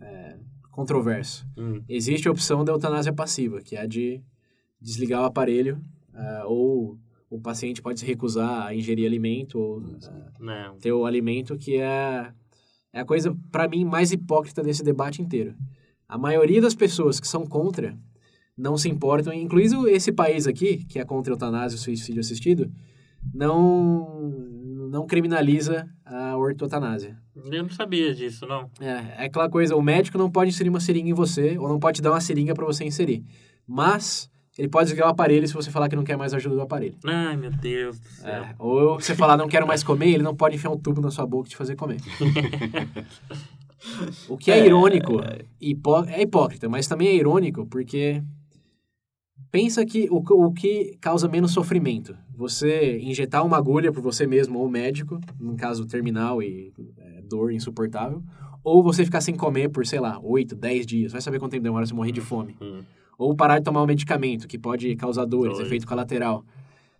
é, 0.00 0.36
controverso, 0.70 1.46
Hum. 1.56 1.82
existe 1.88 2.28
a 2.28 2.30
opção 2.30 2.62
da 2.64 2.72
eutanásia 2.72 3.14
passiva, 3.14 3.62
que 3.62 3.76
é 3.76 3.80
a 3.80 3.86
de 3.86 4.22
desligar 4.78 5.22
o 5.22 5.24
aparelho, 5.24 5.80
ah, 6.12 6.42
ou 6.46 6.98
o 7.30 7.40
paciente 7.40 7.80
pode 7.80 8.00
se 8.00 8.06
recusar 8.06 8.66
a 8.66 8.74
ingerir 8.74 9.06
alimento, 9.06 9.58
ou 9.58 9.82
ah, 10.46 10.74
ter 10.80 10.92
o 10.92 11.06
alimento, 11.06 11.56
que 11.56 11.76
é, 11.78 12.30
é 12.98 13.02
a 13.02 13.04
coisa, 13.04 13.36
para 13.52 13.68
mim, 13.68 13.84
mais 13.84 14.10
hipócrita 14.10 14.60
desse 14.60 14.82
debate 14.82 15.22
inteiro. 15.22 15.54
A 16.08 16.18
maioria 16.18 16.60
das 16.60 16.74
pessoas 16.74 17.20
que 17.20 17.28
são 17.28 17.46
contra 17.46 17.96
não 18.56 18.76
se 18.76 18.88
importam, 18.88 19.32
incluindo 19.32 19.88
esse 19.88 20.10
país 20.10 20.48
aqui, 20.48 20.84
que 20.84 20.98
é 20.98 21.04
contra 21.04 21.32
a 21.32 21.34
eutanásia 21.34 21.76
e 21.76 21.78
o 21.78 21.80
suicídio 21.80 22.18
assistido, 22.18 22.68
não, 23.32 24.32
não 24.90 25.06
criminaliza 25.06 25.88
a 26.04 26.36
ortotanásia. 26.36 27.16
Eu 27.36 27.62
não 27.62 27.70
sabia 27.70 28.12
disso, 28.12 28.46
não. 28.46 28.68
É, 28.80 29.22
é 29.22 29.26
aquela 29.26 29.48
coisa, 29.48 29.76
o 29.76 29.82
médico 29.82 30.18
não 30.18 30.28
pode 30.28 30.50
inserir 30.50 30.68
uma 30.68 30.80
seringa 30.80 31.10
em 31.10 31.14
você, 31.14 31.56
ou 31.56 31.68
não 31.68 31.78
pode 31.78 32.02
dar 32.02 32.10
uma 32.10 32.20
seringa 32.20 32.52
para 32.52 32.66
você 32.66 32.84
inserir. 32.84 33.24
Mas, 33.64 34.28
ele 34.58 34.68
pode 34.68 34.86
desligar 34.86 35.06
o 35.06 35.10
aparelho 35.12 35.46
se 35.46 35.54
você 35.54 35.70
falar 35.70 35.88
que 35.88 35.94
não 35.94 36.02
quer 36.02 36.16
mais 36.16 36.34
a 36.34 36.36
ajuda 36.36 36.56
do 36.56 36.60
aparelho. 36.62 36.96
Ai, 37.04 37.36
meu 37.36 37.52
Deus 37.52 38.00
do 38.00 38.08
céu. 38.08 38.28
É, 38.28 38.54
ou 38.58 39.00
você 39.00 39.14
falar 39.14 39.36
não 39.36 39.46
quero 39.46 39.68
mais 39.68 39.84
comer, 39.84 40.08
ele 40.08 40.24
não 40.24 40.34
pode 40.34 40.56
enfiar 40.56 40.70
um 40.70 40.76
tubo 40.76 41.00
na 41.00 41.12
sua 41.12 41.24
boca 41.24 41.46
e 41.46 41.50
te 41.50 41.56
fazer 41.56 41.76
comer. 41.76 41.98
o 44.28 44.36
que 44.36 44.50
é, 44.50 44.66
irônico, 44.66 45.20
hipó 45.60 46.04
é 46.04 46.22
hipócrita, 46.22 46.68
mas 46.68 46.88
também 46.88 47.06
é 47.06 47.14
irônico 47.14 47.64
porque 47.66 48.20
pensa 49.52 49.86
que 49.86 50.08
o, 50.10 50.16
o 50.16 50.52
que 50.52 50.96
causa 51.00 51.28
menos 51.28 51.52
sofrimento, 51.52 52.16
você 52.34 52.98
injetar 52.98 53.46
uma 53.46 53.56
agulha 53.56 53.92
por 53.92 54.02
você 54.02 54.26
mesmo 54.26 54.58
ou 54.58 54.68
médico, 54.68 55.20
num 55.38 55.54
caso 55.54 55.86
terminal 55.86 56.42
e 56.42 56.72
é, 56.98 57.22
dor 57.22 57.52
insuportável, 57.52 58.24
ou 58.64 58.82
você 58.82 59.04
ficar 59.04 59.20
sem 59.20 59.36
comer 59.36 59.68
por, 59.68 59.86
sei 59.86 60.00
lá, 60.00 60.18
8, 60.20 60.56
10 60.56 60.84
dias, 60.84 61.12
vai 61.12 61.20
saber 61.20 61.38
quanto 61.38 61.52
tempo 61.52 61.62
demora 61.62 61.86
você 61.86 61.94
morrer 61.94 62.10
de 62.10 62.20
fome. 62.20 62.56
Hum. 62.60 62.82
Ou 63.18 63.34
parar 63.34 63.58
de 63.58 63.64
tomar 63.64 63.82
um 63.82 63.86
medicamento 63.86 64.46
que 64.46 64.56
pode 64.56 64.94
causar 64.96 65.24
dores, 65.24 65.58
efeito 65.58 65.86
colateral. 65.86 66.44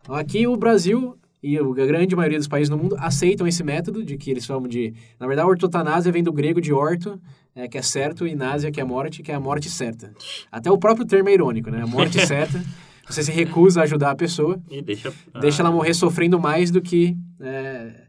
Então, 0.03 0.15
Aqui 0.17 0.47
o 0.47 0.57
Brasil 0.57 1.17
e 1.41 1.57
a 1.57 1.63
grande 1.63 2.17
maioria 2.17 2.39
dos 2.39 2.49
países 2.49 2.69
no 2.69 2.77
mundo 2.77 2.97
aceitam 2.99 3.47
esse 3.47 3.63
método 3.63 4.05
de 4.05 4.17
que 4.19 4.31
eles 4.31 4.45
chamam 4.45 4.69
de... 4.69 4.93
Na 5.21 5.27
verdade, 5.29 5.47
a 5.47 5.49
ortotanásia 5.49 6.11
vem 6.11 6.23
do 6.23 6.33
grego 6.33 6.61
de 6.61 6.73
orto, 6.73 7.21
é, 7.55 7.69
que 7.69 7.79
é 7.79 7.83
certo, 7.83 8.27
e 8.27 8.35
násia, 8.35 8.73
que 8.73 8.81
é 8.81 8.85
morte, 8.85 9.23
que 9.23 9.31
é 9.31 9.35
a 9.37 9.41
morte 9.41 9.71
certa. 9.71 10.13
Até 10.51 10.71
o 10.71 10.77
próprio 10.77 11.07
termo 11.07 11.29
é 11.29 11.35
irônico, 11.35 11.71
né? 11.71 11.83
A 11.83 11.87
morte 11.87 12.19
certa, 12.27 12.61
você 13.09 13.23
se 13.23 13.31
recusa 13.31 13.81
a 13.81 13.85
ajudar 13.85 14.11
a 14.11 14.17
pessoa, 14.17 14.61
E 14.69 14.83
deixa... 14.83 15.13
deixa 15.41 15.63
ela 15.63 15.71
morrer 15.71 15.95
sofrendo 15.95 16.41
mais 16.41 16.73
do 16.73 16.83
que 16.83 17.17
é, 17.41 18.09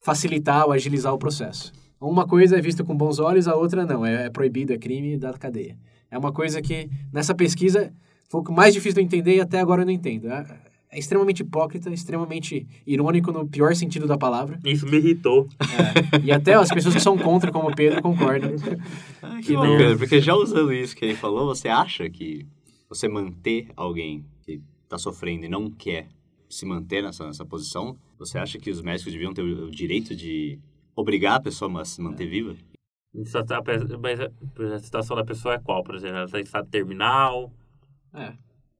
facilitar 0.00 0.66
ou 0.66 0.72
agilizar 0.72 1.14
o 1.14 1.18
processo. 1.18 1.72
Uma 2.00 2.26
coisa 2.26 2.58
é 2.58 2.60
vista 2.60 2.84
com 2.84 2.96
bons 2.96 3.18
olhos, 3.18 3.48
a 3.48 3.54
outra 3.54 3.86
não. 3.86 4.04
É, 4.04 4.26
é 4.26 4.30
proibido, 4.30 4.72
é 4.72 4.78
crime 4.78 5.16
da 5.16 5.32
cadeia. 5.32 5.76
É 6.10 6.18
uma 6.18 6.32
coisa 6.32 6.62
que, 6.62 6.88
nessa 7.12 7.34
pesquisa, 7.34 7.92
foi 8.28 8.40
o 8.40 8.44
que 8.44 8.52
mais 8.52 8.74
difícil 8.74 8.94
de 8.94 9.00
eu 9.00 9.04
entender 9.04 9.36
e 9.36 9.40
até 9.40 9.60
agora 9.60 9.82
eu 9.82 9.86
não 9.86 9.92
entendo. 9.92 10.28
É, 10.28 10.44
é 10.90 10.98
extremamente 10.98 11.40
hipócrita, 11.40 11.90
extremamente 11.90 12.66
irônico 12.86 13.32
no 13.32 13.46
pior 13.46 13.74
sentido 13.74 14.06
da 14.06 14.16
palavra. 14.16 14.58
Isso 14.64 14.86
me 14.86 14.96
irritou. 14.98 15.48
É, 15.60 16.24
e 16.24 16.32
até 16.32 16.54
as 16.54 16.70
pessoas 16.70 16.94
que 16.94 17.00
são 17.00 17.18
contra, 17.18 17.50
como 17.50 17.68
o 17.68 17.74
Pedro, 17.74 18.00
concordam. 18.02 18.52
Ah, 19.22 19.36
Que 19.36 19.48
que 19.48 19.54
bom. 19.54 19.76
Pedro, 19.76 19.98
porque 19.98 20.20
já 20.20 20.34
usando 20.34 20.72
isso 20.72 20.96
que 20.96 21.04
ele 21.04 21.14
falou, 21.14 21.46
você 21.46 21.68
acha 21.68 22.08
que 22.08 22.46
você 22.88 23.08
manter 23.08 23.68
alguém 23.76 24.24
que 24.42 24.60
está 24.84 24.96
sofrendo 24.96 25.44
e 25.44 25.48
não 25.48 25.70
quer 25.70 26.08
se 26.48 26.64
manter 26.64 27.02
nessa, 27.02 27.26
nessa 27.26 27.44
posição, 27.44 27.96
você 28.18 28.38
acha 28.38 28.58
que 28.58 28.70
os 28.70 28.80
médicos 28.80 29.12
deviam 29.12 29.34
ter 29.34 29.42
o 29.42 29.66
o 29.66 29.70
direito 29.70 30.14
de 30.14 30.58
obrigar 30.94 31.34
a 31.34 31.40
pessoa 31.40 31.82
a 31.82 31.84
se 31.84 32.00
manter 32.00 32.26
viva? 32.26 32.54
Tá- 33.46 33.62
Mas 34.00 34.20
a 34.72 34.78
situação 34.78 35.16
da 35.16 35.24
pessoa 35.24 35.54
é 35.54 35.58
qual, 35.58 35.82
por 35.82 35.94
exemplo? 35.94 36.16
Ela 36.16 36.24
está 36.26 36.38
em 36.38 36.42
estado 36.42 36.68
terminal. 36.68 37.52
É. 38.14 38.32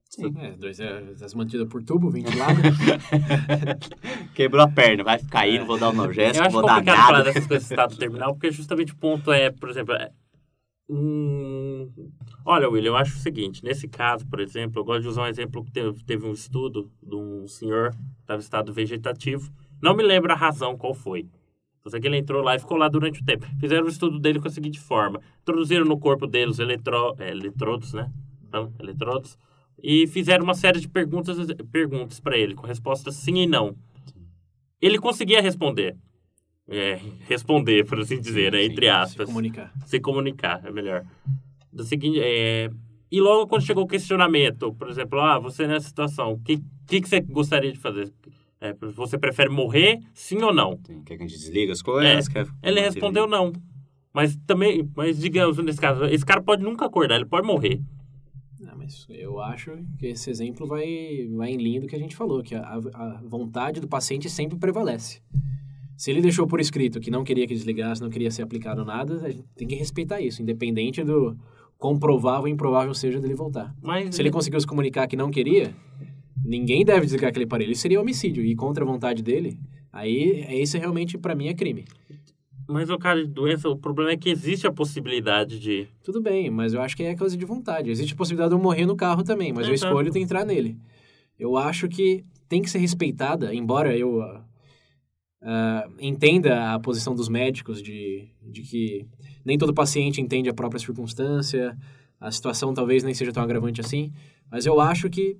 Sim. 0.09 0.33
É, 0.37 0.51
dois, 0.51 0.79
é, 0.79 0.85
é 0.99 1.35
mantida 1.35 1.65
por 1.65 1.83
tubo, 1.83 2.09
ventilado. 2.09 2.59
Quebrou 4.33 4.63
a 4.63 4.67
perna, 4.69 5.03
vai 5.03 5.19
cair, 5.25 5.59
não 5.59 5.65
vou 5.67 5.77
dar 5.77 5.89
um 5.89 5.93
Eu 5.93 5.99
analgésico, 6.01 6.43
acho 6.45 6.51
vou 6.53 6.65
dar 6.65 6.75
complicado 6.75 6.97
falar 7.05 7.11
nada. 7.19 7.23
dessas 7.25 7.47
coisas 7.47 7.69
estado 7.69 7.97
terminal, 7.97 8.33
porque 8.33 8.51
justamente 8.51 8.93
o 8.93 8.95
ponto 8.95 9.31
é, 9.31 9.51
por 9.51 9.69
exemplo, 9.69 9.93
é, 9.95 10.09
hum, 10.89 11.91
olha, 12.45 12.69
William, 12.69 12.91
eu 12.91 12.95
acho 12.97 13.17
o 13.17 13.19
seguinte, 13.19 13.63
nesse 13.63 13.87
caso, 13.87 14.25
por 14.27 14.39
exemplo, 14.39 14.79
eu 14.79 14.85
gosto 14.85 15.01
de 15.01 15.07
usar 15.09 15.23
um 15.23 15.27
exemplo 15.27 15.63
que 15.63 15.71
teve, 15.71 16.03
teve 16.03 16.25
um 16.25 16.31
estudo 16.33 16.89
de 17.03 17.15
um 17.15 17.47
senhor 17.47 17.91
que 17.91 17.97
estava 18.21 18.39
em 18.39 18.43
estado 18.43 18.71
vegetativo, 18.73 19.51
não 19.81 19.95
me 19.95 20.03
lembro 20.03 20.31
a 20.31 20.35
razão 20.35 20.77
qual 20.77 20.93
foi. 20.93 21.27
Sei 21.89 21.99
que 21.99 22.07
ele 22.07 22.17
entrou 22.17 22.43
lá 22.43 22.55
e 22.55 22.59
ficou 22.59 22.77
lá 22.77 22.87
durante 22.87 23.21
o 23.21 23.25
tempo. 23.25 23.45
Fizeram 23.59 23.85
o 23.85 23.89
estudo 23.89 24.19
dele 24.19 24.39
com 24.39 24.47
a 24.47 24.51
seguinte 24.51 24.79
forma: 24.79 25.21
introduziram 25.41 25.85
no 25.85 25.99
corpo 25.99 26.27
dele 26.27 26.51
os 26.51 26.59
eletro, 26.59 27.15
é, 27.19 27.31
eletrodos, 27.31 27.93
né? 27.93 28.11
Então, 28.47 28.73
eletrodos. 28.79 29.37
E 29.81 30.07
fizeram 30.07 30.43
uma 30.43 30.55
série 30.55 30.79
de 30.79 30.87
perguntas, 30.87 31.37
perguntas 31.71 32.19
para 32.19 32.37
ele, 32.37 32.55
com 32.55 32.65
respostas 32.65 33.15
sim 33.15 33.37
e 33.37 33.47
não. 33.47 33.75
Ele 34.81 34.97
conseguia 34.97 35.41
responder. 35.41 35.95
É, 36.69 36.99
responder, 37.27 37.85
por 37.85 37.99
assim 37.99 38.19
dizer, 38.19 38.51
né? 38.51 38.63
Entre 38.63 38.85
Se 38.85 38.89
aspas. 38.89 39.27
comunicar. 39.27 39.71
Se 39.85 39.99
comunicar, 39.99 40.65
é 40.65 40.71
melhor. 40.71 41.05
Do 41.71 41.83
seguinte, 41.83 42.19
é... 42.21 42.69
E 43.09 43.21
logo 43.21 43.47
quando 43.47 43.63
chegou 43.63 43.85
o 43.85 43.87
questionamento, 43.87 44.73
por 44.73 44.89
exemplo, 44.89 45.19
ah, 45.21 45.39
você 45.39 45.65
nessa 45.65 45.87
situação, 45.87 46.33
o 46.33 46.39
que, 46.39 46.61
que, 46.87 47.01
que 47.01 47.07
você 47.07 47.21
gostaria 47.21 47.71
de 47.71 47.79
fazer? 47.79 48.11
É, 48.59 48.73
você 48.73 49.17
prefere 49.17 49.49
morrer, 49.49 49.99
sim 50.13 50.41
ou 50.41 50.53
não? 50.53 50.79
Sim, 50.85 51.03
Quer 51.03 51.17
que 51.17 51.23
a 51.23 51.27
gente 51.27 51.37
desliga 51.37 51.71
as 51.71 51.81
coisas? 51.81 52.27
quer 52.27 52.47
Ele 52.63 52.79
respondeu 52.79 53.27
não. 53.27 53.53
Mas 54.13 54.35
também, 54.47 54.89
mas 54.95 55.19
digamos, 55.19 55.57
nesse 55.59 55.79
caso, 55.79 56.05
esse 56.05 56.25
cara 56.25 56.41
pode 56.41 56.63
nunca 56.63 56.85
acordar, 56.85 57.15
ele 57.15 57.25
pode 57.25 57.45
morrer. 57.45 57.79
Ah, 58.65 58.73
mas 58.75 59.05
eu 59.09 59.39
acho 59.39 59.77
que 59.99 60.07
esse 60.07 60.31
exemplo 60.31 60.65
vai, 60.65 61.27
vai 61.35 61.51
em 61.51 61.57
linha 61.57 61.81
do 61.81 61.87
que 61.87 61.95
a 61.95 61.99
gente 61.99 62.15
falou, 62.15 62.41
que 62.41 62.55
a, 62.55 62.79
a 62.93 63.21
vontade 63.23 63.79
do 63.79 63.87
paciente 63.87 64.27
sempre 64.27 64.57
prevalece. 64.57 65.21
Se 65.95 66.09
ele 66.09 66.21
deixou 66.21 66.47
por 66.47 66.59
escrito 66.59 66.99
que 66.99 67.11
não 67.11 67.23
queria 67.23 67.45
que 67.45 67.53
desligasse, 67.53 68.01
não 68.01 68.09
queria 68.09 68.31
ser 68.31 68.41
aplicado 68.41 68.83
nada, 68.83 69.21
a 69.23 69.29
gente 69.29 69.45
tem 69.55 69.67
que 69.67 69.75
respeitar 69.75 70.19
isso, 70.19 70.41
independente 70.41 71.03
do 71.03 71.37
quão 71.77 71.97
provável 71.99 72.43
ou 72.43 72.47
improvável 72.47 72.93
seja 72.93 73.19
dele 73.19 73.35
voltar. 73.35 73.75
Mas 73.81 74.15
Se 74.15 74.21
ele 74.21 74.31
conseguiu 74.31 74.59
se 74.59 74.65
comunicar 74.65 75.07
que 75.07 75.15
não 75.15 75.29
queria, 75.29 75.75
ninguém 76.47 76.85
deve 76.85 77.05
desligar 77.05 77.29
aquele 77.29 77.45
aparelho. 77.45 77.71
Isso 77.71 77.81
seria 77.81 77.99
homicídio 77.99 78.43
e 78.43 78.55
contra 78.55 78.83
a 78.83 78.87
vontade 78.87 79.21
dele. 79.21 79.59
Aí, 79.91 80.45
esse 80.49 80.77
realmente, 80.77 81.17
para 81.17 81.35
mim, 81.35 81.47
é 81.47 81.53
crime. 81.53 81.85
Mas 82.67 82.89
o 82.89 82.97
cara 82.97 83.23
de 83.23 83.31
doença, 83.31 83.69
o 83.69 83.77
problema 83.77 84.11
é 84.11 84.17
que 84.17 84.29
existe 84.29 84.67
a 84.67 84.71
possibilidade 84.71 85.59
de. 85.59 85.87
Tudo 86.03 86.21
bem, 86.21 86.49
mas 86.49 86.73
eu 86.73 86.81
acho 86.81 86.95
que 86.95 87.03
é 87.03 87.15
coisa 87.15 87.37
de 87.37 87.45
vontade. 87.45 87.89
Existe 87.89 88.13
a 88.13 88.17
possibilidade 88.17 88.49
de 88.49 88.55
eu 88.55 88.61
morrer 88.61 88.85
no 88.85 88.95
carro 88.95 89.23
também, 89.23 89.53
mas 89.53 89.67
eu 89.67 89.73
Exato. 89.73 89.91
escolho 89.91 90.11
de 90.11 90.19
entrar 90.19 90.45
nele. 90.45 90.77
Eu 91.39 91.55
acho 91.55 91.87
que 91.87 92.25
tem 92.49 92.61
que 92.61 92.69
ser 92.69 92.79
respeitada, 92.79 93.53
embora 93.53 93.95
eu 93.95 94.21
ah, 94.21 94.45
ah, 95.41 95.87
entenda 95.99 96.73
a 96.73 96.79
posição 96.79 97.15
dos 97.15 97.29
médicos 97.29 97.81
de, 97.81 98.27
de 98.41 98.61
que 98.63 99.07
nem 99.45 99.57
todo 99.57 99.73
paciente 99.73 100.19
entende 100.19 100.49
a 100.49 100.53
própria 100.53 100.79
circunstância, 100.79 101.77
a 102.19 102.31
situação 102.31 102.73
talvez 102.73 103.03
nem 103.03 103.13
seja 103.13 103.31
tão 103.31 103.43
agravante 103.43 103.79
assim, 103.79 104.11
mas 104.51 104.65
eu 104.65 104.81
acho 104.81 105.09
que 105.09 105.37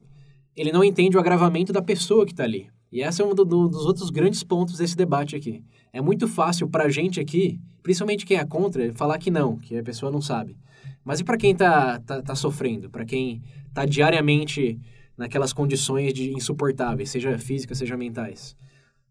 ele 0.58 0.72
não 0.72 0.84
entende 0.84 1.16
o 1.16 1.20
agravamento 1.20 1.72
da 1.72 1.82
pessoa 1.82 2.26
que 2.26 2.32
está 2.32 2.43
ali. 2.43 2.68
E 2.91 3.01
esse 3.01 3.22
é 3.22 3.26
um 3.26 3.36
do, 3.36 3.45
do, 3.45 3.68
dos 3.68 3.86
outros 3.86 4.10
grandes 4.10 4.43
pontos 4.43 4.78
desse 4.78 4.97
debate 4.97 5.36
aqui. 5.36 5.64
É 5.93 6.01
muito 6.01 6.28
fácil 6.28 6.68
para 6.68 6.86
a 6.86 6.89
gente 6.89 7.20
aqui, 7.20 7.60
principalmente 7.84 8.26
quem 8.26 8.38
é 8.38 8.45
contra, 8.45 8.93
falar 8.93 9.20
que 9.20 9.30
não, 9.30 9.58
que 9.58 9.78
a 9.78 9.84
pessoa 9.84 10.12
não 10.12 10.22
sabe. 10.22 10.58
Mas 11.03 11.20
e 11.20 11.24
para 11.24 11.38
quem 11.38 11.51
está 11.51 11.99
tá, 11.99 12.22
tá 12.22 12.36
sofrendo? 12.36 12.89
Para 12.89 13.05
quem 13.05 13.41
está 13.68 13.86
diariamente 13.86 14.80
naquelas 15.18 15.53
condições 15.53 16.14
de 16.14 16.34
insuportáveis, 16.34 17.10
seja 17.10 17.38
físicas, 17.38 17.78
seja 17.78 17.97
mentais? 17.97 18.55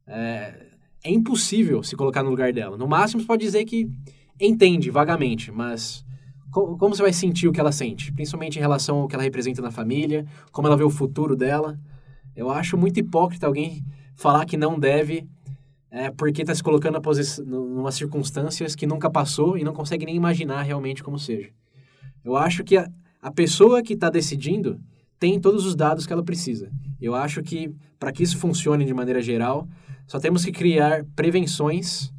É, 0.07 0.67
é 1.05 1.11
impossível 1.11 1.83
se 1.83 1.97
colocar 1.97 2.23
no 2.23 2.31
lugar 2.31 2.53
dela. 2.53 2.77
No 2.77 2.89
máximo, 2.89 3.21
você 3.21 3.27
pode 3.27 3.45
dizer 3.45 3.65
que 3.65 3.89
entende 4.41 4.91
vagamente, 4.91 5.51
mas 5.53 6.05
como, 6.51 6.79
como 6.79 6.95
você 6.95 7.03
vai 7.03 7.13
sentir 7.13 7.49
o 7.49 7.53
que 7.53 7.61
ela 7.61 7.73
sente? 7.73 8.13
Principalmente 8.13 8.57
em 8.57 8.61
relação 8.61 8.99
ao 8.99 9.09
que 9.09 9.15
ela 9.15 9.23
representa 9.23 9.61
na 9.61 9.71
família, 9.71 10.27
como 10.53 10.67
ela 10.67 10.77
vê 10.77 10.85
o 10.85 10.91
futuro 10.91 11.37
dela. 11.37 11.79
Eu 12.35 12.51
acho 12.51 12.77
muito 12.77 12.99
hipócrita 12.99 13.47
alguém 13.47 13.85
falar 14.15 14.45
que 14.45 14.57
não 14.57 14.79
deve 14.79 15.29
é, 15.91 16.11
porque 16.11 16.43
está 16.43 16.55
se 16.55 16.63
colocando 16.63 16.99
em 16.99 17.93
circunstâncias 17.93 18.75
que 18.75 18.87
nunca 18.87 19.09
passou 19.09 19.57
e 19.57 19.65
não 19.65 19.73
consegue 19.73 20.05
nem 20.05 20.17
imaginar 20.17 20.63
realmente 20.63 21.03
como 21.03 21.19
seja. 21.19 21.51
Eu 22.25 22.37
acho 22.37 22.65
que 22.65 22.77
a, 22.77 22.91
a 23.23 23.31
pessoa 23.31 23.83
que 23.83 23.95
está 23.95 24.11
decidindo 24.11 24.81
tem 25.19 25.41
todos 25.41 25.65
os 25.65 25.75
dados 25.75 26.07
que 26.07 26.13
ela 26.13 26.23
precisa. 26.23 26.71
Eu 27.01 27.15
acho 27.15 27.43
que, 27.43 27.75
para 27.99 28.13
que 28.13 28.23
isso 28.23 28.37
funcione 28.39 28.85
de 28.85 28.93
maneira 28.93 29.23
geral, 29.23 29.67
só 30.07 30.19
temos 30.21 30.45
que 30.45 30.53
criar 30.53 31.05
prevenções 31.15 32.13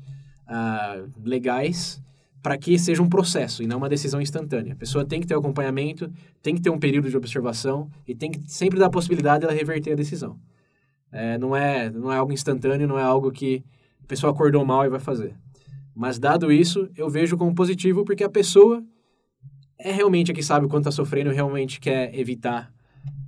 uh, 0.47 1.11
legais 1.23 2.01
para 2.41 2.57
que 2.57 2.77
seja 2.77 3.01
um 3.01 3.09
processo 3.09 3.63
e 3.63 3.67
não 3.67 3.77
uma 3.77 3.89
decisão 3.89 4.21
instantânea. 4.21 4.73
A 4.73 4.75
pessoa 4.75 5.05
tem 5.05 5.19
que 5.19 5.27
ter 5.27 5.35
acompanhamento, 5.35 6.11
tem 6.41 6.55
que 6.55 6.61
ter 6.61 6.69
um 6.69 6.79
período 6.79 7.09
de 7.09 7.17
observação 7.17 7.89
e 8.07 8.15
tem 8.15 8.31
que 8.31 8.41
sempre 8.45 8.79
dar 8.79 8.87
a 8.87 8.89
possibilidade 8.89 9.41
dela 9.41 9.53
reverter 9.53 9.93
a 9.93 9.95
decisão. 9.95 10.39
É, 11.11 11.37
não, 11.37 11.55
é, 11.55 11.89
não 11.89 12.11
é 12.11 12.17
algo 12.17 12.31
instantâneo, 12.31 12.87
não 12.87 12.99
é 12.99 13.03
algo 13.03 13.31
que 13.31 13.63
a 14.03 14.07
pessoa 14.07 14.31
acordou 14.31 14.63
mal 14.65 14.85
e 14.85 14.89
vai 14.89 14.99
fazer. 14.99 15.35
Mas 15.95 16.19
dado 16.19 16.51
isso, 16.51 16.89
eu 16.95 17.09
vejo 17.09 17.37
como 17.37 17.55
positivo 17.55 18.05
porque 18.05 18.23
a 18.23 18.29
pessoa 18.29 18.83
é 19.79 19.91
realmente 19.91 20.31
a 20.31 20.33
que 20.33 20.43
sabe 20.43 20.65
o 20.65 20.69
quanto 20.69 20.87
está 20.87 20.91
sofrendo 20.91 21.31
e 21.31 21.35
realmente 21.35 21.79
quer 21.79 22.17
evitar 22.17 22.71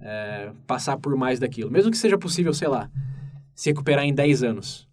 é, 0.01 0.51
passar 0.65 0.97
por 0.97 1.15
mais 1.15 1.39
daquilo. 1.39 1.71
Mesmo 1.71 1.91
que 1.91 1.97
seja 1.97 2.17
possível, 2.17 2.53
sei 2.53 2.67
lá, 2.67 2.89
se 3.53 3.69
recuperar 3.69 4.05
em 4.05 4.13
10 4.13 4.43
anos. 4.43 4.88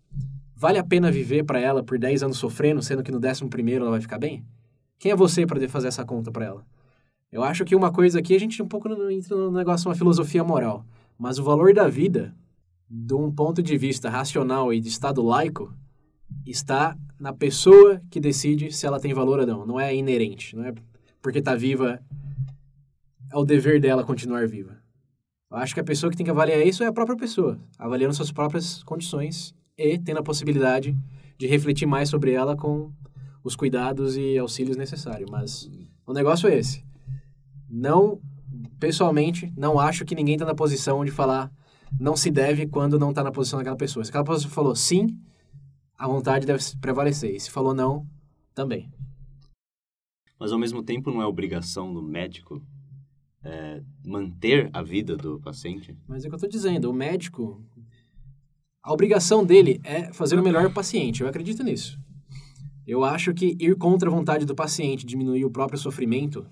Vale 0.59 0.79
a 0.79 0.85
pena 0.85 1.13
viver 1.13 1.45
para 1.45 1.61
ela 1.61 1.83
por 1.83 1.99
10 1.99 2.23
anos 2.23 2.39
sofrendo, 2.39 2.83
sendo 2.83 3.03
que 3.03 3.13
no 3.13 3.19
11 3.19 3.47
primeiro 3.49 3.85
ela 3.85 3.91
vai 3.91 4.01
ficar 4.01 4.19
bem? 4.19 4.43
Quem 4.99 5.13
é 5.13 5.17
você 5.17 5.45
para 5.45 5.69
fazer 5.69 5.89
essa 5.89 6.03
conta 6.03 6.33
para 6.33 6.47
ela? 6.47 6.67
Eu 7.31 7.45
acho 7.45 7.63
que 7.63 7.77
uma 7.77 7.93
coisa 7.93 8.19
aqui, 8.19 8.35
a 8.35 8.41
gente 8.41 8.63
um 8.63 8.67
pouco 8.67 8.89
entra 9.11 9.37
no 9.37 9.51
negócio, 9.51 9.87
uma 9.87 9.95
filosofia 9.95 10.43
moral. 10.43 10.83
Mas 11.19 11.39
o 11.39 11.45
valor 11.45 11.75
da 11.75 11.87
vida, 11.89 12.35
de 12.89 13.13
um 13.13 13.31
ponto 13.31 13.63
de 13.63 13.77
vista 13.77 14.09
racional 14.09 14.73
e 14.73 14.81
de 14.81 14.89
Estado 14.89 15.23
laico, 15.23 15.75
está 16.47 16.97
na 17.21 17.35
pessoa 17.35 18.01
que 18.11 18.19
decide 18.19 18.73
se 18.73 18.87
ela 18.87 18.99
tem 18.99 19.13
valor 19.13 19.41
ou 19.41 19.47
não. 19.47 19.67
Não 19.67 19.79
é 19.79 19.95
inerente. 19.95 20.57
Não 20.57 20.65
é 20.65 20.73
porque 21.21 21.41
está 21.41 21.55
viva, 21.55 22.01
é 23.31 23.37
o 23.37 23.45
dever 23.45 23.79
dela 23.79 24.05
continuar 24.05 24.49
viva. 24.49 24.79
Eu 25.51 25.59
acho 25.59 25.75
que 25.75 25.81
a 25.81 25.85
pessoa 25.85 26.11
que 26.11 26.17
tem 26.17 26.25
que 26.25 26.31
avaliar 26.31 26.67
isso 26.67 26.83
é 26.83 26.87
a 26.87 26.93
própria 26.93 27.17
pessoa, 27.17 27.59
avaliando 27.79 28.15
suas 28.15 28.33
próprias 28.33 28.83
condições 28.85 29.55
e 29.77 29.99
tendo 29.99 30.19
a 30.19 30.23
possibilidade 30.23 30.97
de 31.39 31.47
refletir 31.47 31.87
mais 31.87 32.09
sobre 32.09 32.33
ela 32.33 32.57
com 32.57 32.91
os 33.45 33.55
cuidados 33.55 34.17
e 34.17 34.39
auxílios 34.39 34.77
necessários. 34.77 35.31
Mas 35.31 35.71
o 36.07 36.13
negócio 36.13 36.49
é 36.49 36.57
esse. 36.57 36.85
Não, 37.69 38.21
pessoalmente, 38.81 39.53
não 39.57 39.79
acho 39.79 40.05
que 40.05 40.15
ninguém 40.15 40.35
está 40.35 40.47
na 40.47 40.55
posição 40.55 41.05
de 41.05 41.11
falar 41.11 41.53
não 41.99 42.17
se 42.17 42.31
deve 42.31 42.67
quando 42.67 42.99
não 42.99 43.11
está 43.11 43.23
na 43.23 43.31
posição 43.31 43.59
daquela 43.59 43.77
pessoa. 43.77 44.05
Se 44.05 44.11
aquela 44.11 44.25
pessoa 44.25 44.53
falou 44.53 44.75
sim, 44.75 45.19
a 45.97 46.07
vontade 46.07 46.47
deve 46.47 46.63
prevalecer. 46.81 47.35
E 47.35 47.41
se 47.41 47.51
falou 47.51 47.75
não, 47.75 48.07
também. 48.55 48.91
Mas 50.39 50.53
ao 50.53 50.59
mesmo 50.59 50.83
tempo 50.83 51.11
não 51.11 51.23
é 51.23 51.27
obrigação 51.27 51.93
do 51.93 52.03
médico 52.03 52.63
é, 53.43 53.83
manter 54.05 54.69
a 54.73 54.83
vida 54.83 55.17
do 55.17 55.41
paciente? 55.41 55.97
Mas 56.07 56.25
é 56.25 56.27
o 56.27 56.31
que 56.31 56.35
eu 56.35 56.37
estou 56.37 56.51
dizendo. 56.51 56.91
O 56.91 56.95
médico 56.95 57.65
a 58.87 58.93
obrigação 58.93 59.45
dele 59.45 59.81
é 59.83 60.13
fazer 60.13 60.39
o 60.39 60.43
melhor 60.45 60.73
paciente. 60.73 61.21
Eu 61.21 61.29
acredito 61.29 61.65
nisso. 61.65 61.99
Eu 62.87 63.03
acho 63.03 63.35
que 63.35 63.57
ir 63.59 63.75
contra 63.75 64.09
a 64.09 64.13
vontade 64.13 64.47
do 64.47 64.55
paciente, 64.55 65.05
diminuir 65.05 65.45
o 65.45 65.51
próprio 65.51 65.77
sofrimento, 65.77 66.47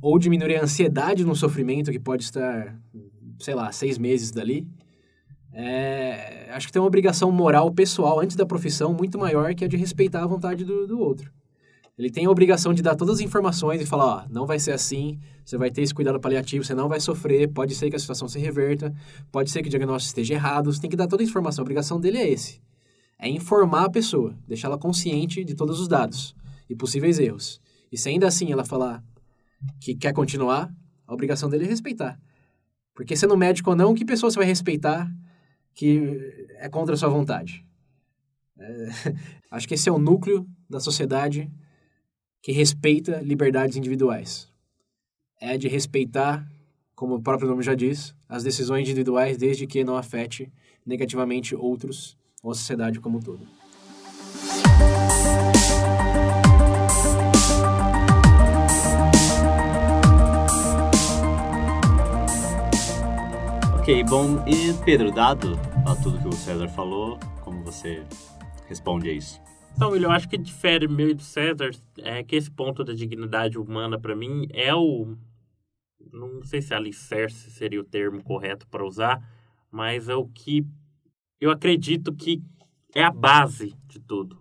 ou 0.00 0.20
diminuir 0.20 0.54
a 0.54 0.62
ansiedade 0.62 1.24
no 1.24 1.34
sofrimento 1.34 1.90
que 1.90 1.98
pode 1.98 2.22
estar, 2.22 2.80
sei 3.40 3.56
lá, 3.56 3.72
seis 3.72 3.98
meses 3.98 4.30
dali, 4.30 4.68
é, 5.52 6.48
acho 6.52 6.68
que 6.68 6.72
tem 6.72 6.80
uma 6.80 6.86
obrigação 6.86 7.32
moral 7.32 7.72
pessoal 7.72 8.20
antes 8.20 8.36
da 8.36 8.46
profissão 8.46 8.94
muito 8.94 9.18
maior 9.18 9.52
que 9.52 9.64
a 9.64 9.68
de 9.68 9.76
respeitar 9.76 10.22
a 10.22 10.28
vontade 10.28 10.64
do, 10.64 10.86
do 10.86 11.00
outro. 11.00 11.32
Ele 11.98 12.10
tem 12.10 12.26
a 12.26 12.30
obrigação 12.30 12.72
de 12.72 12.80
dar 12.80 12.94
todas 12.94 13.16
as 13.16 13.20
informações 13.20 13.80
e 13.82 13.86
falar, 13.86 14.04
ó, 14.04 14.24
não 14.30 14.46
vai 14.46 14.60
ser 14.60 14.70
assim, 14.70 15.18
você 15.44 15.58
vai 15.58 15.68
ter 15.68 15.82
esse 15.82 15.92
cuidado 15.92 16.20
paliativo, 16.20 16.64
você 16.64 16.72
não 16.72 16.88
vai 16.88 17.00
sofrer, 17.00 17.48
pode 17.48 17.74
ser 17.74 17.90
que 17.90 17.96
a 17.96 17.98
situação 17.98 18.28
se 18.28 18.38
reverta, 18.38 18.94
pode 19.32 19.50
ser 19.50 19.62
que 19.62 19.68
o 19.68 19.70
diagnóstico 19.70 20.10
esteja 20.10 20.34
errado, 20.34 20.72
você 20.72 20.80
tem 20.80 20.88
que 20.88 20.96
dar 20.96 21.08
toda 21.08 21.24
a 21.24 21.26
informação. 21.26 21.62
A 21.62 21.64
obrigação 21.64 21.98
dele 21.98 22.18
é 22.18 22.28
esse. 22.30 22.62
É 23.18 23.28
informar 23.28 23.86
a 23.86 23.90
pessoa, 23.90 24.38
deixá-la 24.46 24.78
consciente 24.78 25.42
de 25.42 25.56
todos 25.56 25.80
os 25.80 25.88
dados 25.88 26.36
e 26.70 26.76
possíveis 26.76 27.18
erros. 27.18 27.60
E 27.90 27.98
se 27.98 28.08
ainda 28.08 28.28
assim 28.28 28.52
ela 28.52 28.64
falar 28.64 29.02
que 29.80 29.92
quer 29.96 30.12
continuar, 30.12 30.72
a 31.04 31.12
obrigação 31.12 31.48
dele 31.48 31.64
é 31.64 31.68
respeitar. 31.68 32.16
Porque 32.94 33.16
sendo 33.16 33.36
médico 33.36 33.70
ou 33.70 33.76
não, 33.76 33.92
que 33.92 34.04
pessoa 34.04 34.30
você 34.30 34.38
vai 34.38 34.46
respeitar 34.46 35.10
que 35.74 36.16
é 36.58 36.68
contra 36.68 36.94
a 36.94 36.98
sua 36.98 37.08
vontade? 37.08 37.66
É, 38.56 38.88
acho 39.50 39.66
que 39.66 39.74
esse 39.74 39.88
é 39.88 39.92
o 39.92 39.98
núcleo 39.98 40.46
da 40.70 40.78
sociedade 40.78 41.50
que 42.42 42.52
respeita 42.52 43.20
liberdades 43.20 43.76
individuais. 43.76 44.48
É 45.40 45.56
de 45.56 45.68
respeitar, 45.68 46.46
como 46.94 47.16
o 47.16 47.22
próprio 47.22 47.48
nome 47.48 47.62
já 47.62 47.74
diz, 47.74 48.14
as 48.28 48.42
decisões 48.42 48.82
individuais 48.82 49.36
desde 49.36 49.66
que 49.66 49.84
não 49.84 49.96
afete 49.96 50.52
negativamente 50.84 51.54
outros 51.54 52.16
ou 52.42 52.50
a 52.50 52.54
sociedade 52.54 53.00
como 53.00 53.18
um 53.18 53.20
todo. 53.20 53.46
Ok, 63.88 64.04
bom. 64.04 64.44
E 64.46 64.74
Pedro, 64.84 65.10
dado 65.10 65.58
a 65.86 65.96
tudo 65.96 66.18
que 66.18 66.28
o 66.28 66.32
César 66.32 66.68
falou, 66.68 67.18
como 67.42 67.64
você 67.64 68.02
responde 68.68 69.08
a 69.08 69.12
isso? 69.14 69.40
Então, 69.78 69.94
eu 69.94 70.10
acho 70.10 70.28
que 70.28 70.36
difere 70.36 70.88
meio 70.88 71.14
do 71.14 71.22
César 71.22 71.70
é 71.98 72.24
que 72.24 72.34
esse 72.34 72.50
ponto 72.50 72.82
da 72.82 72.92
dignidade 72.92 73.56
humana, 73.56 73.96
para 73.96 74.16
mim, 74.16 74.48
é 74.50 74.74
o. 74.74 75.16
Não 76.12 76.42
sei 76.42 76.60
se 76.60 76.74
alicerce 76.74 77.48
seria 77.52 77.80
o 77.80 77.84
termo 77.84 78.20
correto 78.24 78.66
para 78.66 78.84
usar, 78.84 79.22
mas 79.70 80.08
é 80.08 80.16
o 80.16 80.26
que 80.26 80.66
eu 81.40 81.52
acredito 81.52 82.12
que 82.12 82.42
é 82.92 83.04
a 83.04 83.12
base 83.12 83.72
de 83.86 84.00
tudo 84.00 84.36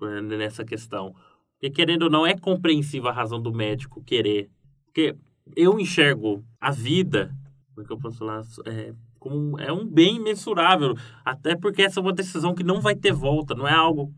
né, 0.00 0.20
nessa 0.20 0.64
questão. 0.64 1.12
Porque, 1.54 1.68
querendo 1.68 2.04
ou 2.04 2.10
não, 2.10 2.24
é 2.24 2.38
compreensível 2.38 3.08
a 3.08 3.12
razão 3.12 3.42
do 3.42 3.52
médico 3.52 4.04
querer. 4.04 4.48
Porque 4.84 5.16
eu 5.56 5.80
enxergo 5.80 6.44
a 6.60 6.70
vida, 6.70 7.36
como 7.74 7.84
é 7.84 7.84
que 7.84 7.92
eu 7.92 7.98
posso 7.98 8.18
falar? 8.18 8.42
É, 8.64 8.94
como 9.18 9.58
é 9.58 9.72
um 9.72 9.84
bem 9.84 10.20
mensurável. 10.20 10.94
Até 11.24 11.56
porque 11.56 11.82
essa 11.82 11.98
é 11.98 12.02
uma 12.02 12.12
decisão 12.12 12.54
que 12.54 12.62
não 12.62 12.80
vai 12.80 12.94
ter 12.94 13.12
volta, 13.12 13.52
não 13.52 13.66
é 13.66 13.74
algo 13.74 14.14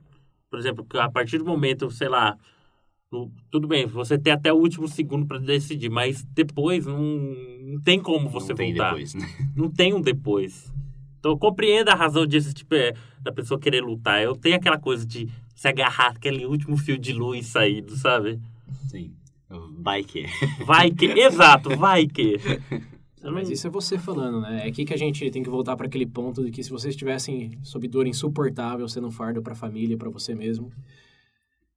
por 0.50 0.58
exemplo, 0.58 0.86
a 0.94 1.10
partir 1.10 1.38
do 1.38 1.44
momento, 1.44 1.90
sei 1.90 2.08
lá, 2.08 2.36
no, 3.10 3.30
tudo 3.50 3.66
bem, 3.66 3.86
você 3.86 4.18
tem 4.18 4.32
até 4.32 4.52
o 4.52 4.56
último 4.56 4.86
segundo 4.86 5.26
para 5.26 5.38
decidir, 5.38 5.88
mas 5.88 6.22
depois 6.34 6.86
não, 6.86 7.00
não 7.00 7.80
tem 7.80 8.00
como 8.00 8.28
você 8.28 8.50
não 8.50 8.56
tem 8.56 8.74
voltar. 8.74 8.90
Depois, 8.90 9.14
né? 9.14 9.26
Não 9.56 9.70
tem 9.70 9.94
um 9.94 10.00
depois. 10.00 10.72
Então, 11.18 11.32
eu 11.32 11.38
compreendo 11.38 11.88
a 11.88 11.94
razão 11.94 12.24
disso, 12.26 12.54
tipo, 12.54 12.74
é, 12.74 12.94
da 13.20 13.32
pessoa 13.32 13.58
querer 13.58 13.82
lutar. 13.82 14.22
Eu 14.22 14.36
tenho 14.36 14.54
aquela 14.56 14.78
coisa 14.78 15.04
de 15.04 15.28
se 15.54 15.66
agarrar 15.66 16.10
aquele 16.10 16.46
último 16.46 16.76
fio 16.76 16.96
de 16.96 17.12
luz 17.12 17.46
saído, 17.46 17.96
sabe? 17.96 18.38
Sim. 18.88 19.12
Vai 19.80 20.04
que. 20.04 20.26
Vai 20.64 20.90
que, 20.90 21.06
exato, 21.06 21.76
vai 21.76 22.06
que. 22.06 22.36
Mas 23.32 23.50
isso 23.50 23.66
é 23.66 23.70
você 23.70 23.98
falando, 23.98 24.40
né? 24.40 24.64
É 24.64 24.68
aqui 24.68 24.84
que 24.84 24.94
a 24.94 24.96
gente 24.96 25.30
tem 25.30 25.42
que 25.42 25.50
voltar 25.50 25.76
para 25.76 25.86
aquele 25.86 26.06
ponto 26.06 26.44
de 26.44 26.50
que 26.50 26.62
se 26.62 26.70
vocês 26.70 26.94
estivessem 26.94 27.58
sob 27.62 27.86
dor 27.88 28.06
insuportável, 28.06 28.88
sendo 28.88 29.08
um 29.08 29.10
fardo 29.10 29.42
para 29.42 29.52
a 29.52 29.56
família, 29.56 29.96
para 29.96 30.10
você 30.10 30.34
mesmo, 30.34 30.72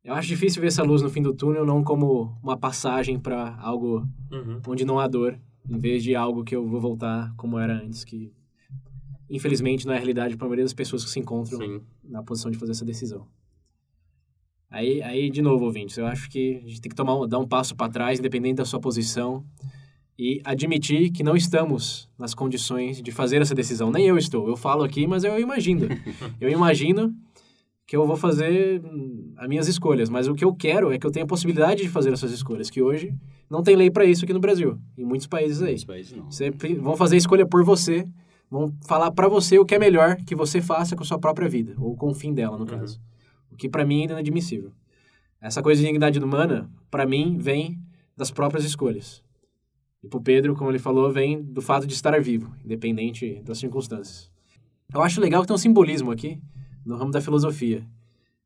eu 0.04 0.14
acho 0.14 0.28
difícil 0.28 0.62
ver 0.62 0.68
essa 0.68 0.84
luz 0.84 1.02
no 1.02 1.10
fim 1.10 1.22
do 1.22 1.34
túnel 1.34 1.66
não 1.66 1.84
como 1.84 2.36
uma 2.42 2.58
passagem 2.58 3.20
para 3.20 3.56
algo 3.60 4.08
uhum. 4.32 4.62
onde 4.68 4.84
não 4.84 5.00
há 5.00 5.08
dor, 5.08 5.40
em 5.70 5.78
vez 5.78 6.04
de 6.04 6.16
algo 6.16 6.44
que 6.44 6.56
eu 6.56 6.68
vou 6.68 6.82
voltar 6.82 7.34
como 7.38 7.60
era 7.60 7.74
antes, 7.74 8.04
que 8.04 8.34
infelizmente 9.30 9.86
não 9.86 9.94
é 9.94 9.98
a 9.98 10.00
realidade 10.00 10.36
para 10.36 10.46
a 10.46 10.50
maioria 10.50 10.66
das 10.66 10.74
pessoas 10.74 11.04
que 11.04 11.10
se 11.10 11.20
encontram 11.20 11.60
Sim. 11.60 11.82
na 12.04 12.24
posição 12.24 12.50
de 12.50 12.58
fazer 12.58 12.72
essa 12.72 12.84
decisão. 12.84 13.28
Aí, 14.70 15.02
aí 15.04 15.30
de 15.30 15.42
novo, 15.42 15.66
ouvintes, 15.66 15.98
eu 15.98 16.08
acho 16.08 16.30
que 16.30 16.62
a 16.64 16.68
gente 16.68 16.82
tem 16.82 16.90
que 16.90 16.96
tomar, 16.96 17.28
dar 17.28 17.40
um 17.40 17.48
passo 17.48 17.76
para 17.76 17.92
trás, 17.92 18.20
independente 18.20 18.56
da 18.56 18.66
sua 18.66 18.80
posição 18.80 19.46
e 20.22 20.40
admitir 20.44 21.10
que 21.10 21.24
não 21.24 21.36
estamos 21.36 22.08
nas 22.16 22.36
condições 22.36 23.02
de 23.02 23.12
fazer 23.12 23.42
essa 23.42 23.56
decisão. 23.56 23.90
Nem 23.90 24.06
eu 24.06 24.20
estou. 24.20 24.48
Eu 24.48 24.56
falo 24.56 24.84
aqui, 24.84 25.08
mas 25.08 25.24
eu 25.24 25.40
imagino. 25.40 25.88
eu 26.40 26.48
imagino 26.48 27.12
que 27.88 27.98
eu 27.98 28.06
vou 28.06 28.16
fazer 28.16 28.80
hum, 28.86 29.34
as 29.36 29.50
minhas 29.50 29.68
escolhas, 29.68 30.12
mas 30.12 30.28
o 30.28 30.36
que 30.36 30.46
eu 30.46 30.54
quero 30.54 30.92
é 30.92 31.00
que 31.00 31.08
eu 31.08 31.10
tenha 31.10 31.24
a 31.24 31.28
possibilidade 31.28 31.82
de 31.82 31.90
fazer 31.90 32.14
essas 32.14 32.32
escolhas, 32.32 32.70
que 32.70 32.84
hoje 32.84 33.16
não 33.50 33.64
tem 33.64 33.76
lei 33.76 33.90
para 33.90 34.06
isso 34.06 34.24
aqui 34.24 34.32
no 34.32 34.40
Brasil, 34.40 34.78
em 34.96 35.04
muitos 35.04 35.26
países 35.26 35.60
aí. 35.60 35.70
Muitos 35.70 35.86
países 35.86 36.16
não. 36.16 36.30
Você, 36.30 36.52
vão 36.80 36.96
fazer 36.96 37.16
a 37.16 37.18
escolha 37.18 37.48
por 37.48 37.64
você, 37.64 38.08
vão 38.48 38.72
falar 38.88 39.10
para 39.10 39.28
você 39.28 39.58
o 39.58 39.66
que 39.66 39.74
é 39.74 39.80
melhor 39.80 40.18
que 40.18 40.36
você 40.36 40.62
faça 40.62 40.96
com 40.96 41.02
a 41.02 41.06
sua 41.06 41.18
própria 41.18 41.50
vida, 41.50 41.74
ou 41.80 41.96
com 41.96 42.12
o 42.12 42.14
fim 42.14 42.32
dela, 42.32 42.60
no 42.60 42.68
caso. 42.68 43.02
O 43.52 43.56
que 43.56 43.68
para 43.68 43.84
mim 43.84 44.02
ainda 44.02 44.14
é 44.14 44.16
inadmissível. 44.18 44.72
Essa 45.42 45.64
coisa 45.64 45.82
de 45.82 45.88
dignidade 45.88 46.20
humana, 46.20 46.70
para 46.92 47.08
mim, 47.08 47.40
vem 47.40 47.80
das 48.16 48.30
próprias 48.30 48.64
escolhas. 48.64 49.24
E 50.04 50.08
pro 50.08 50.22
Pedro, 50.22 50.56
como 50.56 50.72
ele 50.72 50.80
falou, 50.80 51.12
vem 51.12 51.42
do 51.42 51.62
fato 51.62 51.86
de 51.86 51.94
estar 51.94 52.20
vivo, 52.22 52.54
independente 52.66 53.42
das 53.44 53.60
circunstâncias. 53.60 54.32
Eu 54.94 55.02
acho 55.02 55.22
legal 55.22 55.42
que 55.42 55.48
tem 55.48 55.56
um 55.56 55.60
simbolismo 55.60 56.12
aqui, 56.12 56.42
no 56.86 56.98
ramo 56.98 57.12
da 57.12 57.22
filosofia, 57.22 57.86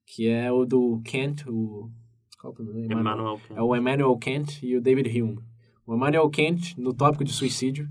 que 0.05 0.27
é 0.27 0.51
o 0.51 0.65
do 0.65 1.01
Kant, 1.03 1.49
o... 1.49 1.89
Qual 2.39 2.53
é 2.59 2.61
o 2.61 2.65
nome? 2.65 2.85
Emmanuel 2.85 3.37
Kant. 3.37 3.57
É 3.57 3.61
o 3.61 3.75
Emmanuel 3.75 4.17
Kant 4.17 4.65
e 4.65 4.75
o 4.75 4.81
David 4.81 5.21
Hume. 5.21 5.39
O 5.87 5.95
Emmanuel 5.95 6.29
Kant, 6.29 6.75
no 6.77 6.93
tópico 6.93 7.23
de 7.23 7.31
suicídio, 7.31 7.89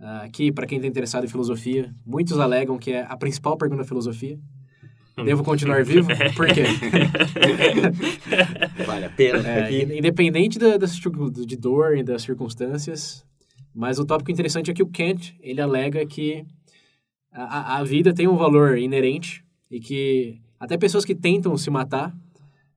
uh, 0.00 0.30
que, 0.32 0.50
para 0.50 0.66
quem 0.66 0.78
está 0.78 0.88
interessado 0.88 1.24
em 1.24 1.28
filosofia, 1.28 1.94
muitos 2.04 2.38
alegam 2.38 2.76
que 2.76 2.92
é 2.92 3.02
a 3.02 3.16
principal 3.16 3.56
pergunta 3.56 3.82
da 3.82 3.88
filosofia. 3.88 4.38
Devo 5.24 5.44
continuar 5.44 5.84
vivo? 5.84 6.08
Por 6.34 6.48
quê? 6.48 6.64
vale 8.84 9.06
a 9.06 9.10
pena. 9.10 9.46
É, 9.48 9.98
independente 9.98 10.58
da, 10.58 10.76
da, 10.76 10.86
de 10.86 11.56
dor 11.56 11.96
e 11.96 12.02
das 12.02 12.22
circunstâncias, 12.22 13.24
mas 13.74 13.98
o 13.98 14.04
tópico 14.04 14.30
interessante 14.30 14.70
é 14.70 14.74
que 14.74 14.82
o 14.82 14.86
Kant, 14.86 15.36
ele 15.40 15.60
alega 15.60 16.04
que 16.06 16.44
a, 17.32 17.78
a 17.78 17.84
vida 17.84 18.12
tem 18.12 18.26
um 18.26 18.36
valor 18.36 18.76
inerente 18.78 19.44
e 19.70 19.80
que 19.80 20.40
até 20.58 20.76
pessoas 20.76 21.04
que 21.04 21.14
tentam 21.14 21.56
se 21.56 21.70
matar 21.70 22.14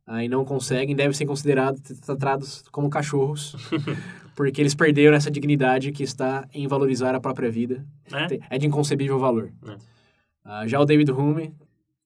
ah, 0.06 0.24
e 0.24 0.28
não 0.28 0.46
conseguem 0.46 0.96
devem 0.96 1.14
ser 1.14 1.26
considerados, 1.26 1.82
tratados 2.00 2.64
como 2.72 2.90
cachorros, 2.90 3.56
porque 4.36 4.62
eles 4.62 4.76
perderam 4.76 5.16
essa 5.16 5.32
dignidade 5.32 5.92
que 5.92 6.04
está 6.04 6.48
em 6.54 6.68
valorizar 6.68 7.16
a 7.16 7.20
própria 7.20 7.50
vida. 7.50 7.86
É, 8.12 8.56
é 8.56 8.58
de 8.58 8.68
inconcebível 8.68 9.18
valor. 9.18 9.52
É. 9.68 9.76
Ah, 10.46 10.68
já 10.68 10.80
o 10.80 10.86
David 10.86 11.12
Hume, 11.12 11.54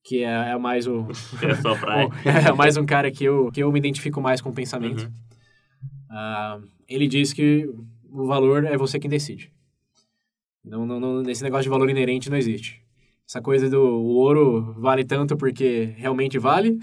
que 0.02 0.24
é, 0.24 0.50
é 0.50 0.58
mais 0.58 0.86
o, 0.86 1.06
é, 1.42 2.48
é 2.48 2.52
mais 2.52 2.76
um 2.76 2.86
cara 2.86 3.10
que 3.10 3.24
eu, 3.24 3.50
que 3.52 3.62
eu 3.62 3.70
me 3.72 3.78
identifico 3.78 4.20
mais 4.20 4.40
com 4.40 4.50
o 4.50 4.54
pensamento. 4.54 5.04
Uhum. 5.04 5.12
Ah, 6.10 6.60
ele 6.88 7.06
diz 7.06 7.32
que 7.32 7.68
o 8.10 8.26
valor 8.26 8.64
é 8.64 8.76
você 8.76 8.98
quem 8.98 9.10
decide. 9.10 9.52
Não, 10.64 10.84
não, 10.84 10.98
não, 10.98 11.30
esse 11.30 11.42
negócio 11.42 11.64
de 11.64 11.68
valor 11.68 11.88
inerente 11.88 12.30
não 12.30 12.36
existe. 12.36 12.82
Essa 13.28 13.42
coisa 13.42 13.68
do 13.68 13.78
o 13.78 14.16
ouro 14.16 14.74
vale 14.78 15.04
tanto 15.04 15.36
porque 15.36 15.92
realmente 15.96 16.38
vale, 16.38 16.78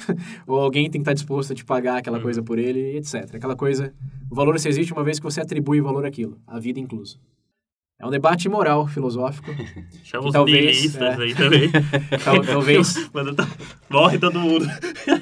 ou 0.45 0.59
alguém 0.59 0.83
tem 0.83 1.01
que 1.01 1.09
estar 1.09 1.13
disposto 1.13 1.51
a 1.51 1.55
te 1.55 1.65
pagar 1.65 1.97
aquela 1.97 2.19
coisa 2.19 2.43
por 2.43 2.59
ele, 2.59 2.97
etc. 2.97 3.33
Aquela 3.33 3.55
coisa, 3.55 3.91
o 4.29 4.35
valor 4.35 4.59
só 4.59 4.69
existe 4.69 4.93
uma 4.93 5.03
vez 5.03 5.17
que 5.17 5.23
você 5.23 5.41
atribui 5.41 5.81
valor 5.81 6.05
àquilo, 6.05 6.39
a 6.45 6.59
vida 6.59 6.79
incluso. 6.79 7.19
É 8.05 8.07
um 8.07 8.11
debate 8.11 8.47
moral, 8.47 8.87
filosófico. 8.87 9.49
Chama 10.03 10.27
os 10.27 10.33
talvez, 10.33 10.95
é, 10.95 11.15
aí 11.15 11.33
também. 11.33 11.71
tal, 12.23 12.41
talvez. 12.43 13.09
Tá, 13.35 13.47
morre 13.89 14.19
todo 14.19 14.39
mundo. 14.39 14.65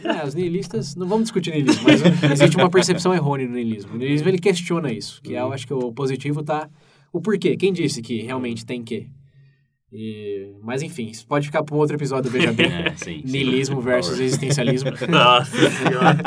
É, 0.04 0.26
os 0.26 0.36
nihilistas, 0.36 0.96
não 0.96 1.08
vamos 1.08 1.24
discutir 1.24 1.52
nihilismo, 1.52 1.84
mas 1.84 2.02
existe 2.32 2.58
uma 2.58 2.70
percepção 2.70 3.14
errônea 3.14 3.48
no 3.48 3.54
nihilismo. 3.54 3.94
O 3.94 3.98
nihilismo 3.98 4.28
ele 4.28 4.38
questiona 4.38 4.92
isso, 4.92 5.22
que 5.22 5.34
eu 5.34 5.54
acho 5.54 5.66
que 5.66 5.74
o 5.74 5.94
positivo 5.94 6.42
está 6.42 6.70
o 7.14 7.22
porquê. 7.22 7.56
Quem 7.56 7.72
disse 7.72 8.02
que 8.02 8.22
realmente 8.22 8.66
tem 8.66 8.84
que? 8.84 9.10
E, 9.92 10.54
mas 10.62 10.82
enfim, 10.82 11.06
isso 11.08 11.26
pode 11.26 11.46
ficar 11.46 11.64
para 11.64 11.74
um 11.76 11.80
outro 11.80 11.96
episódio 11.96 12.30
do 12.30 12.38
BJB. 12.38 12.64
É, 12.64 12.96
sim, 12.96 13.24
sim, 13.26 13.82
versus 13.82 14.20
existencialismo. 14.20 14.92
Nossa 15.10 15.70
senhora. 15.70 16.18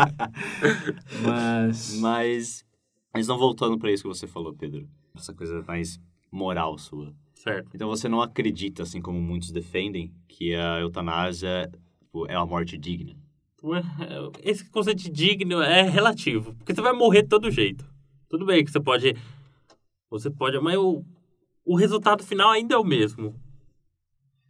mas... 1.22 2.00
Mas, 2.00 2.64
mas 3.12 3.28
não 3.28 3.36
voltando 3.36 3.78
para 3.78 3.92
isso 3.92 4.04
que 4.04 4.08
você 4.08 4.26
falou, 4.26 4.54
Pedro. 4.54 4.88
Essa 5.14 5.34
coisa 5.34 5.62
mais 5.66 6.00
moral 6.30 6.78
sua. 6.78 7.14
Certo. 7.34 7.70
Então 7.74 7.88
você 7.88 8.08
não 8.08 8.20
acredita, 8.20 8.82
assim 8.82 9.00
como 9.00 9.20
muitos 9.20 9.50
defendem, 9.50 10.12
que 10.26 10.54
a 10.54 10.80
eutanásia 10.80 11.70
tipo, 12.00 12.26
é 12.26 12.36
uma 12.36 12.46
morte 12.46 12.76
digna? 12.76 13.14
Esse 14.42 14.68
conceito 14.70 15.02
de 15.02 15.10
digno 15.10 15.60
é 15.60 15.82
relativo. 15.82 16.54
Porque 16.54 16.74
você 16.74 16.80
vai 16.80 16.92
morrer 16.92 17.22
de 17.22 17.28
todo 17.28 17.50
jeito. 17.50 17.84
Tudo 18.28 18.44
bem 18.44 18.64
que 18.64 18.70
você 18.70 18.80
pode 18.80 19.14
você 20.08 20.30
pode, 20.30 20.58
mas 20.60 20.76
o, 20.76 21.04
o 21.64 21.76
resultado 21.76 22.22
final 22.22 22.50
ainda 22.50 22.74
é 22.74 22.78
o 22.78 22.84
mesmo. 22.84 23.34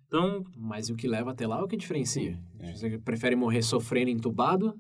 Então. 0.06 0.44
Mas 0.56 0.90
o 0.90 0.94
que 0.94 1.08
leva 1.08 1.30
até 1.30 1.46
lá 1.46 1.58
é 1.58 1.62
o 1.62 1.68
que 1.68 1.76
diferencia. 1.76 2.38
É. 2.58 2.72
Você 2.72 2.98
prefere 2.98 3.34
morrer 3.34 3.62
sofrendo 3.62 4.10
entubado 4.10 4.78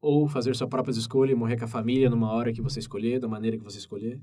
ou 0.00 0.28
fazer 0.28 0.54
suas 0.54 0.70
próprias 0.70 0.96
escolhas 0.96 1.36
e 1.36 1.38
morrer 1.38 1.56
com 1.56 1.64
a 1.64 1.68
família 1.68 2.08
numa 2.08 2.32
hora 2.32 2.52
que 2.52 2.62
você 2.62 2.78
escolher, 2.78 3.20
da 3.20 3.28
maneira 3.28 3.56
que 3.56 3.64
você 3.64 3.78
escolher? 3.78 4.20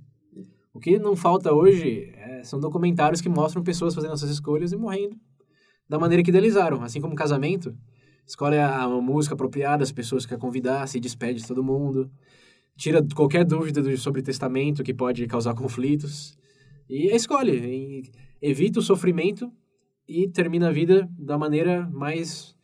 O 0.79 0.81
que 0.81 0.97
não 0.97 1.13
falta 1.13 1.53
hoje 1.53 2.09
é, 2.15 2.41
são 2.41 2.57
documentários 2.57 3.19
que 3.19 3.27
mostram 3.27 3.61
pessoas 3.61 3.93
fazendo 3.93 4.13
essas 4.13 4.29
escolhas 4.29 4.71
e 4.71 4.77
morrendo 4.77 5.17
da 5.89 5.99
maneira 5.99 6.23
que 6.23 6.29
idealizaram. 6.29 6.81
Assim 6.81 7.01
como 7.01 7.13
casamento, 7.15 7.75
escolhe 8.25 8.57
a, 8.57 8.83
a 8.83 8.87
música 8.87 9.35
apropriada, 9.35 9.83
as 9.83 9.91
pessoas 9.91 10.25
que 10.25 10.33
quer 10.33 10.39
convidar, 10.39 10.87
se 10.87 10.97
despede 10.97 11.41
de 11.41 11.47
todo 11.47 11.61
mundo 11.61 12.09
tira 12.77 13.05
qualquer 13.13 13.43
dúvida 13.43 13.97
sobre 13.97 14.21
testamento 14.21 14.83
que 14.83 14.93
pode 14.93 15.27
causar 15.27 15.53
conflitos 15.53 16.37
e 16.89 17.13
escolhe, 17.13 18.09
evita 18.41 18.79
o 18.79 18.81
sofrimento 18.81 19.51
e 20.07 20.29
termina 20.29 20.69
a 20.69 20.71
vida 20.71 21.09
da 21.19 21.37
maneira 21.37 21.89
mais 21.91 22.55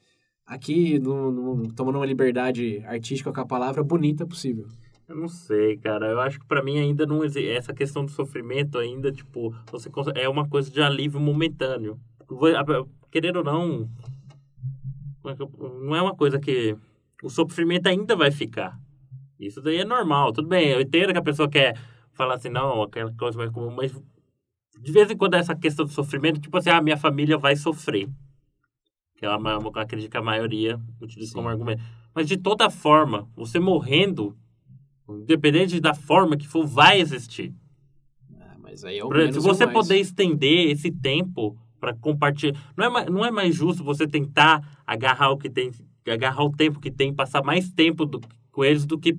aqui 0.45 0.97
no, 0.99 1.32
no, 1.32 1.74
tomando 1.74 1.97
uma 1.97 2.05
liberdade 2.05 2.82
artística 2.86 3.34
com 3.34 3.41
a 3.41 3.45
palavra 3.45 3.84
bonita 3.84 4.26
possível. 4.26 4.68
Eu 5.08 5.16
não 5.16 5.28
sei, 5.28 5.78
cara. 5.78 6.08
Eu 6.08 6.20
acho 6.20 6.39
que 6.39 6.45
para 6.45 6.64
mim 6.64 6.80
ainda 6.80 7.06
não 7.06 7.24
essa 7.24 7.74
questão 7.74 8.06
do 8.06 8.12
sofrimento 8.12 8.78
ainda 8.78 9.12
tipo 9.12 9.56
você 9.72 9.89
é 10.16 10.28
uma 10.28 10.47
coisa 10.47 10.72
de 10.72 10.82
alívio 10.82 11.20
momentâneo. 11.20 11.99
Querendo 13.12 13.38
ou 13.38 13.43
não, 13.43 13.89
não 15.82 15.95
é 15.95 16.01
uma 16.01 16.16
coisa 16.16 16.39
que 16.39 16.76
o 17.24 17.30
sofrimento 17.30 17.88
ainda 17.88 18.16
vai 18.16 18.32
ficar. 18.32 18.80
Isso 19.39 19.62
daí 19.62 19.78
é 19.78 19.86
normal, 19.86 20.32
tudo 20.32 20.47
bem. 20.47 20.70
Eu 20.70 20.82
entendo 20.82 21.12
que 21.12 21.20
a 21.20 21.24
pessoa 21.24 21.49
quer 21.49 21.78
falar 22.14 22.36
assim, 22.36 22.49
não, 22.49 22.82
aquela 22.82 23.14
coisa 23.14 23.38
mais 23.38 23.51
comum, 23.51 23.72
mas 23.72 23.93
de 24.82 24.91
vez 24.91 25.10
em 25.10 25.18
quando 25.18 25.36
essa 25.36 25.56
questão 25.56 25.86
do 25.86 25.91
sofrimento, 25.91 26.39
tipo 26.39 26.58
assim, 26.58 26.70
a 26.70 26.78
ah, 26.78 26.82
minha 26.82 26.97
família 26.97 27.38
vai 27.38 27.56
sofrer. 27.56 28.08
Que 29.18 29.26
ela 29.26 29.39
acredito 29.76 30.12
que 30.12 30.18
a 30.18 30.22
maioria 30.22 30.80
utiliza 31.01 31.32
Sim. 31.32 31.38
como 31.38 31.49
argumento. 31.49 31.82
Mas 32.14 32.28
de 32.28 32.38
toda 32.38 32.70
forma, 32.70 33.30
você 33.36 33.60
morrendo, 33.60 34.38
independente 35.10 35.80
da 35.80 35.93
forma 35.93 36.38
que 36.38 36.47
for, 36.47 36.66
vai 36.66 36.99
existir. 36.99 37.53
Ah, 38.39 38.56
mas 38.60 38.84
aí 38.84 38.97
é 38.97 39.06
o 39.06 39.34
Se 39.34 39.39
você 39.39 39.68
poder 39.68 39.97
estender 39.97 40.72
esse 40.72 40.91
tempo 40.91 41.58
para 41.80 41.93
compartilhar. 41.93 42.60
Não 42.76 42.86
é, 42.86 42.89
mais, 42.89 43.06
não 43.08 43.26
é 43.26 43.32
mais 43.32 43.56
justo 43.56 43.84
você 43.84 44.08
tentar 44.08 44.82
agarrar 44.86 45.32
o 45.32 45.38
que 45.38 45.49
tem, 45.49 45.72
agarrar 46.08 46.43
o 46.43 46.51
tempo 46.51 46.80
que 46.80 46.89
tem, 46.89 47.14
passar 47.14 47.43
mais 47.43 47.70
tempo 47.70 48.06
do, 48.06 48.22
com 48.51 48.64
eles 48.64 48.86
do 48.86 48.97
que, 48.97 49.18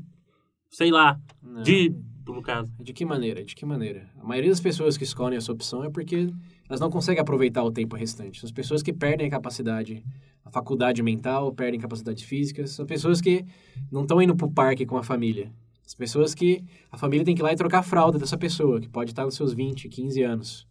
sei 0.71 0.91
lá, 0.91 1.21
Não. 1.43 1.63
de, 1.63 1.95
no 2.27 2.43
caso. 2.43 2.73
De 2.81 2.93
que 2.93 3.05
maneira? 3.05 3.45
De 3.45 3.55
que 3.55 3.65
maneira? 3.65 4.09
A 4.19 4.25
maioria 4.25 4.51
das 4.51 4.61
pessoas 4.61 4.97
que 4.97 5.05
escolhem 5.05 5.37
essa 5.37 5.53
opção 5.53 5.85
é 5.85 5.91
porque 5.91 6.29
elas 6.69 6.81
não 6.81 6.91
conseguem 6.91 7.21
aproveitar 7.21 7.63
o 7.63 7.71
tempo 7.71 7.95
restante. 7.95 8.41
São 8.41 8.49
as 8.49 8.53
pessoas 8.53 8.83
que 8.83 8.93
perdem 8.93 9.29
a 9.29 9.31
capacidade, 9.31 10.05
a 10.45 10.51
faculdade 10.51 11.03
mental, 11.03 11.53
perdem 11.53 11.79
capacidade 11.79 12.27
física. 12.27 12.67
São 12.67 12.85
pessoas 12.85 13.21
que 13.21 13.45
não 13.93 14.03
estão 14.03 14.21
indo 14.21 14.35
para 14.35 14.47
o 14.47 14.51
parque 14.51 14.85
com 14.85 14.97
a 14.97 15.03
família. 15.03 15.53
As 15.87 15.95
pessoas 15.95 16.35
que 16.35 16.65
a 16.91 16.99
família 16.99 17.25
tem 17.25 17.35
que 17.35 17.41
ir 17.41 17.45
lá 17.45 17.53
e 17.53 17.57
trocar 17.57 17.79
a 17.79 17.83
fralda 17.83 18.19
dessa 18.19 18.37
pessoa, 18.37 18.81
que 18.81 18.89
pode 18.89 19.13
estar 19.13 19.25
nos 19.25 19.37
seus 19.37 19.55
20, 19.55 19.89
15 19.89 20.23
anos. 20.23 20.67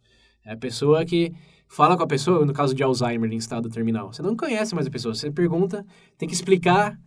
É 0.46 0.54
a 0.54 0.58
pessoa 0.58 1.06
que 1.06 1.34
fala 1.68 1.96
com 1.96 2.04
a 2.04 2.08
pessoa, 2.08 2.46
no 2.46 2.54
caso 2.54 2.76
de 2.76 2.84
Alzheimer 2.84 3.32
em 3.32 3.38
estado 3.38 3.70
terminal. 3.70 4.12
Você 4.12 4.22
não 4.22 4.36
conhece 4.36 4.76
mais 4.76 4.86
a 4.86 4.92
pessoa. 4.92 5.16
Você 5.16 5.32
pergunta, 5.32 5.86
tem 6.18 6.28
que 6.28 6.36
explicar 6.36 7.00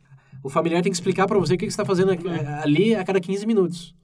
o 0.42 0.48
familiar 0.48 0.82
tem 0.82 0.92
que 0.92 0.96
explicar 0.96 1.26
para 1.26 1.38
você 1.38 1.54
o 1.54 1.58
que, 1.58 1.64
você 1.64 1.68
está 1.68 1.84
fazendo 1.84 2.12
ali 2.62 2.94
a 2.94 3.04
cada 3.04 3.20
15 3.20 3.46
minutos. 3.46 3.94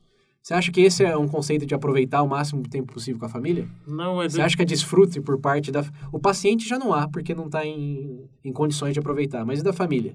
Você 0.42 0.52
acha 0.52 0.70
que 0.70 0.82
esse 0.82 1.02
é 1.02 1.16
um 1.16 1.26
conceito 1.26 1.64
de 1.64 1.74
aproveitar 1.74 2.22
o 2.22 2.28
máximo 2.28 2.62
tempo 2.68 2.92
possível 2.92 3.18
com 3.18 3.24
a 3.24 3.30
família? 3.30 3.66
Não, 3.86 4.20
é... 4.20 4.28
Você 4.28 4.42
acha 4.42 4.54
que 4.54 4.62
é 4.62 4.64
desfrute 4.64 5.20
por 5.20 5.40
parte 5.40 5.72
da... 5.72 5.82
O 6.12 6.18
paciente 6.18 6.68
já 6.68 6.78
não 6.78 6.92
há, 6.92 7.08
porque 7.08 7.34
não 7.34 7.46
está 7.46 7.64
em, 7.64 8.28
em 8.44 8.52
condições 8.52 8.92
de 8.92 9.00
aproveitar. 9.00 9.44
Mas 9.46 9.60
e 9.60 9.62
da 9.62 9.72
família? 9.72 10.14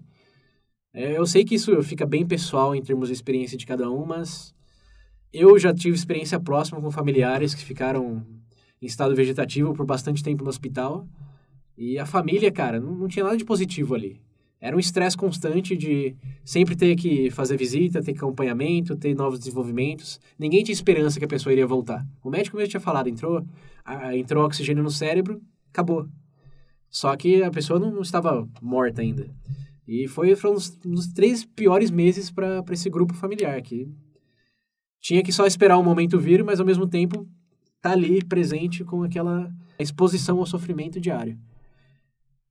É, 0.93 1.17
eu 1.17 1.25
sei 1.25 1.45
que 1.45 1.55
isso 1.55 1.81
fica 1.83 2.05
bem 2.05 2.25
pessoal 2.25 2.75
em 2.75 2.81
termos 2.81 3.09
de 3.09 3.13
experiência 3.13 3.57
de 3.57 3.65
cada 3.65 3.89
um, 3.89 4.05
mas 4.05 4.53
eu 5.31 5.57
já 5.59 5.73
tive 5.73 5.95
experiência 5.95 6.39
próxima 6.39 6.81
com 6.81 6.89
familiares 6.89 7.53
que 7.53 7.63
ficaram 7.63 8.25
em 8.81 8.85
estado 8.85 9.15
vegetativo 9.15 9.73
por 9.73 9.85
bastante 9.85 10.23
tempo 10.23 10.43
no 10.43 10.49
hospital. 10.49 11.07
E 11.77 11.99
a 11.99 12.05
família, 12.05 12.51
cara, 12.51 12.79
não, 12.79 12.95
não 12.95 13.07
tinha 13.07 13.23
nada 13.23 13.37
de 13.37 13.45
positivo 13.45 13.93
ali. 13.93 14.19
Era 14.61 14.75
um 14.75 14.79
estresse 14.79 15.15
constante 15.15 15.77
de 15.77 16.15
sempre 16.43 16.75
ter 16.75 16.95
que 16.97 17.29
fazer 17.31 17.55
visita, 17.55 18.01
ter 18.01 18.11
acompanhamento, 18.11 18.95
ter 18.97 19.15
novos 19.15 19.39
desenvolvimentos. 19.39 20.19
Ninguém 20.37 20.63
tinha 20.63 20.73
esperança 20.73 21.17
que 21.17 21.23
a 21.23 21.29
pessoa 21.29 21.53
iria 21.53 21.65
voltar. 21.65 22.05
O 22.21 22.29
médico 22.29 22.57
mesmo 22.57 22.71
tinha 22.71 22.81
falado, 22.81 23.07
entrou, 23.07 23.45
entrou 24.13 24.45
oxigênio 24.45 24.83
no 24.83 24.91
cérebro, 24.91 25.41
acabou. 25.71 26.07
Só 26.89 27.15
que 27.15 27.41
a 27.41 27.51
pessoa 27.51 27.79
não, 27.79 27.91
não 27.91 28.01
estava 28.01 28.45
morta 28.61 29.01
ainda. 29.01 29.29
E 29.91 30.07
foi, 30.07 30.35
foram 30.35 30.55
dos 30.85 31.07
três 31.07 31.43
piores 31.43 31.89
meses 31.89 32.29
para 32.29 32.63
esse 32.69 32.91
grupo 32.91 33.15
familiar, 33.15 33.59
que 33.59 33.91
tinha 35.01 35.23
que 35.23 35.31
só 35.31 35.47
esperar 35.47 35.79
o 35.79 35.83
momento 35.83 36.19
vir, 36.19 36.43
mas 36.43 36.59
ao 36.59 36.65
mesmo 36.65 36.87
tempo 36.87 37.27
tá 37.81 37.93
ali 37.93 38.23
presente 38.23 38.83
com 38.83 39.01
aquela 39.01 39.51
exposição 39.79 40.37
ao 40.37 40.45
sofrimento 40.45 41.01
diário. 41.01 41.39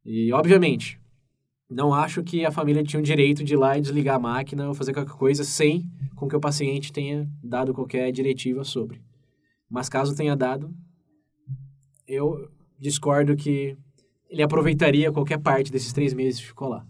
E, 0.04 0.32
obviamente, 0.32 1.00
não 1.70 1.94
acho 1.94 2.24
que 2.24 2.44
a 2.44 2.50
família 2.50 2.82
tinha 2.82 2.98
o 2.98 3.04
direito 3.04 3.44
de 3.44 3.54
ir 3.54 3.56
lá 3.56 3.78
e 3.78 3.82
desligar 3.82 4.16
a 4.16 4.18
máquina 4.18 4.66
ou 4.66 4.74
fazer 4.74 4.92
qualquer 4.92 5.14
coisa 5.14 5.44
sem 5.44 5.88
com 6.16 6.26
que 6.26 6.34
o 6.34 6.40
paciente 6.40 6.92
tenha 6.92 7.30
dado 7.40 7.72
qualquer 7.72 8.10
diretiva 8.10 8.64
sobre. 8.64 9.00
Mas 9.70 9.88
caso 9.88 10.16
tenha 10.16 10.34
dado, 10.34 10.74
eu 12.04 12.50
discordo 12.80 13.36
que 13.36 13.78
ele 14.28 14.42
aproveitaria 14.42 15.12
qualquer 15.12 15.38
parte 15.38 15.70
desses 15.70 15.92
três 15.92 16.12
meses 16.12 16.40
que 16.40 16.46
ficou 16.48 16.70
lá. 16.70 16.84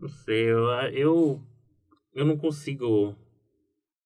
Não 0.00 0.08
sei, 0.08 0.50
eu, 0.50 0.70
eu, 0.92 1.40
eu 2.14 2.24
não 2.24 2.36
consigo 2.36 3.14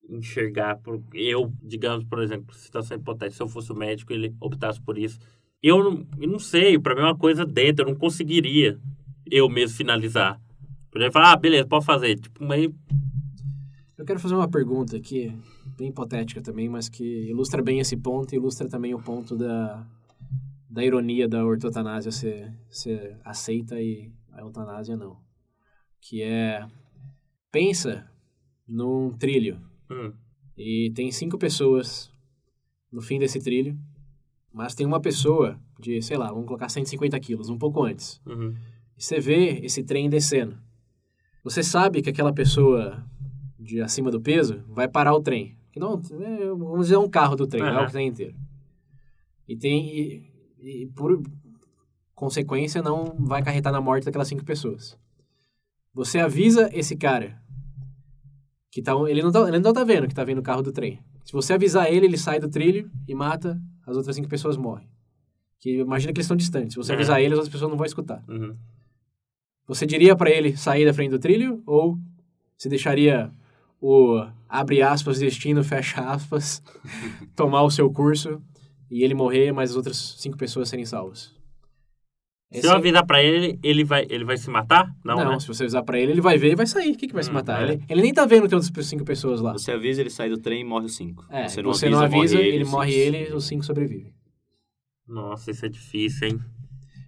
enxergar. 0.09 0.77
Por, 0.81 1.01
eu, 1.13 1.51
digamos, 1.63 2.03
por 2.05 2.21
exemplo, 2.21 2.53
situação 2.53 2.97
hipotética, 2.97 3.37
se 3.37 3.41
eu 3.41 3.47
fosse 3.47 3.71
o 3.71 3.75
médico 3.75 4.11
ele 4.11 4.35
optasse 4.39 4.81
por 4.81 4.97
isso. 4.97 5.19
Eu 5.63 5.83
não, 5.83 6.07
eu 6.19 6.27
não 6.27 6.39
sei, 6.39 6.77
para 6.77 6.93
mim 6.95 7.01
é 7.01 7.05
uma 7.05 7.17
coisa 7.17 7.45
dentro, 7.45 7.85
eu 7.85 7.91
não 7.91 7.99
conseguiria 7.99 8.79
eu 9.25 9.49
mesmo 9.49 9.77
finalizar. 9.77 10.39
Exemplo, 10.95 11.13
falar, 11.13 11.33
ah, 11.33 11.37
beleza, 11.37 11.67
pode 11.67 11.85
fazer. 11.85 12.17
Tipo, 12.17 12.43
meio. 12.45 12.73
Eu 13.97 14.05
quero 14.05 14.19
fazer 14.19 14.35
uma 14.35 14.47
pergunta 14.47 14.95
aqui, 14.95 15.33
bem 15.77 15.89
hipotética 15.89 16.41
também, 16.41 16.69
mas 16.69 16.87
que 16.87 17.03
ilustra 17.03 17.61
bem 17.61 17.79
esse 17.79 17.97
ponto 17.97 18.33
e 18.33 18.37
ilustra 18.37 18.69
também 18.69 18.93
o 18.93 19.01
ponto 19.01 19.35
da, 19.35 19.85
da 20.69 20.85
ironia 20.85 21.27
da 21.27 21.43
ortotanásia 21.45 22.11
ser, 22.11 22.53
ser 22.69 23.17
aceita 23.25 23.81
e 23.81 24.09
a 24.31 24.41
eutanásia 24.41 24.95
não. 24.95 25.24
Que 26.07 26.21
é, 26.21 26.65
pensa 27.51 28.07
num 28.67 29.11
trilho 29.17 29.59
Hum. 29.89 30.11
e 30.57 30.91
tem 30.95 31.11
cinco 31.11 31.37
pessoas 31.37 32.11
no 32.91 33.01
fim 33.01 33.19
desse 33.19 33.39
trilho, 33.39 33.77
mas 34.51 34.73
tem 34.73 34.85
uma 34.85 34.99
pessoa 34.99 35.59
de, 35.79 36.01
sei 36.01 36.17
lá, 36.17 36.29
vamos 36.29 36.45
colocar 36.45 36.69
150 36.69 37.19
quilos, 37.19 37.49
um 37.49 37.57
pouco 37.57 37.83
antes. 37.83 38.21
Uhum. 38.25 38.55
E 38.97 39.03
você 39.03 39.19
vê 39.19 39.59
esse 39.63 39.83
trem 39.83 40.09
descendo. 40.09 40.57
Você 41.43 41.61
sabe 41.61 42.01
que 42.01 42.09
aquela 42.09 42.33
pessoa 42.33 43.03
de 43.59 43.81
acima 43.81 44.09
do 44.09 44.21
peso 44.21 44.63
vai 44.67 44.87
parar 44.87 45.13
o 45.13 45.21
trem. 45.21 45.55
Que 45.71 45.79
não, 45.79 46.01
é, 46.11 46.45
vamos 46.47 46.81
dizer, 46.81 46.95
é 46.95 46.99
um 46.99 47.09
carro 47.09 47.35
do 47.35 47.45
trem, 47.45 47.61
não 47.61 47.81
é 47.81 47.85
o 47.85 47.91
trem 47.91 48.07
inteiro. 48.07 48.35
E 49.47 49.55
tem. 49.55 49.87
E, 49.87 50.31
e 50.61 50.85
por 50.87 51.21
consequência, 52.15 52.81
não 52.81 53.15
vai 53.19 53.41
acarretar 53.41 53.73
na 53.73 53.81
morte 53.81 54.05
daquelas 54.05 54.27
cinco 54.27 54.45
pessoas. 54.45 54.97
Você 55.95 56.19
avisa 56.19 56.69
esse 56.73 56.95
cara 56.95 57.41
que 58.71 58.81
tá, 58.81 58.91
ele, 59.07 59.23
não 59.23 59.31
tá, 59.31 59.47
ele 59.47 59.59
não 59.59 59.73
tá 59.73 59.83
vendo 59.83 60.07
que 60.07 60.13
tá 60.13 60.23
vendo 60.23 60.39
o 60.39 60.43
carro 60.43 60.61
do 60.61 60.71
trem. 60.71 60.99
Se 61.23 61.31
você 61.33 61.53
avisar 61.53 61.91
ele, 61.91 62.05
ele 62.05 62.17
sai 62.17 62.39
do 62.39 62.49
trilho 62.49 62.91
e 63.07 63.15
mata, 63.15 63.59
as 63.87 63.95
outras 63.97 64.15
cinco 64.15 64.27
pessoas 64.27 64.57
morrem. 64.57 64.87
Que 65.59 65.79
imagina 65.79 66.11
que 66.13 66.17
eles 66.19 66.25
estão 66.25 66.37
distantes. 66.37 66.73
Se 66.73 66.77
você 66.77 66.91
É. 66.91 66.95
avisar 66.95 67.19
ele, 67.21 67.33
as 67.33 67.39
outras 67.39 67.51
pessoas 67.51 67.71
não 67.71 67.77
vão 67.77 67.85
escutar. 67.85 68.21
Uhum. 68.27 68.55
Você 69.67 69.85
diria 69.85 70.15
para 70.15 70.29
ele 70.29 70.55
sair 70.55 70.85
da 70.85 70.93
frente 70.93 71.09
do 71.11 71.17
trilho 71.19 71.63
ou 71.65 71.97
você 72.57 72.69
deixaria 72.69 73.31
o 73.81 74.23
abre 74.47 74.81
aspas 74.81 75.17
destino 75.19 75.63
fecha 75.63 76.01
aspas 76.01 76.61
tomar 77.35 77.63
o 77.63 77.71
seu 77.71 77.89
curso 77.91 78.41
e 78.91 79.03
ele 79.03 79.13
morrer, 79.15 79.51
mas 79.51 79.71
as 79.71 79.75
outras 79.75 80.15
cinco 80.19 80.37
pessoas 80.37 80.69
serem 80.69 80.85
salvas? 80.85 81.33
Se 82.51 82.59
Esse- 82.59 82.67
eu 82.67 82.73
avisar 82.73 83.05
pra 83.05 83.21
ele, 83.23 83.59
ele 83.63 83.83
vai, 83.83 84.05
ele 84.09 84.23
vai 84.23 84.37
se 84.37 84.49
matar? 84.49 84.87
Não, 85.03 85.15
não, 85.15 85.31
né? 85.31 85.39
se 85.39 85.47
você 85.47 85.63
avisar 85.63 85.83
para 85.83 85.99
ele, 85.99 86.11
ele 86.13 86.21
vai 86.21 86.37
ver 86.37 86.51
e 86.51 86.55
vai 86.55 86.67
sair. 86.67 86.91
O 86.93 86.97
que, 86.97 87.07
que 87.07 87.13
vai 87.13 87.23
se 87.23 87.29
Hum, 87.29 87.33
matar? 87.33 87.61
é. 87.67 87.73
Ele, 87.73 87.83
ele 87.89 88.01
nem 88.03 88.13
tá 88.13 88.25
vendo 88.25 88.43
que 88.43 88.49
tem 88.49 88.57
outras 88.57 88.85
cinco 88.87 89.03
pessoas 89.03 89.41
lá. 89.41 89.51
Você 89.53 89.71
avisa, 89.71 89.99
ele 90.01 90.09
sai 90.11 90.29
do 90.29 90.37
trem 90.37 90.61
e 90.61 90.63
morre 90.63 90.85
os 90.85 90.95
cinco. 90.95 91.25
É, 91.29 91.47
você 91.47 91.61
você 91.63 91.89
não 91.89 91.99
avisa, 91.99 92.35
morre 92.37 92.47
ele, 92.47 92.63
morre 92.65 92.93
ele, 92.93 93.33
os 93.33 93.45
cinco 93.45 93.65
sobrevivem. 93.65 94.13
Nossa, 95.07 95.51
isso 95.51 95.65
é 95.65 95.69
difícil, 95.69 96.27
hein? 96.29 96.39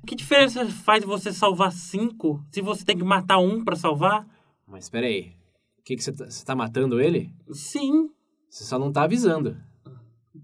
Que 0.05 0.15
diferença 0.15 0.65
faz 0.67 1.03
você 1.03 1.31
salvar 1.31 1.71
cinco 1.71 2.43
se 2.51 2.61
você 2.61 2.83
tem 2.83 2.97
que 2.97 3.03
matar 3.03 3.38
um 3.39 3.63
pra 3.63 3.75
salvar? 3.75 4.25
Mas 4.67 4.85
espera 4.85 5.05
aí. 5.07 5.33
O 5.79 5.83
que, 5.83 5.95
que 5.95 6.03
você, 6.03 6.11
tá, 6.11 6.25
você 6.25 6.43
tá 6.45 6.55
matando 6.55 6.99
ele? 6.99 7.29
Sim. 7.51 8.09
Você 8.49 8.63
só 8.63 8.77
não 8.77 8.91
tá 8.91 9.03
avisando. 9.03 9.55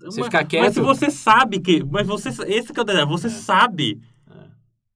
Você 0.01 0.19
mas, 0.21 0.27
ficar 0.27 0.45
quieto- 0.45 0.63
Mas 0.63 0.73
se 0.73 0.81
você 0.81 1.09
sabe 1.11 1.59
que... 1.59 1.83
Mas 1.83 2.07
você... 2.07 2.29
Esse 2.47 2.73
que 2.73 2.79
é 2.79 2.81
o 2.81 2.85
detalhe. 2.85 3.07
Você 3.07 3.29
sabe. 3.29 4.01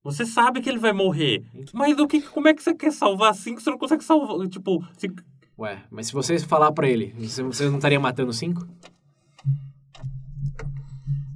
Você 0.08 0.26
sabe 0.26 0.62
que 0.62 0.70
ele 0.70 0.80
vai 0.80 0.93
morrer. 0.93 1.43
Mas 1.74 1.99
o 1.99 2.08
que, 2.08 2.22
como 2.22 2.47
é 2.47 2.53
que 2.53 2.64
você 2.64 2.74
quer 2.74 2.91
salvar 2.93 3.34
cinco 3.36 3.60
se 3.60 3.66
você 3.66 3.72
não 3.72 3.78
consegue 3.78 4.03
salvar? 4.03 4.47
Tipo, 4.47 4.82
se- 4.97 5.12
Ué, 5.60 5.84
mas 5.91 6.08
se 6.08 6.14
você 6.14 6.39
falar 6.39 6.72
para 6.72 6.88
ele, 6.88 7.14
você, 7.18 7.43
você 7.43 7.68
não 7.70 7.76
estaria 7.76 7.99
matando 7.99 8.32
cinco? 8.32 8.66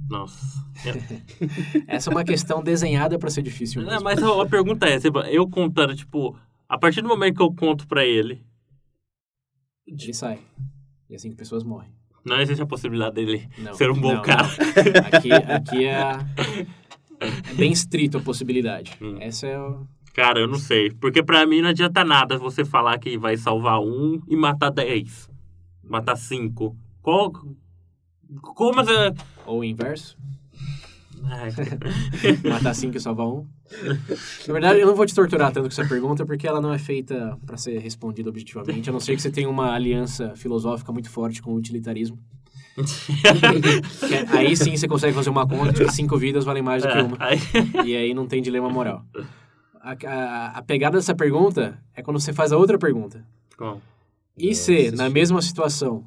Nossa. 0.08 0.62
Essa 1.86 2.10
é 2.10 2.12
uma 2.12 2.24
questão 2.24 2.62
desenhada 2.62 3.18
para 3.18 3.30
ser 3.30 3.42
difícil. 3.42 3.82
Não, 3.82 4.00
mas 4.02 4.22
a, 4.22 4.42
a 4.42 4.46
pergunta 4.46 4.86
é, 4.86 4.98
tipo, 4.98 5.18
eu 5.20 5.48
contando, 5.48 5.94
tipo, 5.94 6.36
a 6.68 6.78
partir 6.78 7.02
do 7.02 7.08
momento 7.08 7.36
que 7.36 7.42
eu 7.42 7.52
conto 7.54 7.86
pra 7.86 8.04
ele, 8.04 8.42
Ele 9.86 10.14
sai. 10.14 10.40
E 11.10 11.14
as 11.14 11.22
cinco 11.22 11.36
pessoas 11.36 11.62
morrem. 11.62 11.90
não 12.24 12.40
existe 12.40 12.62
a 12.62 12.66
possibilidade 12.66 13.14
dele 13.16 13.48
Não, 13.58 13.74
ser 13.74 13.90
um 13.90 14.00
bom 14.00 14.14
não, 14.14 14.22
cara. 14.22 14.42
não. 14.44 15.06
Aqui, 15.18 15.32
aqui 15.32 15.84
é, 15.86 16.00
é 17.24 17.54
bem 17.54 17.72
estrito 17.72 18.18
a 18.18 18.20
possibilidade. 18.20 18.96
Hum. 19.00 19.16
Essa 19.20 19.46
é 19.46 19.58
o... 19.58 19.86
Cara, 20.14 20.40
eu 20.40 20.48
não 20.48 20.58
sei. 20.58 20.90
Porque 20.90 21.22
pra 21.22 21.46
mim 21.46 21.62
não 21.62 21.70
adianta 21.70 22.04
nada 22.04 22.36
você 22.36 22.64
falar 22.64 22.98
que 22.98 23.16
vai 23.16 23.36
salvar 23.36 23.80
um 23.80 24.20
e 24.28 24.36
matar 24.36 24.70
dez. 24.70 25.28
Matar 25.82 26.16
cinco. 26.16 26.76
Qual... 27.00 27.32
Como... 28.40 28.80
é- 28.80 29.14
ou 29.46 29.60
o 29.60 29.64
inverso. 29.64 30.16
Ai, 31.24 31.50
Matar 32.48 32.74
cinco 32.74 32.96
e 32.96 33.00
salvar 33.00 33.26
um. 33.26 33.46
Na 34.46 34.52
verdade, 34.52 34.80
eu 34.80 34.86
não 34.86 34.94
vou 34.94 35.06
te 35.06 35.14
torturar 35.14 35.52
tanto 35.52 35.64
com 35.64 35.80
essa 35.80 35.88
pergunta, 35.88 36.26
porque 36.26 36.46
ela 36.46 36.60
não 36.60 36.72
é 36.72 36.78
feita 36.78 37.38
para 37.46 37.56
ser 37.56 37.78
respondida 37.78 38.28
objetivamente, 38.28 38.90
a 38.90 38.92
não 38.92 39.00
ser 39.00 39.14
que 39.14 39.22
você 39.22 39.30
tenha 39.30 39.48
uma 39.48 39.72
aliança 39.72 40.34
filosófica 40.36 40.92
muito 40.92 41.08
forte 41.08 41.40
com 41.40 41.52
o 41.52 41.56
utilitarismo. 41.56 42.18
É- 42.78 44.36
aí 44.38 44.56
sim 44.56 44.76
você 44.76 44.88
consegue 44.88 45.14
fazer 45.14 45.30
uma 45.30 45.46
conta 45.46 45.72
de 45.72 45.84
que 45.84 45.92
cinco 45.92 46.16
vidas 46.16 46.44
valem 46.44 46.62
mais 46.62 46.82
do 46.82 46.88
que 46.90 46.98
é, 46.98 47.02
uma. 47.02 47.18
E 47.84 47.96
aí 47.96 48.14
não 48.14 48.26
tem 48.26 48.40
dilema 48.42 48.68
moral. 48.70 49.04
A, 49.80 49.92
a, 50.06 50.46
a 50.58 50.62
pegada 50.62 50.96
dessa 50.96 51.14
pergunta 51.14 51.82
é 51.94 52.02
quando 52.02 52.20
você 52.20 52.32
faz 52.32 52.52
a 52.52 52.56
outra 52.56 52.78
pergunta. 52.78 53.24
Bom, 53.58 53.80
E 54.36 54.50
É, 54.50 54.54
se, 54.54 54.90
na 54.92 55.10
mesma 55.10 55.42
situação, 55.42 56.04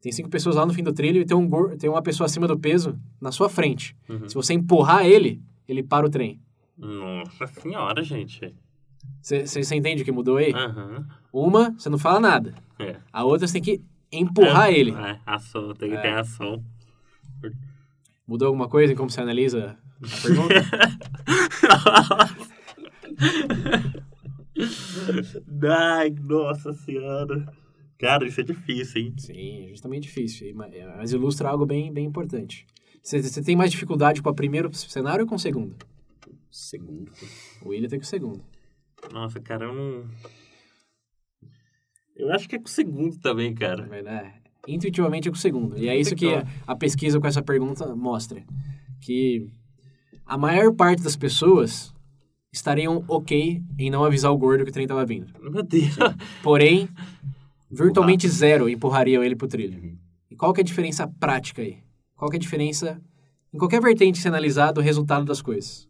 tem 0.00 0.10
cinco 0.10 0.28
pessoas 0.28 0.56
lá 0.56 0.66
no 0.66 0.72
fim 0.74 0.82
do 0.82 0.92
trilho 0.92 1.20
e 1.20 1.24
tem, 1.24 1.36
um, 1.36 1.48
tem 1.76 1.88
uma 1.88 2.02
pessoa 2.02 2.26
acima 2.26 2.48
do 2.48 2.58
peso 2.58 2.98
na 3.20 3.30
sua 3.30 3.48
frente. 3.48 3.96
Uhum. 4.08 4.28
Se 4.28 4.34
você 4.34 4.54
empurrar 4.54 5.06
ele, 5.06 5.42
ele 5.68 5.82
para 5.82 6.06
o 6.06 6.10
trem. 6.10 6.40
Nossa 6.76 7.46
senhora, 7.46 8.02
gente. 8.02 8.52
Você 9.20 9.74
entende 9.76 10.02
o 10.02 10.04
que 10.04 10.10
mudou 10.12 10.38
aí? 10.38 10.52
Aham. 10.52 11.06
Uma, 11.32 11.70
você 11.78 11.88
não 11.88 11.98
fala 11.98 12.18
nada. 12.18 12.54
É. 12.78 12.96
A 13.12 13.24
outra, 13.24 13.46
você 13.46 13.52
tem 13.54 13.62
que 13.62 13.82
empurrar 14.12 14.68
É, 14.70 14.78
ele. 14.78 14.92
É, 14.92 15.18
ação, 15.26 15.74
tem 15.74 15.90
que 15.90 15.96
É. 15.96 16.00
ter 16.00 16.14
ação. 16.14 16.64
Mudou 18.26 18.46
alguma 18.48 18.68
coisa 18.68 18.92
em 18.92 18.96
como 18.96 19.10
você 19.10 19.20
analisa 19.20 19.76
a 20.02 20.22
pergunta? 20.22 20.54
Ai, 25.68 26.10
nossa 26.20 26.72
senhora. 26.72 27.46
Cara, 27.98 28.26
isso 28.26 28.40
é 28.40 28.44
difícil, 28.44 29.02
hein? 29.02 29.14
Sim, 29.16 29.66
é 29.66 29.68
justamente 29.70 30.04
difícil. 30.04 30.48
é, 30.48 30.96
Mas 30.96 31.12
ilustra 31.12 31.48
algo 31.48 31.64
bem, 31.64 31.92
bem 31.92 32.04
importante. 32.04 32.66
Você, 33.02 33.22
você 33.22 33.42
tem 33.42 33.56
mais 33.56 33.70
dificuldade 33.70 34.22
com 34.22 34.30
o 34.30 34.34
primeiro 34.34 34.72
cenário 34.74 35.24
ou 35.24 35.28
com 35.28 35.36
o 35.36 35.38
segundo? 35.38 35.76
Segundo. 36.50 37.10
O 37.64 37.70
William 37.70 37.88
tem 37.88 37.98
com 37.98 38.04
o 38.04 38.08
segundo. 38.08 38.44
Nossa, 39.12 39.40
cara, 39.40 39.66
eu 39.66 39.74
não. 39.74 40.04
Eu 42.16 42.32
acho 42.32 42.48
que 42.48 42.56
é 42.56 42.58
com 42.58 42.66
o 42.66 42.70
segundo 42.70 43.18
também, 43.18 43.54
cara. 43.54 43.88
É, 44.06 44.32
intuitivamente 44.68 45.28
é 45.28 45.30
com 45.30 45.36
o 45.36 45.40
segundo. 45.40 45.78
E 45.78 45.88
é 45.88 45.98
isso 45.98 46.14
que 46.14 46.32
a, 46.34 46.46
a 46.66 46.76
pesquisa 46.76 47.18
com 47.18 47.26
essa 47.26 47.42
pergunta 47.42 47.94
mostra. 47.94 48.44
Que 49.00 49.50
a 50.24 50.38
maior 50.38 50.72
parte 50.74 51.02
das 51.02 51.16
pessoas 51.16 51.92
estariam 52.52 53.04
ok 53.08 53.62
em 53.78 53.90
não 53.90 54.04
avisar 54.04 54.30
o 54.30 54.38
gordo 54.38 54.64
que 54.64 54.70
o 54.70 54.72
trem 54.72 54.84
estava 54.84 55.04
vindo. 55.06 55.32
Meu 55.40 55.62
Deus. 55.62 55.96
Porém, 56.42 56.88
virtualmente 57.70 58.28
zero 58.28 58.68
empurrariam 58.68 59.24
ele 59.24 59.34
pro 59.34 59.48
trilho. 59.48 59.98
E 60.30 60.36
qual 60.36 60.52
que 60.52 60.60
é 60.60 60.62
a 60.62 60.64
diferença 60.64 61.08
prática 61.08 61.62
aí? 61.62 61.78
Qual 62.14 62.30
que 62.30 62.36
é 62.36 62.38
a 62.38 62.40
diferença, 62.40 63.02
em 63.52 63.58
qualquer 63.58 63.80
vertente 63.80 64.18
se 64.18 64.28
analisar, 64.28 64.70
do 64.72 64.80
resultado 64.80 65.24
das 65.24 65.42
coisas? 65.42 65.88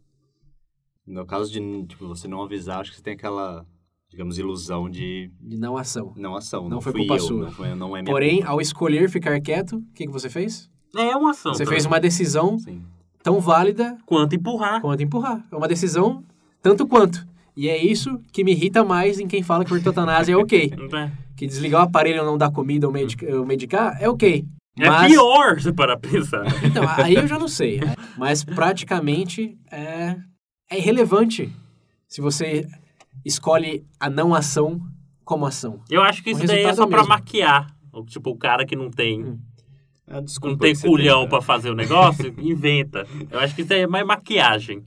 No 1.07 1.27
caso 1.27 1.53
de 1.53 1.87
tipo, 1.87 2.07
você 2.07 2.29
não 2.29 2.43
avisar, 2.43 2.81
acho 2.81 2.91
que 2.91 2.97
você 2.97 3.03
tem 3.03 3.15
aquela, 3.15 3.67
digamos, 4.13 4.39
ilusão 4.39 4.89
de 4.89 5.31
De 5.41 5.57
não 5.57 5.77
ação. 5.77 6.13
não 6.17 6.37
ação. 6.37 6.63
Não 6.65 6.69
Não, 6.71 6.81
foi 6.81 6.93
culpa 6.93 7.15
eu, 7.15 7.19
sua. 7.19 7.45
Não, 7.47 7.51
foi, 7.51 7.75
não 7.75 7.97
é 7.97 8.03
minha 8.03 8.13
Porém, 8.13 8.37
culpa. 8.37 8.51
ao 8.51 8.61
escolher 8.61 9.09
ficar 9.11 9.41
quieto, 9.41 9.79
o 9.79 9.93
que, 9.95 10.07
que 10.07 10.13
você 10.13 10.29
fez? 10.29 10.71
É 10.97 11.17
uma 11.17 11.31
ação. 11.31 11.53
Você 11.55 11.65
também. 11.65 11.75
fez 11.79 11.87
uma 11.87 11.99
decisão 11.99 12.59
Sim. 12.59 12.83
tão 13.23 13.41
válida 13.41 13.97
Quanto 14.07 14.35
empurrar. 14.37 14.81
quanto 14.81 15.03
empurrar. 15.03 15.43
É 15.51 15.57
uma 15.57 15.67
decisão 15.67 16.23
tanto 16.63 16.87
quanto. 16.87 17.27
E 17.57 17.69
é 17.69 17.77
isso 17.83 18.21
que 18.33 18.45
me 18.45 18.53
irrita 18.53 18.85
mais 18.85 19.19
em 19.19 19.27
quem 19.27 19.43
fala 19.43 19.65
que 19.65 19.73
ortotanásia 19.75 20.35
é 20.35 20.37
ok. 20.37 20.73
É, 20.95 21.11
Que 21.37 21.47
desligar 21.47 21.81
o 21.81 21.85
aparelho 21.85 22.21
ou 22.21 22.27
não 22.27 22.37
dar 22.39 22.53
comida 22.53 22.87
ou 22.87 22.93
medica- 22.93 23.35
ou 23.37 23.45
medicar 23.47 23.97
é 24.01 24.09
ok. 24.09 24.45
é 24.79 24.89
Mas- 24.89 25.11
pior, 25.11 25.59
se 25.61 25.73
para 25.73 25.97
pensar. 25.99 26.45
Então, 26.65 26.85
aí 26.99 27.15
eu 27.15 27.27
já 27.27 27.39
não 27.39 27.49
sei. 27.49 27.81
Mas 28.19 28.45
praticamente 28.45 29.57
é, 29.71 30.17
é 30.71 30.79
irrelevante 30.79 31.51
se 32.07 32.21
você 32.21 32.67
escolhe 33.25 33.85
a 34.01 34.09
não 34.11 34.35
ação 34.35 34.81
como 35.25 35.47
ação. 35.47 35.81
Eu 35.91 36.03
acho 36.03 36.23
que 36.23 36.31
O 36.31 36.33
isso 36.33 36.47
daí 36.47 36.65
é 36.65 36.75
só 36.75 36.83
é 36.83 36.87
o 36.87 36.89
pra 36.89 36.99
mesmo. 36.99 37.09
maquiar. 37.11 37.75
O- 37.93 38.05
Tipo, 38.05 38.31
o 38.31 38.37
cara 38.37 38.65
que 38.67 38.75
não 38.77 38.91
tem, 38.91 39.23
Hum. 39.25 39.39
É 40.07 40.17
a 40.17 40.21
desculpa 40.21 40.51
não 40.53 40.59
tem 40.59 40.75
culhão 40.77 41.27
né? 41.29 41.41
fazer 41.41 41.71
o 41.71 41.75
negócio, 41.75 42.35
inventa. 42.39 43.07
Eu 43.31 43.39
acho 43.39 43.55
que 43.55 43.63
isso 43.63 43.73
é 43.73 43.87
mais 43.87 44.05
maquiagem. 44.05 44.83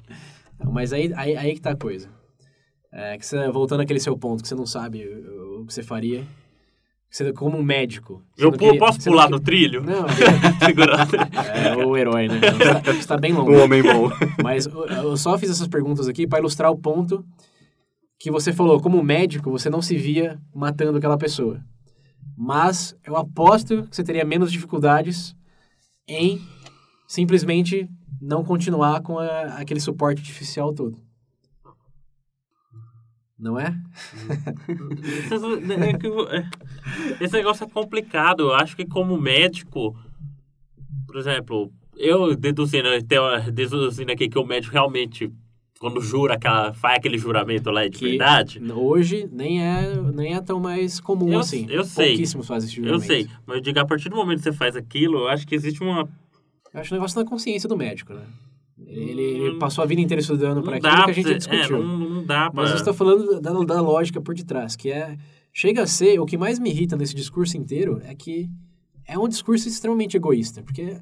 Mas 0.72 0.92
aí, 0.94 1.12
aí, 1.16 1.36
aí 1.38 1.54
que 1.54 1.62
tá 1.62 1.72
a 1.72 1.76
coisa. 1.76 2.10
É, 2.92 3.18
que 3.18 3.26
você, 3.26 3.50
voltando 3.50 3.82
àquele 3.82 4.00
seu 4.00 4.18
ponto, 4.18 4.42
que 4.42 4.48
você 4.48 4.56
não 4.56 4.66
sabe 4.66 5.06
o, 5.06 5.62
o 5.62 5.66
que 5.66 5.74
você 5.74 5.84
faria. 5.84 6.22
que 7.10 7.16
Você, 7.18 7.32
como 7.34 7.58
um 7.58 7.64
médico. 7.64 8.22
Eu 8.38 8.52
queria- 8.52 8.78
posso 8.80 9.00
pular 9.04 9.30
no 9.30 9.40
trilho? 9.40 9.82
Não, 9.84 10.06
Segurando. 10.64 11.16
é 11.16 11.86
o 11.86 11.96
herói, 11.98 12.28
né? 12.28 12.38
Então, 12.38 12.52
Você 12.58 12.82
tá, 12.82 12.94
você 12.94 13.08
tá 13.08 13.18
bem 13.18 13.34
longe. 13.34 13.52
Um 13.56 13.64
homem 13.64 13.82
bom. 13.82 14.10
Mas 14.44 14.66
eu- 14.66 14.86
eu 14.88 15.18
só 15.18 15.38
fiz 15.38 15.50
essas 15.50 15.68
perguntas 15.68 16.08
aqui 16.08 16.28
para 16.28 16.40
ilustrar 16.40 16.72
o 16.72 16.78
ponto 16.78 17.26
que 18.20 18.32
você 18.32 18.52
falou. 18.54 18.82
Como 18.82 19.02
médico, 19.04 19.52
você 19.52 19.70
não 19.70 19.82
se 19.82 19.96
via 19.98 20.40
matando 20.54 20.98
aquela 20.98 21.18
pessoa. 21.18 21.64
Mas 22.38 22.96
eu 23.06 23.16
aposto 23.16 23.84
que 23.88 23.96
você 23.96 24.04
teria 24.04 24.26
menos 24.26 24.52
dificuldades 24.52 25.36
em 26.08 26.42
simplesmente 27.08 27.88
não 28.22 28.44
continuar 28.44 29.02
com 29.02 29.20
a- 29.20 29.58
aquele 29.58 29.80
suporte 29.80 30.20
artificial 30.20 30.74
todo. 30.74 30.98
Não 33.38 33.60
é? 33.60 33.76
É 36.02 36.08
eu- 36.08 36.30
é- 36.30 36.50
Esse 37.20 37.34
negócio 37.34 37.66
é 37.66 37.70
complicado. 37.70 38.44
Eu 38.44 38.54
acho 38.54 38.76
que 38.76 38.86
como 38.86 39.18
médico, 39.20 39.96
por 41.06 41.18
exemplo, 41.18 41.72
eu 41.98 42.36
deduzindo, 42.36 42.88
deduzindo 43.54 44.12
aqui 44.12 44.30
que 44.30 44.40
o 44.40 44.46
médico 44.46 44.74
realmente, 44.74 45.32
quando 45.80 46.00
jura, 46.02 46.36
aquela, 46.36 46.74
faz 46.74 46.98
aquele 46.98 47.18
juramento 47.18 47.70
lá 47.70 47.84
de 47.88 47.98
Que 47.98 48.10
verdade, 48.10 48.62
Hoje 48.74 49.30
nem 49.32 49.62
é, 49.62 49.96
nem 50.14 50.34
é 50.34 50.42
tão 50.42 50.60
mais 50.60 51.00
comum 51.00 51.34
Eu- 51.34 51.40
assim. 51.40 51.68
eu 51.70 51.84
sei. 51.84 52.10
Pouquíssimos 52.10 52.48
fazem 52.48 52.70
esse 52.70 52.78
eu 52.80 52.84
juramento. 52.86 53.06
sei. 53.08 53.28
Mas 53.46 53.58
eu 53.58 53.62
digo, 53.62 53.80
a 53.80 53.86
partir 53.86 54.10
do 54.10 54.16
momento 54.16 54.38
que 54.38 54.44
você 54.44 54.54
faz 54.54 54.76
aquilo, 54.76 55.20
eu 55.20 55.28
acho 55.28 55.46
que 55.46 55.54
existe 55.54 55.82
uma... 55.84 56.08
Eu 56.74 56.80
acho 56.82 56.94
um 56.94 56.98
negócio 56.98 57.22
da 57.24 57.30
consciência 57.30 57.68
do 57.70 57.76
médico, 57.78 58.14
né? 58.14 58.24
Ele, 58.88 59.22
ele 59.22 59.50
Hum, 59.56 59.60
passou 59.60 59.84
a 59.84 59.88
vida 59.88 60.02
inteira 60.02 60.20
estudando 60.22 60.62
para 60.62 60.78
aquilo 60.78 61.06
que 61.06 61.12
a 61.12 61.14
gente 61.14 61.26
você- 61.26 61.34
é, 61.34 61.38
discutiu. 61.38 61.84
não, 61.84 61.98
não 61.98 62.26
dá 62.26 62.50
pra... 62.52 62.62
Mas 62.62 62.72
eu 62.72 62.78
estou 62.78 62.94
falando 62.94 63.40
da, 63.40 63.52
da 63.52 63.82
lógica 63.82 64.20
por 64.22 64.34
detrás, 64.36 64.76
que 64.76 64.92
é... 64.92 65.18
Chega 65.54 65.84
a 65.84 65.88
ser... 65.88 66.20
O 66.20 66.26
que 66.26 66.38
mais 66.38 66.60
me 66.60 66.70
irrita 66.70 66.96
nesse 66.98 67.16
discurso 67.16 67.56
inteiro 67.58 68.02
é 68.06 68.14
que 68.14 68.50
é 69.08 69.18
um 69.18 69.28
discurso 69.28 69.68
extremamente 69.70 70.18
egoísta. 70.18 70.62
Porque, 70.64 70.98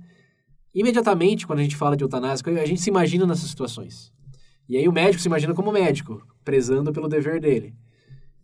imediatamente, 0.73 1.45
quando 1.47 1.59
a 1.59 1.63
gente 1.63 1.75
fala 1.75 1.95
de 1.97 2.03
eutanásia, 2.03 2.43
a 2.61 2.65
gente 2.65 2.81
se 2.81 2.89
imagina 2.89 3.25
nessas 3.25 3.49
situações. 3.49 4.11
E 4.67 4.77
aí 4.77 4.87
o 4.87 4.91
médico 4.93 5.21
se 5.21 5.27
imagina 5.27 5.53
como 5.53 5.71
médico, 5.71 6.25
prezando 6.43 6.91
pelo 6.93 7.07
dever 7.07 7.39
dele. 7.39 7.75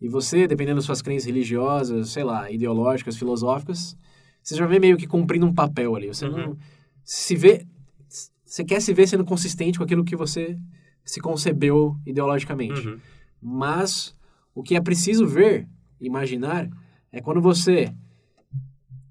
E 0.01 0.07
você, 0.07 0.47
dependendo 0.47 0.77
das 0.77 0.85
suas 0.85 1.01
crenças 1.01 1.25
religiosas, 1.25 2.09
sei 2.09 2.23
lá, 2.23 2.49
ideológicas, 2.51 3.17
filosóficas, 3.17 3.97
você 4.41 4.55
já 4.55 4.65
vê 4.65 4.79
meio 4.79 4.97
que 4.97 5.07
cumprindo 5.07 5.45
um 5.45 5.53
papel 5.53 5.95
ali. 5.95 6.07
Você 6.07 6.27
não 6.27 6.49
Uhum. 6.49 6.57
se 7.03 7.35
vê... 7.35 7.65
Você 8.45 8.63
quer 8.63 8.81
se 8.81 8.93
ver 8.93 9.07
sendo 9.07 9.23
consistente 9.23 9.77
com 9.77 9.83
aquilo 9.83 10.03
que 10.03 10.15
você 10.15 10.57
se 11.05 11.19
concebeu 11.19 11.95
ideologicamente. 12.05 12.87
Uhum. 12.87 12.99
Mas 13.41 14.15
o 14.55 14.63
que 14.63 14.75
é 14.75 14.81
preciso 14.81 15.27
ver, 15.27 15.67
imaginar, 16.01 16.67
é 17.11 17.21
quando 17.21 17.41
você 17.41 17.93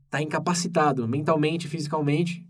está 0.07 0.21
incapacitado 0.23 1.07
mentalmente, 1.07 1.69
fisicamente 1.69 2.45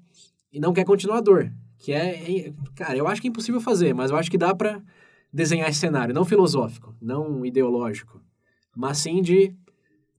e 0.52 0.58
não 0.60 0.72
quer 0.72 0.84
continuar 0.84 1.18
a 1.18 1.20
dor. 1.22 1.52
Que 1.78 1.92
é, 1.92 2.46
é- 2.48 2.52
cara, 2.74 2.96
eu 2.96 3.06
acho 3.06 3.20
que 3.20 3.28
é 3.28 3.30
impossível 3.30 3.60
fazer, 3.60 3.94
mas 3.94 4.10
eu 4.10 4.16
acho 4.16 4.30
que 4.30 4.38
dá 4.38 4.54
para 4.54 4.82
desenhar 5.32 5.68
esse 5.68 5.78
cenário, 5.78 6.14
não 6.14 6.24
filosófico, 6.24 6.94
não 7.00 7.44
ideológico, 7.44 8.20
mas 8.76 8.98
sim 8.98 9.22
de 9.22 9.54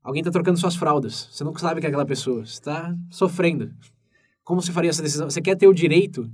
alguém 0.03 0.23
tá 0.23 0.31
trocando 0.31 0.59
suas 0.59 0.75
fraldas. 0.75 1.29
Você 1.31 1.43
não 1.43 1.55
sabe 1.57 1.81
que 1.81 1.87
é 1.87 1.89
aquela 1.89 2.05
pessoa, 2.05 2.45
você 2.45 2.53
está 2.53 2.95
sofrendo. 3.09 3.73
Como 4.43 4.61
você 4.61 4.71
faria 4.71 4.89
essa 4.89 5.01
decisão? 5.03 5.29
Você 5.29 5.41
quer 5.41 5.55
ter 5.55 5.67
o 5.67 5.73
direito 5.73 6.31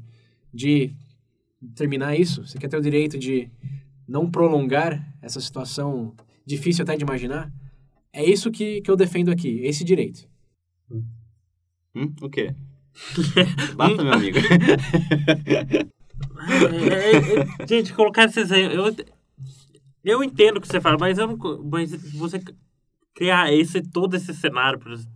de 0.53 0.95
terminar 1.76 2.17
isso? 2.17 2.45
Você 2.45 2.57
quer 2.57 2.67
ter 2.69 2.78
o 2.78 2.82
direito 2.82 3.17
de 3.17 3.49
não 4.07 4.30
prolongar 4.30 5.15
essa 5.21 5.39
situação 5.41 6.13
difícil 6.45 6.84
até 6.84 6.95
de 6.95 7.03
imaginar? 7.03 7.51
É 8.13 8.23
isso 8.23 8.51
que, 8.51 8.82
que 8.82 8.89
eu 8.89 8.95
defendo 8.95 9.32
aqui, 9.32 9.59
esse 9.63 9.84
direito. 9.84 10.30
Hum? 10.89 12.13
O 12.21 12.30
quê? 12.30 12.53
Bata, 13.75 14.03
meu 14.03 14.13
amigo. 14.13 14.37
É, 16.39 16.93
é, 16.93 17.63
é, 17.63 17.67
gente, 17.67 17.93
colocar 17.93 18.25
esse 18.25 18.39
exemplo. 18.39 18.75
Eu, 18.75 18.95
eu 20.03 20.23
entendo 20.23 20.57
o 20.57 20.61
que 20.61 20.67
você 20.67 20.79
fala, 20.79 20.97
mas 20.99 21.17
eu 21.17 21.27
não. 21.27 21.37
Mas 21.63 21.91
você 22.13 22.41
criar 23.13 23.51
esse, 23.53 23.81
todo 23.81 24.15
esse 24.15 24.33
cenário. 24.33 24.79
exemplo, 24.87 25.11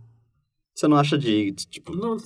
Você 0.74 0.88
não 0.88 0.96
acha 0.96 1.16
de, 1.18 1.52
tipo, 1.52 1.94
Não, 1.94 2.16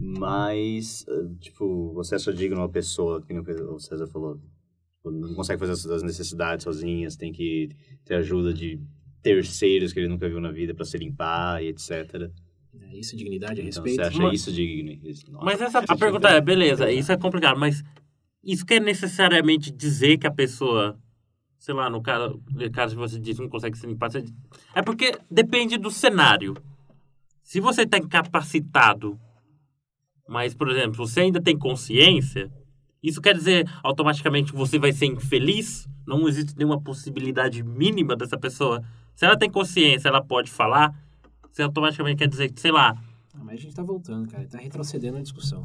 mas, 0.00 1.04
tipo, 1.40 1.92
você 1.94 2.14
acha 2.14 2.32
digno 2.32 2.58
uma 2.58 2.68
pessoa, 2.68 3.22
que 3.22 3.32
nem 3.32 3.42
o 3.42 3.78
César 3.78 4.06
falou, 4.06 4.36
tipo, 4.36 5.10
não 5.10 5.34
consegue 5.34 5.58
fazer 5.58 5.72
as 5.72 5.80
suas 5.80 6.02
necessidades 6.02 6.64
sozinhas, 6.64 7.16
tem 7.16 7.32
que 7.32 7.70
ter 8.04 8.14
ajuda 8.14 8.52
de 8.52 8.80
terceiros 9.22 9.92
que 9.92 9.98
ele 9.98 10.08
nunca 10.08 10.28
viu 10.28 10.40
na 10.40 10.52
vida 10.52 10.74
pra 10.74 10.84
se 10.84 10.96
limpar 10.98 11.62
e 11.62 11.68
etc. 11.68 12.30
É 12.82 12.96
isso, 12.96 13.16
dignidade, 13.16 13.60
Então, 13.60 13.64
respeito. 13.66 13.96
você 13.96 14.02
acha 14.08 14.18
Mas- 14.22 14.40
isso 14.40 14.52
digno? 14.52 14.92
Nossa, 15.30 15.44
mas 15.44 15.60
essa, 15.60 15.78
a 15.80 15.84
isso 15.84 15.96
pergunta 15.96 16.28
é: 16.30 16.36
é 16.36 16.40
beleza, 16.40 16.90
isso 16.90 17.12
é 17.12 17.16
complicado, 17.16 17.58
mas 17.58 17.82
isso 18.42 18.64
quer 18.64 18.80
necessariamente 18.80 19.70
dizer 19.70 20.18
que 20.18 20.26
a 20.26 20.30
pessoa. 20.32 20.98
Sei 21.58 21.74
lá, 21.74 21.90
no 21.90 22.00
caso, 22.02 22.40
no 22.52 22.70
caso 22.70 22.94
que 22.94 23.00
você 23.00 23.18
disse, 23.18 23.40
não 23.40 23.48
consegue 23.48 23.76
se 23.76 23.86
limpar. 23.86 24.10
É 24.74 24.82
porque 24.82 25.18
depende 25.30 25.76
do 25.78 25.90
cenário. 25.90 26.54
Se 27.42 27.60
você 27.60 27.82
está 27.82 27.96
incapacitado, 27.98 29.18
mas, 30.28 30.54
por 30.54 30.70
exemplo, 30.70 30.94
você 30.96 31.20
ainda 31.20 31.40
tem 31.40 31.58
consciência, 31.58 32.50
isso 33.02 33.20
quer 33.20 33.34
dizer 33.34 33.68
automaticamente 33.82 34.52
que 34.52 34.58
você 34.58 34.78
vai 34.78 34.92
ser 34.92 35.06
infeliz? 35.06 35.88
Não 36.06 36.28
existe 36.28 36.56
nenhuma 36.56 36.80
possibilidade 36.80 37.62
mínima 37.62 38.14
dessa 38.14 38.38
pessoa. 38.38 38.82
Se 39.14 39.24
ela 39.24 39.36
tem 39.38 39.50
consciência, 39.50 40.08
ela 40.08 40.22
pode 40.22 40.50
falar, 40.50 40.94
você 41.56 41.62
automaticamente 41.62 42.18
quer 42.18 42.28
dizer 42.28 42.52
que, 42.52 42.60
sei 42.60 42.70
lá, 42.70 42.94
Ah, 43.34 43.40
mas 43.42 43.54
a 43.54 43.62
gente 43.62 43.74
tá 43.74 43.82
voltando, 43.82 44.28
cara, 44.28 44.46
tá 44.46 44.58
retrocedendo 44.58 45.16
a 45.16 45.22
discussão. 45.22 45.64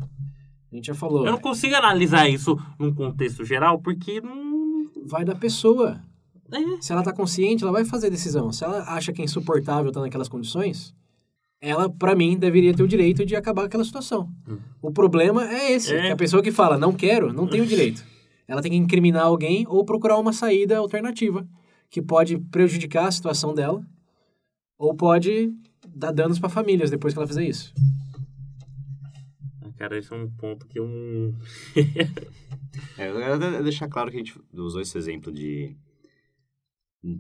A 0.72 0.76
gente 0.76 0.88
já 0.88 0.96
falou, 0.96 1.26
eu 1.26 1.32
não 1.34 1.40
consigo 1.40 1.76
analisar 1.76 2.30
isso 2.30 2.58
num 2.80 2.94
contexto 2.94 3.44
geral, 3.44 3.78
porque 3.80 4.22
não. 4.22 4.86
vai 5.06 5.26
da 5.26 5.36
pessoa. 5.36 6.02
É. 6.50 6.82
Se 6.82 6.94
ela 6.94 7.04
tá 7.04 7.12
consciente, 7.14 7.64
ela 7.64 7.72
vai 7.74 7.84
fazer 7.84 8.08
a 8.08 8.10
decisão. 8.10 8.52
Se 8.54 8.64
ela 8.64 8.84
acha 8.94 9.12
que 9.12 9.22
é 9.22 9.26
insuportável 9.26 9.90
estar 9.90 10.00
naquelas 10.00 10.30
condições, 10.30 10.94
ela, 11.60 11.90
pra 11.90 12.16
mim, 12.16 12.38
deveria 12.38 12.74
ter 12.74 12.84
o 12.84 12.88
direito 12.88 13.26
de 13.26 13.36
acabar 13.36 13.66
aquela 13.66 13.84
situação. 13.84 14.30
Hum. 14.48 14.58
O 14.82 14.92
problema 14.92 15.46
é 15.50 15.74
esse, 15.74 15.94
É. 15.94 16.12
a 16.12 16.16
pessoa 16.16 16.42
que 16.42 16.52
fala, 16.54 16.78
não 16.78 16.94
quero, 16.94 17.34
não 17.34 17.48
tem 17.48 17.60
o 17.62 17.66
direito. 17.66 18.04
Ela 18.48 18.62
tem 18.62 18.72
que 18.72 18.78
incriminar 18.78 19.24
alguém 19.24 19.66
ou 19.68 19.84
procurar 19.86 20.18
uma 20.18 20.32
saída 20.34 20.78
alternativa, 20.78 21.46
que 21.90 22.02
pode 22.02 22.38
prejudicar 22.38 23.08
a 23.08 23.12
situação 23.12 23.54
dela, 23.54 23.86
ou 24.78 24.94
pode 24.96 25.54
dar 25.96 26.12
danos 26.12 26.40
pra 26.40 26.50
famílias 26.50 26.90
depois 26.90 27.14
que 27.14 27.20
ela 27.20 27.28
fizer 27.28 27.44
isso. 27.48 27.74
Cara, 29.78 29.98
esse 29.98 30.14
é 30.14 30.16
um 30.16 30.30
ponto 30.30 30.68
que 30.68 30.80
eu 30.80 30.88
não. 30.88 31.34
É, 32.98 33.10
eu 33.10 33.16
quero 33.18 33.40
de- 33.40 33.64
deixar 33.64 33.90
claro 33.90 34.10
que 34.10 34.16
a 34.16 34.20
gente 34.20 34.40
usou 34.54 34.80
esse 34.82 34.98
exemplo 34.98 35.32
de 35.32 35.76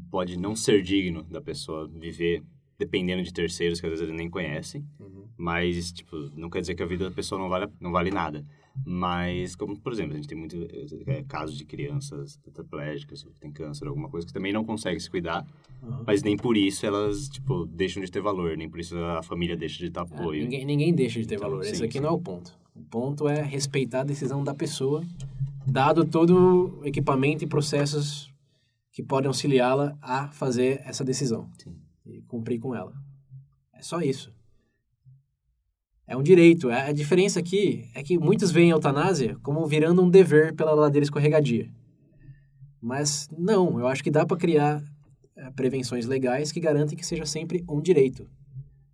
pode 0.10 0.38
não 0.38 0.56
ser 0.56 0.82
digno 0.82 1.24
da 1.24 1.42
pessoa 1.42 1.88
viver 1.88 2.44
dependendo 2.78 3.22
de 3.24 3.34
terceiros 3.34 3.80
que 3.80 3.86
às 3.86 3.92
vezes 3.92 4.08
ele 4.08 4.16
nem 4.18 4.30
conhece, 4.30 4.84
mas 5.38 5.92
tipo 5.92 6.16
não 6.36 6.50
quer 6.50 6.62
dizer 6.62 6.76
que 6.76 6.84
a 6.84 6.86
vida 6.86 7.10
da 7.10 7.16
pessoa 7.16 7.40
não 7.40 7.50
vale 7.50 7.68
não 7.82 7.92
vale 7.92 8.12
nada. 8.12 8.46
Mas 8.86 9.56
como 9.56 9.78
por 9.80 9.92
exemplo 9.94 10.14
a 10.14 10.16
gente 10.16 10.28
tem 10.28 10.38
muito 10.38 10.56
é, 11.08 11.24
casos 11.24 11.58
de 11.58 11.66
crianças 11.66 12.38
tetraplégicas, 12.38 13.24
que 13.24 13.30
tem 13.40 13.52
câncer, 13.52 13.88
alguma 13.88 14.10
coisa 14.10 14.26
que 14.26 14.34
também 14.34 14.54
não 14.54 14.64
consegue 14.64 15.00
se 15.00 15.10
cuidar, 15.10 15.46
Uhum. 15.84 16.04
mas 16.06 16.22
nem 16.22 16.38
por 16.38 16.56
isso 16.56 16.86
elas 16.86 17.28
tipo 17.28 17.66
deixam 17.66 18.04
de 18.04 18.12
ter 18.12 18.22
valor, 18.22 18.56
nem 18.56 18.70
por 18.70 18.80
isso 18.80 18.96
a 18.98 19.24
família 19.24 19.58
deixa 19.58 19.80
de 19.80 19.90
dar 19.90 20.02
É, 20.02 20.04
apoio. 20.14 20.44
ninguém, 20.44 20.64
ninguém 20.66 20.94
deixa 20.94 21.20
de 21.20 21.28
ter 21.28 21.36
Então, 21.36 21.50
valor. 21.50 21.64
Esse 21.64 21.78
sim, 21.78 21.84
aqui 21.86 21.94
sim. 21.94 22.00
não 22.02 22.10
é 22.10 22.12
o 22.12 22.20
ponto. 22.20 22.56
O 22.76 22.82
ponto 22.84 23.28
é 23.28 23.42
respeitar 23.42 24.02
a 24.02 24.04
decisão 24.04 24.44
da 24.44 24.54
pessoa 24.54 25.04
dado 25.66 26.06
todo 26.06 26.80
o 26.82 26.86
equipamento 26.86 27.44
e 27.44 27.48
processos 27.48 28.32
que 28.92 29.02
podem 29.04 29.28
auxiliá-la 29.28 29.98
a 30.02 30.28
fazer 30.30 30.82
essa 30.86 31.04
decisão 31.04 31.50
Sim. 31.58 31.76
e 32.06 32.22
cumprir 32.24 32.60
com 32.60 32.76
ela. 32.76 32.94
É 33.74 33.82
só 33.82 34.02
isso. 34.02 34.32
É 36.12 36.18
um 36.18 36.22
direito. 36.22 36.70
A 36.70 36.92
diferença 36.92 37.40
aqui 37.40 37.90
é 37.96 38.04
que 38.04 38.20
muitos 38.20 38.52
veem 38.52 38.70
a 38.70 38.76
eutanásia 38.76 39.38
como 39.42 39.66
virando 39.66 40.04
um 40.04 40.10
dever 40.10 40.54
pela 40.54 40.74
ladeira 40.74 41.06
escorregadia. 41.06 41.72
Mas 42.82 43.30
não, 43.32 43.80
eu 43.80 43.88
acho 43.88 44.04
que 44.04 44.12
dá 44.12 44.26
para 44.26 44.36
criar 44.36 44.84
eh, 45.38 45.52
prevenções 45.52 46.06
legais 46.06 46.52
que 46.52 46.60
garantem 46.60 46.98
que 46.98 47.06
seja 47.06 47.26
sempre 47.26 47.64
um 47.66 47.80
direito. 47.82 48.30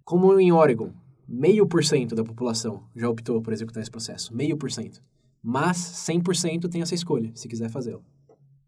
Como 0.04 0.40
em 0.40 0.52
Oregon, 0.52 0.94
meio 1.28 1.66
por 1.66 1.84
cento 1.84 2.14
da 2.14 2.24
população 2.24 2.84
já 2.96 3.10
optou 3.10 3.42
por 3.42 3.52
executar 3.52 3.82
esse 3.82 3.90
processo, 3.90 4.36
meio 4.36 4.56
por 4.56 4.70
cento. 4.70 5.02
Mas 5.42 5.78
100% 5.78 6.70
tem 6.70 6.84
essa 6.84 6.94
escolha, 6.94 7.32
se 7.34 7.48
quiser 7.48 7.72
fazê-lo. 7.72 8.06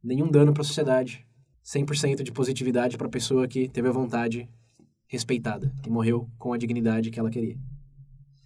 Nenhum 0.03 0.27
dano 0.27 0.55
para 0.55 0.63
a 0.63 0.65
sociedade, 0.65 1.23
100% 1.63 2.23
de 2.23 2.31
positividade 2.31 2.97
para 2.97 3.05
a 3.05 3.11
pessoa 3.11 3.47
que 3.47 3.69
teve 3.69 3.89
a 3.89 3.91
vontade 3.91 4.49
respeitada 5.05 5.71
e 5.85 5.89
morreu 5.91 6.27
com 6.39 6.51
a 6.51 6.57
dignidade 6.57 7.11
que 7.11 7.19
ela 7.19 7.29
queria. 7.29 7.55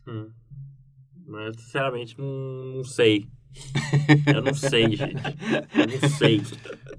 Hum. 0.08 0.30
Mas, 1.26 1.56
sinceramente, 1.62 2.18
não, 2.18 2.26
não 2.78 2.84
sei. 2.84 3.28
Eu 4.34 4.42
não 4.42 4.54
sei, 4.54 4.96
gente. 4.96 5.16
Eu 5.76 6.02
não 6.02 6.10
sei. 6.18 6.42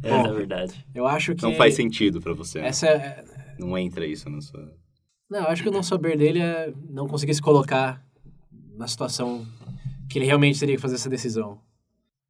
É 0.02 0.10
a 0.12 0.22
Bom, 0.22 0.34
verdade. 0.34 0.84
Eu 0.94 1.06
acho 1.06 1.34
que 1.34 1.42
Não 1.42 1.54
faz 1.54 1.74
sentido 1.74 2.20
pra 2.20 2.34
você. 2.34 2.60
né? 2.60 2.68
essa 2.68 2.86
é, 2.88 3.24
Não 3.58 3.78
entra 3.78 4.06
isso 4.06 4.28
na 4.28 4.38
sua... 4.42 4.70
Não, 5.30 5.38
eu 5.40 5.46
acho 5.48 5.62
que 5.62 5.68
o 5.70 5.72
não 5.72 5.82
saber 5.82 6.18
dele 6.18 6.40
é 6.40 6.74
não 6.90 7.08
conseguir 7.08 7.32
se 7.32 7.40
colocar 7.40 8.04
na 8.76 8.86
situação 8.86 9.46
que 10.10 10.18
ele 10.18 10.26
realmente 10.26 10.60
teria 10.60 10.74
que 10.76 10.82
fazer 10.82 10.96
essa 10.96 11.08
decisão. 11.08 11.58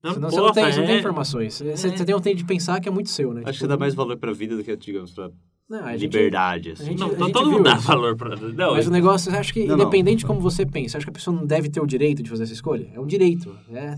Não, 0.00 0.14
Senão 0.14 0.30
você 0.30 0.36
não 0.36 0.52
tem, 0.52 0.62
porra, 0.62 0.72
você 0.72 0.78
não 0.80 0.86
tem 0.86 0.94
é- 0.94 0.98
informações. 1.00 1.54
Você, 1.54 1.68
é. 1.68 1.76
você 1.76 2.04
tem 2.04 2.14
um 2.14 2.20
tempo 2.20 2.36
de 2.36 2.44
pensar 2.44 2.80
que 2.80 2.88
é 2.88 2.92
muito 2.92 3.10
seu, 3.10 3.34
né? 3.34 3.40
Acho 3.40 3.46
que 3.46 3.52
Tipo, 3.54 3.64
você 3.64 3.68
dá 3.68 3.76
mais 3.76 3.94
valor 3.94 4.16
pra 4.16 4.32
vida 4.32 4.56
do 4.56 4.62
que, 4.62 4.76
digamos, 4.76 5.10
pra 5.12 5.30
não, 5.68 5.84
a 5.84 5.92
gente- 5.96 6.02
liberdade, 6.12 6.70
a 6.70 6.72
assim. 6.74 6.84
gente- 6.86 6.98
Não, 7.00 7.10
gente 7.10 7.32
todo 7.32 7.50
mundo 7.50 7.64
dá 7.64 7.74
valor 7.76 8.16
pra. 8.16 8.36
Não, 8.36 8.72
Mas 8.74 8.86
o 8.86 8.90
negócio, 8.90 9.32
eu 9.32 9.38
acho 9.38 9.52
que 9.52 9.60
Não, 9.66 9.76
não. 9.76 9.82
independente 9.82 10.18
de 10.20 10.26
como 10.26 10.40
você 10.40 10.64
pensa, 10.66 10.90
você 10.92 10.96
acha 10.98 11.06
que 11.06 11.10
a 11.10 11.14
pessoa 11.14 11.36
não 11.36 11.46
deve 11.46 11.68
ter 11.68 11.80
o 11.80 11.86
direito 11.86 12.22
de 12.22 12.30
fazer 12.30 12.44
essa 12.44 12.52
escolha? 12.52 12.90
É 12.94 13.00
um 13.00 13.06
direito. 13.06 13.56
É, 13.70 13.96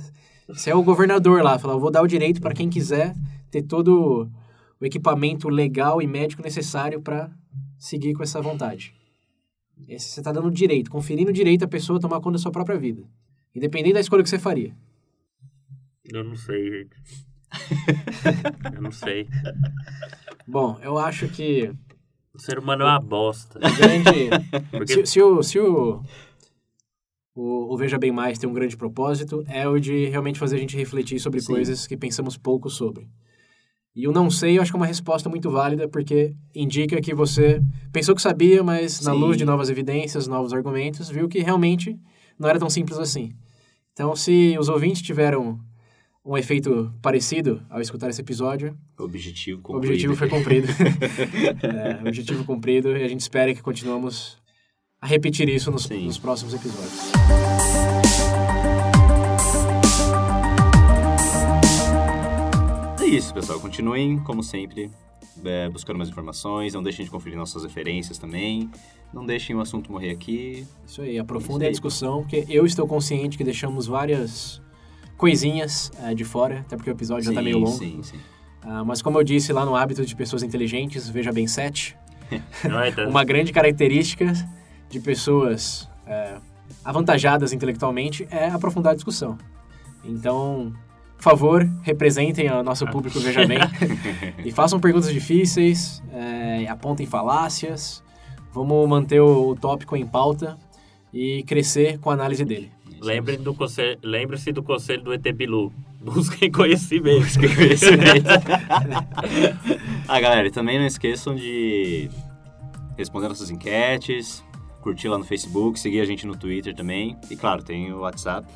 você 0.49 0.71
é 0.71 0.75
o 0.75 0.83
governador 0.83 1.43
lá, 1.43 1.59
fala, 1.59 1.75
eu 1.75 1.81
vou 1.81 1.91
dar 1.91 2.03
o 2.03 2.07
direito 2.07 2.41
para 2.41 2.55
quem 2.55 2.69
quiser 2.71 3.15
ter 3.51 3.63
todo 3.63 4.29
o 4.81 4.85
equipamento 4.87 5.49
legal 5.49 6.01
e 6.03 6.07
médico 6.07 6.43
necessário 6.43 7.01
para 7.01 7.31
seguir 7.79 8.15
com 8.15 8.23
essa 8.23 8.41
vontade. 8.41 8.95
Esse, 9.89 10.09
você 10.09 10.21
está 10.21 10.33
dando 10.33 10.51
direito, 10.51 10.91
conferindo 10.91 11.31
o 11.31 11.35
direito 11.35 11.65
à 11.65 11.69
pessoa 11.69 11.99
a 11.99 12.01
tomar 12.01 12.17
conta 12.21 12.33
da 12.33 12.39
sua 12.39 12.51
própria 12.53 12.79
vida. 12.79 13.03
Independente 13.55 13.95
da 13.95 14.01
escolha 14.01 14.23
que 14.23 14.29
você 14.29 14.39
faria. 14.39 14.75
Eu 16.05 16.23
não 16.25 16.37
sei, 16.37 16.71
gente. 16.71 16.97
eu 18.75 18.83
não 18.83 18.93
sei. 18.93 19.29
Bom, 20.47 20.79
eu 20.83 20.99
acho 20.99 21.29
que 21.29 21.73
O 22.35 22.39
ser 22.41 22.59
humano 22.59 22.83
é 22.83 22.87
uma 22.87 23.01
bosta. 23.01 23.59
o 23.59 23.77
grande... 23.77 24.31
Porque 24.71 24.93
se, 24.93 25.07
se 25.07 25.23
o, 25.23 25.43
se 25.43 25.59
o, 25.59 26.03
o, 27.35 27.75
o 27.75 27.77
Veja 27.77 27.99
Bem 27.99 28.13
Mais 28.13 28.39
tem 28.39 28.49
um 28.49 28.53
grande 28.53 28.77
propósito, 28.77 29.45
é 29.49 29.69
o 29.69 29.79
de 29.79 30.07
realmente 30.07 30.39
fazer 30.39 30.57
a 30.57 30.61
gente 30.61 30.77
refletir 30.77 31.21
sobre 31.21 31.41
Sim. 31.41 31.53
coisas 31.53 31.87
que 31.87 31.97
pensamos 31.97 32.37
pouco 32.37 32.71
sobre. 32.71 33.09
E 33.95 34.07
o 34.07 34.13
não 34.13 34.31
sei, 34.31 34.59
eu 34.59 34.63
acho 34.63 34.71
que 34.71 34.77
é 34.77 34.81
uma 34.81 34.87
resposta 34.87 35.29
muito 35.29 35.51
válida, 35.51 35.89
porque 35.89 36.35
indica 36.55 37.01
que 37.01 37.15
você 37.15 37.63
pensou 37.91 38.15
que 38.15 38.21
sabia, 38.21 38.63
mas 38.63 39.01
na 39.01 39.13
Sim. 39.13 39.19
luz 39.19 39.39
de 39.39 39.45
novas 39.47 39.71
evidências, 39.71 40.27
novos 40.27 40.53
argumentos, 40.53 41.09
viu 41.09 41.27
que 41.29 41.41
realmente 41.41 41.99
não 42.39 42.49
era 42.49 42.59
tão 42.59 42.69
simples 42.69 42.99
assim. 42.99 43.33
Então, 43.95 44.15
se 44.15 44.55
os 44.61 44.69
ouvintes 44.69 45.01
tiveram 45.01 45.59
um 46.27 46.37
efeito 46.37 46.93
parecido 47.01 47.63
ao 47.71 47.81
escutar 47.81 48.11
esse 48.11 48.21
episódio, 48.21 48.77
Objetivo 48.99 49.61
o 49.61 49.63
concluído. 49.63 49.91
objetivo 49.91 50.17
foi 50.17 50.29
cumprido. 50.29 50.67
é, 51.63 52.09
objetivo 52.09 52.45
cumprido 52.45 52.97
e 52.97 53.05
a 53.05 53.09
gente 53.09 53.21
espera 53.21 53.55
que 53.55 53.63
continuamos 53.63 54.37
a 55.01 55.07
repetir 55.07 55.49
isso 55.49 55.71
nos, 55.71 55.89
nos 55.89 56.19
próximos 56.19 56.53
episódios. 56.53 57.13
É 63.01 63.07
isso, 63.07 63.33
pessoal. 63.33 63.61
Continuem, 63.61 64.19
como 64.19 64.43
sempre, 64.43 64.91
é, 65.45 65.69
buscando 65.69 65.97
mais 65.97 66.09
informações. 66.09 66.75
Não 66.75 66.83
deixem 66.83 67.05
de 67.05 67.11
conferir 67.11 67.39
nossas 67.39 67.63
referências 67.63 68.19
também. 68.19 68.69
Não 69.15 69.25
deixem 69.25 69.55
o 69.55 69.61
assunto 69.61 69.93
morrer 69.93 70.11
aqui. 70.11 70.67
Isso 70.85 71.03
aí, 71.03 71.21
aprofundem 71.21 71.69
Isso 71.69 71.69
a 71.69 71.71
discussão, 71.71 72.23
porque 72.23 72.45
eu 72.49 72.67
estou 72.67 72.85
consciente 72.89 73.39
que 73.39 73.45
deixamos 73.45 73.87
várias 73.87 74.61
coisinhas 75.17 75.91
é, 76.03 76.15
de 76.15 76.25
fora, 76.25 76.61
até 76.61 76.77
porque 76.77 76.91
o 76.91 76.93
episódio 76.93 77.25
já 77.25 77.31
está 77.31 77.43
meio 77.43 77.59
longo. 77.59 77.77
Sim, 77.77 78.01
sim. 78.03 78.19
Ah, 78.63 78.85
mas 78.85 79.01
como 79.01 79.19
eu 79.19 79.25
disse 79.25 79.53
lá 79.53 79.65
no 79.65 79.77
Hábito 79.77 80.05
de 80.05 80.15
Pessoas 80.17 80.43
Inteligentes, 80.43 81.09
veja 81.09 81.33
bem 81.33 81.47
7, 81.47 81.97
Vai, 82.65 82.93
tá- 82.93 83.07
uma 83.07 83.25
grande 83.25 83.53
característica 83.53 84.33
de 84.89 85.01
pessoas 85.01 85.89
é, 86.07 86.37
avantajadas 86.85 87.53
intelectualmente 87.53 88.27
é 88.31 88.49
aprofundar 88.49 88.93
a 88.93 88.95
discussão. 88.97 89.39
Então, 90.05 90.73
por 91.17 91.23
favor, 91.23 91.69
representem 91.83 92.51
o 92.51 92.63
nosso 92.63 92.87
público 92.87 93.19
Veja 93.21 93.47
Bem 93.47 93.59
e 94.45 94.51
façam 94.53 94.79
perguntas 94.81 95.13
difíceis, 95.13 96.03
é, 96.13 96.67
apontem 96.69 97.07
falácias, 97.07 98.03
vamos 98.53 98.89
manter 98.89 99.21
o, 99.21 99.51
o 99.51 99.57
tópico 99.57 99.97
em 99.97 100.07
pauta 100.07 100.59
e 101.13 101.43
crescer 101.45 101.99
com 101.99 102.11
a 102.11 102.15
análise 102.15 102.45
dele. 102.45 102.71
Lembre 103.07 103.37
do 103.37 103.55
conselho, 103.55 103.99
lembre-se 104.03 104.53
do 104.53 104.63
conselho 104.63 105.03
do 105.03 105.15
ET 105.15 105.23
Bilu. 105.33 105.73
Busquem 106.03 106.51
conhecimento. 106.51 107.21
Busquem 107.21 107.55
conhecimento. 107.55 108.27
ah, 110.09 110.21
galera, 110.21 110.49
e 110.49 110.51
também 110.51 110.79
não 110.79 110.87
esqueçam 110.87 111.35
de 111.35 112.11
responder 112.97 113.29
nossas 113.29 113.51
enquetes, 113.51 114.43
curtir 114.81 115.09
lá 115.09 115.19
no 115.19 115.25
Facebook, 115.25 115.79
seguir 115.79 116.01
a 116.01 116.05
gente 116.05 116.27
no 116.27 116.37
Twitter 116.37 116.75
também. 116.75 117.17
E 117.31 117.37
claro, 117.37 117.63
tem 117.63 117.93
o 117.93 118.01
WhatsApp. 118.01 118.47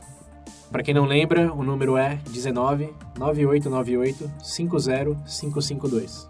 Para 0.71 0.83
quem 0.83 0.95
não 0.95 1.05
lembra, 1.05 1.53
o 1.53 1.63
número 1.63 1.97
é 1.97 2.21
19 2.31 2.93
9898 3.19 4.31
50552. 4.43 6.29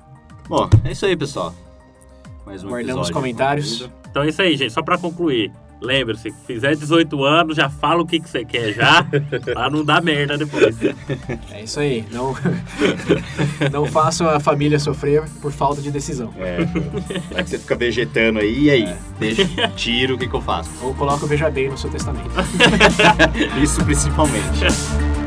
Bom, 0.49 0.69
é 0.85 0.93
isso 0.93 1.07
aí, 1.07 1.17
pessoal. 1.17 1.55
Mais 2.45 2.65
um 2.65 2.69
Guardamos 2.69 3.09
episódio 3.09 3.15
comentários. 3.15 3.91
Então 4.11 4.23
é 4.23 4.29
isso 4.29 4.43
aí, 4.43 4.57
gente. 4.57 4.73
Só 4.73 4.83
pra 4.83 4.99
concluir. 4.99 5.53
Lembre-se, 5.81 6.33
fizer 6.47 6.77
18 6.77 7.25
anos, 7.25 7.57
já 7.57 7.71
fala 7.71 8.03
o 8.03 8.07
que, 8.07 8.21
que 8.21 8.29
você 8.29 8.45
quer 8.45 8.73
já, 8.75 9.05
pra 9.53 9.71
não 9.71 9.85
dar 9.85 10.03
merda 10.03 10.37
depois. 10.37 10.77
É 11.51 11.63
isso 11.63 11.81
aí. 11.81 12.05
Não, 12.13 12.35
não 13.73 13.87
façam 13.87 14.29
a 14.29 14.39
família 14.39 14.79
sofrer 14.79 15.23
por 15.41 15.53
falta 15.53 15.81
de 15.81 15.91
decisão. 15.91 16.33
É, 16.39 16.59
vai 17.33 17.45
que 17.45 17.51
você 17.51 17.59
fica 17.59 17.75
vegetando 17.75 18.39
aí, 18.39 18.65
e 18.65 18.71
aí? 18.71 18.95
Deixa, 19.19 19.69
tiro, 19.77 20.15
o 20.17 20.19
que, 20.19 20.29
que 20.29 20.35
eu 20.35 20.43
faço? 20.43 20.71
Ou 20.83 20.95
coloca 20.95 21.25
o 21.25 21.29
Veja 21.29 21.51
Bem 21.51 21.71
no 21.71 21.79
seu 21.79 21.91
testamento. 21.91 22.31
Isso 23.63 23.85
principalmente. 23.85 25.20